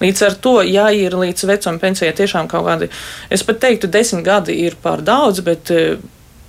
Līdz 0.01 0.23
ar 0.27 0.39
to, 0.45 0.55
ja 0.67 0.89
ir 0.95 1.17
līdz 1.19 1.47
vecuma 1.51 1.83
pensijai 1.83 2.15
tiešām 2.17 2.49
kaut 2.51 2.67
kādi, 2.69 2.91
es 3.33 3.45
pat 3.47 3.61
teiktu, 3.65 3.91
desmit 3.91 4.25
gadi 4.27 4.57
ir 4.67 4.79
par 4.83 5.05
daudz, 5.07 5.43
bet 5.47 5.73
e, 5.75 5.99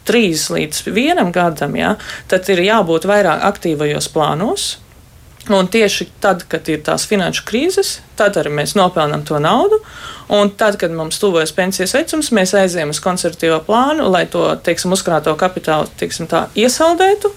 trīs 0.08 0.48
līdz 0.54 0.86
vienam 0.92 1.34
gadam, 1.36 1.76
ja, 1.78 1.96
tad 2.32 2.48
ir 2.52 2.64
jābūt 2.66 3.10
vairāk 3.10 3.44
aktīvajos 3.52 4.10
plānos. 4.14 4.72
Un 5.50 5.66
tieši 5.74 6.06
tad, 6.22 6.44
kad 6.46 6.68
ir 6.70 6.84
tās 6.86 7.08
finanšu 7.10 7.48
krīzes, 7.48 7.96
tad 8.16 8.36
arī 8.38 8.52
mēs 8.60 8.76
nopelnām 8.78 9.24
to 9.26 9.40
naudu. 9.42 9.80
Un 10.32 10.52
tad, 10.54 10.78
kad 10.80 10.94
mums 10.94 11.18
tuvojas 11.20 11.52
pensijas 11.56 11.96
vecums, 11.98 12.30
mēs 12.36 12.54
aizējām 12.56 12.94
uz 12.94 13.02
konservatīvo 13.02 13.58
plānu, 13.66 14.06
lai 14.14 14.28
to 14.30 14.44
teiksim, 14.64 14.94
uzkrāto 14.94 15.34
kapitālu 15.40 15.90
teiksim, 15.98 16.30
tā, 16.30 16.46
iesaldētu 16.54 17.34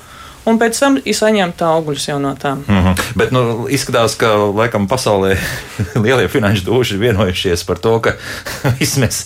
un 0.50 0.58
pēc 0.60 0.78
tam 0.80 0.98
saņemt 1.04 1.62
augļus 1.64 2.08
jau 2.08 2.18
no 2.22 2.34
tām. 2.40 2.64
Mm 2.66 2.80
-hmm. 2.84 3.02
Bet 3.16 3.32
nu, 3.32 3.66
izskatās, 3.68 4.16
ka 4.20 4.34
laikam 4.36 4.88
pasaulē 4.88 5.36
lielie 6.04 6.28
finanšu 6.28 6.64
duši 6.64 6.94
ir 6.94 7.00
vienojušies 7.00 7.64
par 7.64 7.78
to, 7.78 7.98
ka 8.00 8.14
visi 8.80 9.00
mēs 9.00 9.24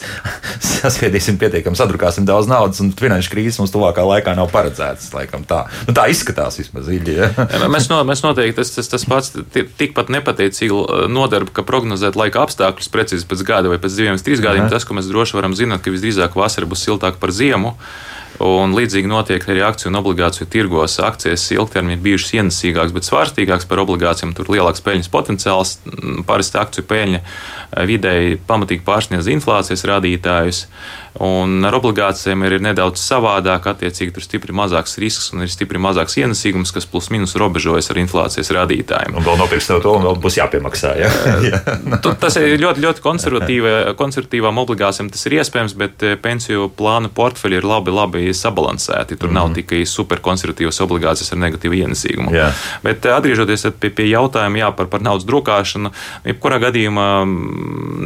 saspiedīsim 0.61 1.39
pietiekami, 1.39 1.77
sadrukāsim 1.77 2.25
daudz 2.25 2.49
naudas, 2.49 2.81
un 2.81 2.93
finanšu 2.93 3.31
krīzes 3.35 3.59
mums 3.59 3.75
tuvākā 3.75 4.05
laikā 4.07 4.35
nav 4.37 4.51
paredzētas. 4.53 5.11
Tā. 5.49 5.64
Nu, 5.87 5.95
tā 5.95 6.09
izskatās 6.11 6.59
vismaz 6.59 6.87
dziļi. 6.87 7.16
Ja? 7.16 7.31
mēs, 7.75 7.89
no, 7.91 8.03
mēs 8.05 8.23
noteikti 8.23 8.61
tas, 8.61 8.71
tas, 8.71 8.89
tas 8.89 9.05
pats 9.05 9.33
tikpat 9.79 10.09
nepateicīgi 10.09 10.75
uh, 10.75 11.07
nodarbi, 11.11 11.51
ka 11.53 11.62
prognozēt 11.62 12.16
laika 12.16 12.43
apstākļus 12.43 12.93
precīzi 12.93 13.27
pēc 13.29 13.43
gada 13.47 13.69
vai 13.69 13.79
pēc 13.79 13.97
diviem, 13.97 14.19
trīs 14.19 14.43
gadiem. 14.45 14.69
Tas, 14.71 14.85
ko 14.85 14.95
mēs 14.95 15.11
droši 15.11 15.37
varam 15.39 15.57
zināt, 15.59 15.83
ka 15.83 15.91
visdrīzāk 15.95 16.37
vasara 16.39 16.66
būs 16.66 16.85
siltāka 16.87 17.19
par 17.21 17.35
ziemu. 17.35 17.75
Un 18.45 18.74
līdzīgi 18.76 19.11
notiek 19.11 19.43
arī 19.51 19.64
akciju 19.66 19.91
un 19.91 19.99
obligāciju 19.99 20.47
tirgos. 20.53 20.99
Akcijas 21.03 21.49
ilgtermiņā 21.57 21.99
bijušas 22.05 22.34
ienesīgākas, 22.39 22.95
bet 22.95 23.09
svārstīgākas 23.09 23.66
par 23.70 23.82
obligācijām. 23.82 24.34
Tur 24.36 24.47
ir 24.47 24.59
lielāks 24.59 24.84
peļņas 24.86 25.11
potenciāls. 25.11 25.74
Parasti 26.28 26.61
akciju 26.62 26.86
peļņa 26.86 27.22
vidēji 27.89 28.39
pamatīgi 28.49 28.86
pārsniedz 28.86 29.30
inflācijas 29.32 29.84
rādītājus. 29.91 30.64
Un 31.18 31.64
ar 31.66 31.74
obligācijām 31.74 32.45
ir 32.47 32.61
nedaudz 32.62 33.01
savādāk, 33.03 33.64
attiecīgi 33.72 34.12
tur 34.14 34.22
ir 34.22 34.26
stipri 34.28 34.55
mazāks 34.55 34.95
risks 35.03 35.32
un 35.34 35.43
ir 35.43 35.51
stipri 35.51 35.80
mazāks 35.82 36.14
ienesīgums, 36.20 36.70
kas 36.74 36.86
plus 36.86 37.09
mīnus 37.11 37.34
robežojas 37.41 37.91
ar 37.91 37.99
inflācijas 37.99 38.53
rādītājiem. 38.55 39.16
Un 39.18 39.26
vēl 39.26 39.41
nopirks 39.41 39.66
to, 39.72 39.95
un 39.97 40.07
vēl 40.07 40.20
būs 40.22 40.39
jāpiemaksā. 40.39 40.93
Ja? 41.01 41.11
tu, 42.05 42.14
tas 42.22 42.39
ir 42.39 42.55
ļoti, 42.62 42.84
ļoti 42.86 43.05
konservatīvām 43.99 44.62
obligācijām, 44.62 45.11
tas 45.11 45.26
ir 45.26 45.41
iespējams, 45.41 45.74
bet 45.80 46.07
eh, 46.07 46.14
pensiju 46.22 46.70
plānu 46.78 47.11
portfeļi 47.14 47.59
ir 47.59 47.66
labi, 47.66 47.95
labi 47.95 48.28
sabalansēti. 48.37 49.16
Tur 49.16 49.29
mm 49.29 49.31
-hmm. 49.31 49.35
nav 49.35 49.45
mhm. 49.47 49.55
tikai 49.55 49.81
superkonservatīvas 49.87 50.81
obligācijas 50.85 51.33
ar 51.33 51.39
negatīvu 51.39 51.74
ienesīgumu. 51.83 52.35
Jā. 52.35 52.53
Bet 52.83 53.07
eh, 53.07 53.14
atgriežoties 53.14 53.66
pie, 53.81 53.91
pie 53.91 54.09
jautājuma 54.11 54.59
jā, 54.59 54.72
par, 54.76 54.87
par 54.87 55.03
naudas 55.03 55.26
drukāšanu, 55.26 55.91
jebkurā 56.24 56.59
gadījumā 56.59 57.09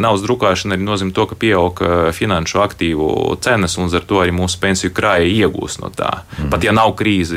naudas 0.01 0.25
drukāšana 0.27 0.75
arī 0.75 0.85
nozīmē 0.87 1.13
to, 1.13 1.27
ka 1.27 1.35
pieaug 1.35 1.83
eh, 1.83 2.13
finanšu 2.13 2.63
aktīvu 2.63 3.37
cenas, 3.41 3.79
un 3.79 3.91
ar 3.95 4.07
to 4.07 4.21
arī 4.23 4.33
mūsu 4.33 4.59
pensiju 4.61 4.93
krāja 4.95 5.27
iegūst 5.27 5.83
no 5.83 5.91
tā. 5.91 6.23
Mm. 6.39 6.51
Pat 6.51 6.65
ja 6.65 6.73
nav 6.73 6.95
krīze, 6.97 7.37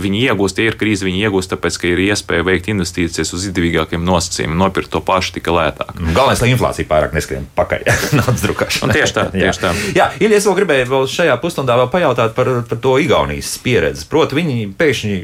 viņi 0.00 0.24
iegūst, 0.28 0.58
ja 0.58 0.70
ir 0.70 0.78
krīze, 0.80 1.04
viņi 1.04 1.24
iegūst, 1.26 1.52
tāpēc, 1.54 1.78
ka 1.80 1.90
ir 1.90 1.98
iespēja 1.98 2.46
veikt 2.46 2.68
investīcijas 2.68 3.34
uz 3.34 3.46
izdevīgākiem 3.50 4.04
nosacījumiem, 4.04 4.58
nopirkt 4.58 4.90
to 4.90 5.00
pašu 5.00 5.32
tikai 5.38 5.52
lētāk. 5.56 5.94
Mm. 5.98 6.14
Galvenais, 6.14 6.42
lai 6.44 6.52
inflācija 6.54 6.88
pārāk 6.90 7.16
neskrien 7.16 7.46
pakaļ 7.56 7.86
naudas 8.18 8.44
drukāšanai. 8.44 8.96
Tieši 8.98 9.16
tā, 9.16 9.26
tieši 9.34 9.64
tā. 9.64 9.74
Jā, 9.96 10.10
ja 10.20 10.30
es 10.36 10.46
vēl 10.46 10.58
gribēju 10.60 10.90
vēl 10.90 11.08
šajā 11.10 11.36
pusstundā 11.42 11.76
vēl 11.80 11.88
pajautāt 11.92 12.09
par, 12.16 12.50
par 12.68 12.80
to 12.82 12.96
Igaunijas 13.02 13.54
pieredzi. 13.62 14.06
Proti, 14.10 14.36
viņi 14.38 14.66
pēkšņi 14.78 15.14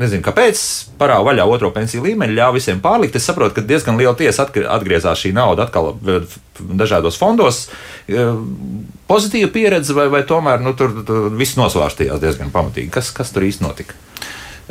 nezinu, 0.00 0.22
kāpēc 0.22 0.60
parāda 1.00 1.26
vaļā 1.26 1.46
otro 1.50 1.70
pensiju 1.74 2.04
līmeni, 2.04 2.36
ļāva 2.38 2.56
visiem 2.58 2.82
pārlikt. 2.82 3.16
Es 3.18 3.26
saprotu, 3.26 3.56
ka 3.56 3.66
diezgan 3.66 3.98
liela 3.98 4.14
tiesa 4.18 4.46
atgriezās 4.46 5.22
šī 5.24 5.32
nauda 5.36 5.66
atkal 5.66 5.96
dažādos 6.60 7.18
fondos. 7.20 7.64
Pozitīva 9.10 9.50
pieredze, 9.54 9.96
vai, 9.96 10.06
vai 10.12 10.22
tomēr 10.26 10.62
nu, 10.62 10.76
tur, 10.78 10.94
tur 11.06 11.30
viss 11.34 11.58
nosvārstījās 11.58 12.22
diezgan 12.22 12.54
pamatīgi? 12.54 12.92
Kas, 12.94 13.10
kas 13.14 13.34
tur 13.34 13.46
īsti 13.48 13.66
notika? 13.66 13.98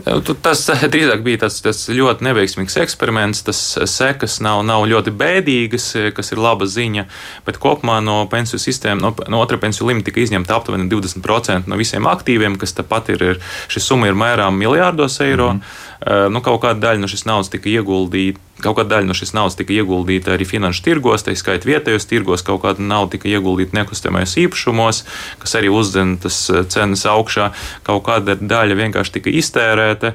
Tas 0.06 0.64
drīzāk 0.94 1.24
bija 1.26 1.44
tas, 1.46 1.60
tas 1.66 1.84
ļoti 1.92 2.26
neveiksmīgs 2.28 2.80
eksperiments. 2.84 3.44
Tas 3.48 3.60
sekas 3.92 4.40
nav, 4.46 4.62
nav 4.68 4.86
ļoti 4.90 5.14
bēdīgas, 5.20 5.92
kas 6.16 6.34
ir 6.34 6.42
laba 6.44 6.68
ziņa. 6.70 7.06
Bet 7.48 7.60
kopumā 7.62 8.00
no 8.06 8.22
pensiju 8.32 8.62
sistēmas, 8.62 9.04
no, 9.04 9.14
no 9.32 9.44
otrā 9.44 9.60
pensiju 9.62 9.90
limita 9.90 10.10
tika 10.10 10.24
izņemta 10.24 10.56
aptuveni 10.56 10.90
20% 10.92 11.70
no 11.70 11.80
visiem 11.80 12.08
aktīviem, 12.10 12.58
kas 12.60 12.78
tāpat 12.78 13.14
ir. 13.16 13.28
Šī 13.70 13.82
summa 13.84 14.10
ir 14.10 14.18
mērām 14.18 14.58
miljārdos 14.58 15.20
eiro. 15.26 15.54
Mm 15.54 15.60
-hmm. 15.60 15.88
Eh, 16.00 16.30
nu, 16.32 16.40
kaut 16.40 16.62
kāda 16.64 16.80
daļa 16.80 17.04
no 17.04 17.10
šīs 17.12 17.26
naudas 17.28 17.52
tika 17.52 17.68
ieguldīta. 17.68 18.40
Kaut 18.60 18.76
kāda 18.76 18.98
daļa 18.98 19.08
no 19.08 19.16
šīs 19.16 19.32
naudas 19.38 19.56
tika 19.60 19.72
ieguldīta 19.72 20.34
arī 20.36 20.44
finanšu 20.48 20.84
tirgos, 20.84 21.24
tā 21.24 21.32
skaitā 21.38 21.70
vietējos 21.70 22.10
tirgos, 22.10 22.44
kaut 22.44 22.64
kāda 22.66 22.84
nauda 22.84 23.16
tika 23.16 23.30
ieguldīta 23.32 23.78
nekustamajos 23.78 24.36
īpašumos, 24.44 25.06
kas 25.40 25.56
arī 25.56 25.72
uzdzen 25.72 26.18
tas 26.20 26.42
eh, 26.52 26.66
cenas 26.68 27.06
augšā. 27.08 27.54
Kaut 27.88 28.04
kāda 28.10 28.36
daļa 28.36 28.78
vienkārši 28.84 29.16
tika 29.20 29.34
iztērēta. 29.40 30.14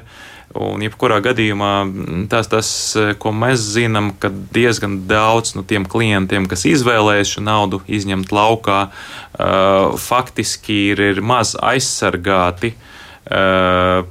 Un, 0.55 0.79
jebkurā 0.85 1.17
gadījumā, 1.25 1.71
mm, 1.83 2.21
tas, 2.31 2.47
tas, 2.53 2.69
eh, 3.01 3.15
ko 3.17 3.33
mēs 3.33 3.65
zinām, 3.73 4.13
ka 4.21 4.29
diezgan 4.29 5.01
daudz 5.09 5.55
no 5.57 5.65
tiem 5.65 5.89
klientiem, 5.89 6.45
kas 6.51 6.67
izvēlējas 6.69 7.35
šo 7.35 7.45
naudu 7.49 7.81
izņemt 7.89 8.29
laukā, 8.29 8.79
uh, 8.87 9.97
faktiski 9.99 10.77
ir, 10.93 11.01
ir 11.01 11.21
maz 11.25 11.57
aizsargāti 11.57 12.75
uh, 12.77 14.05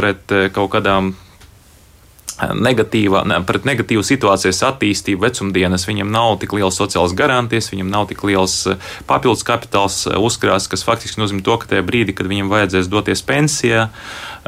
pret 0.00 0.40
kaut 0.56 0.72
kādām 0.72 1.12
eh, 2.40 2.54
negatīvā, 2.56 3.22
ne, 3.28 3.38
pret 3.46 3.66
negatīvu 3.68 4.02
situācijas 4.06 4.62
attīstību 4.70 5.24
vecumdienas. 5.26 5.86
Viņam 5.88 6.10
nav 6.12 6.38
tik 6.42 6.54
liels 6.56 6.78
sociāls 6.80 7.14
garantijas, 7.16 7.70
viņam 7.72 7.92
nav 7.92 8.08
tik 8.10 8.24
liels 8.26 8.56
eh, 8.70 8.90
papildus 9.10 9.44
kapitāls 9.46 10.02
uzkrāts, 10.16 10.68
kas 10.70 10.86
faktiski 10.86 11.22
nozīmē 11.22 11.44
to, 11.46 11.58
ka 11.60 11.70
tajā 11.74 11.84
brīdī, 11.86 12.16
kad 12.16 12.30
viņam 12.30 12.50
vajadzēs 12.52 12.90
doties 12.90 13.22
pensijā, 13.26 13.90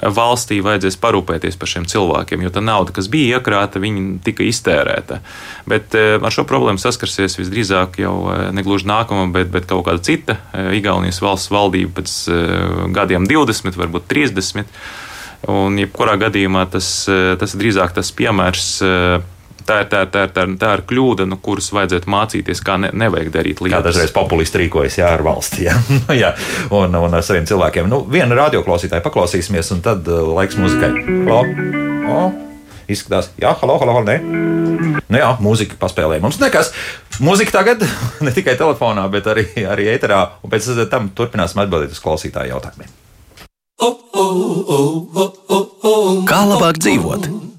valstī 0.02 0.62
vajadzēs 0.64 0.96
parūpēties 1.02 1.58
par 1.60 1.68
šiem 1.68 1.84
cilvēkiem, 1.90 2.42
jo 2.46 2.50
tā 2.54 2.62
nauda, 2.64 2.94
kas 2.96 3.10
bija 3.12 3.38
iekrāta, 3.38 3.82
viņa 3.82 4.22
tika 4.24 4.46
iztērēta. 4.48 5.20
Bet 5.68 5.92
ar 5.94 6.32
šo 6.32 6.46
problēmu 6.48 6.80
saskarsies 6.80 7.36
visdrīzāk 7.36 8.00
jau 8.00 8.14
negluži 8.56 8.88
nākamā, 8.88 9.28
bet, 9.34 9.52
bet 9.52 9.68
kaut 9.68 9.84
kāda 9.90 10.00
cita 10.02 10.38
Igaunijas 10.72 11.20
valsts 11.22 11.52
valdība 11.52 12.00
pēc 12.00 12.16
gadiem 12.96 13.28
20, 13.28 13.76
varbūt 13.76 14.08
30 14.08 14.72
Un, 15.50 15.78
jebkurā 15.80 16.14
gadījumā 16.20 16.66
tas, 16.70 16.88
eh, 17.10 17.34
tas 17.38 17.56
drīzāk 17.58 17.96
tas 17.96 18.12
piemērs. 18.14 18.66
Eh, 18.86 19.24
tā 19.66 19.80
ir, 19.82 19.88
tā, 19.90 20.02
ir, 20.04 20.10
tā, 20.14 20.24
ir, 20.26 20.34
tā, 20.34 20.44
ir, 20.46 20.54
tā 20.58 20.70
ir 20.76 20.84
kļūda, 20.90 21.26
no 21.26 21.38
kuras 21.42 21.70
vajadzētu 21.74 22.10
mācīties, 22.10 22.62
kā 22.62 22.78
ne, 22.82 22.90
nevajag 22.94 23.30
darīt 23.34 23.62
lietas. 23.62 23.78
Kā 23.78 23.88
dažreiz 23.88 24.14
populisti 24.14 24.62
rīkojas 24.62 24.98
jā, 24.98 25.10
ar 25.10 25.22
valsti 25.26 25.66
jā. 25.66 25.76
jā, 26.22 26.32
un, 26.70 26.94
un 26.94 27.18
ar 27.18 27.26
saviem 27.26 27.46
cilvēkiem. 27.48 27.90
Nu, 27.90 28.02
vienu 28.10 28.38
radioklausītāju 28.38 29.04
paklausīsimies, 29.06 29.70
un 29.74 29.82
tad 29.84 30.08
uh, 30.10 30.24
laiks 30.38 30.58
muzikai. 30.58 30.90
Halo! 31.28 31.42
O, 32.12 32.24
izskatās, 32.90 33.30
jā, 33.40 33.54
halo, 33.62 33.78
halo, 33.82 33.98
halo, 33.98 34.06
nē. 34.10 34.18
Nu 35.12 35.20
jā, 35.20 35.30
mūzika 35.42 35.78
paspēlē 35.80 36.18
mums 36.22 36.40
nekas. 36.42 36.72
Mūzika 37.22 37.54
tagad 37.60 37.86
ne 38.26 38.34
tikai 38.34 38.58
telefonā, 38.58 39.06
bet 39.12 39.30
arī, 39.30 39.46
arī 39.62 39.90
ēterā, 39.94 40.24
un 40.42 40.52
pēc 40.52 40.72
tam 40.90 41.12
turpināsim 41.16 41.62
atbildēt 41.62 41.94
uz 41.94 42.02
klausītāju 42.02 42.54
jautājumiem. 42.56 43.01
Kā 46.28 46.40
labāk 46.48 46.78
dzīvot? 46.82 47.51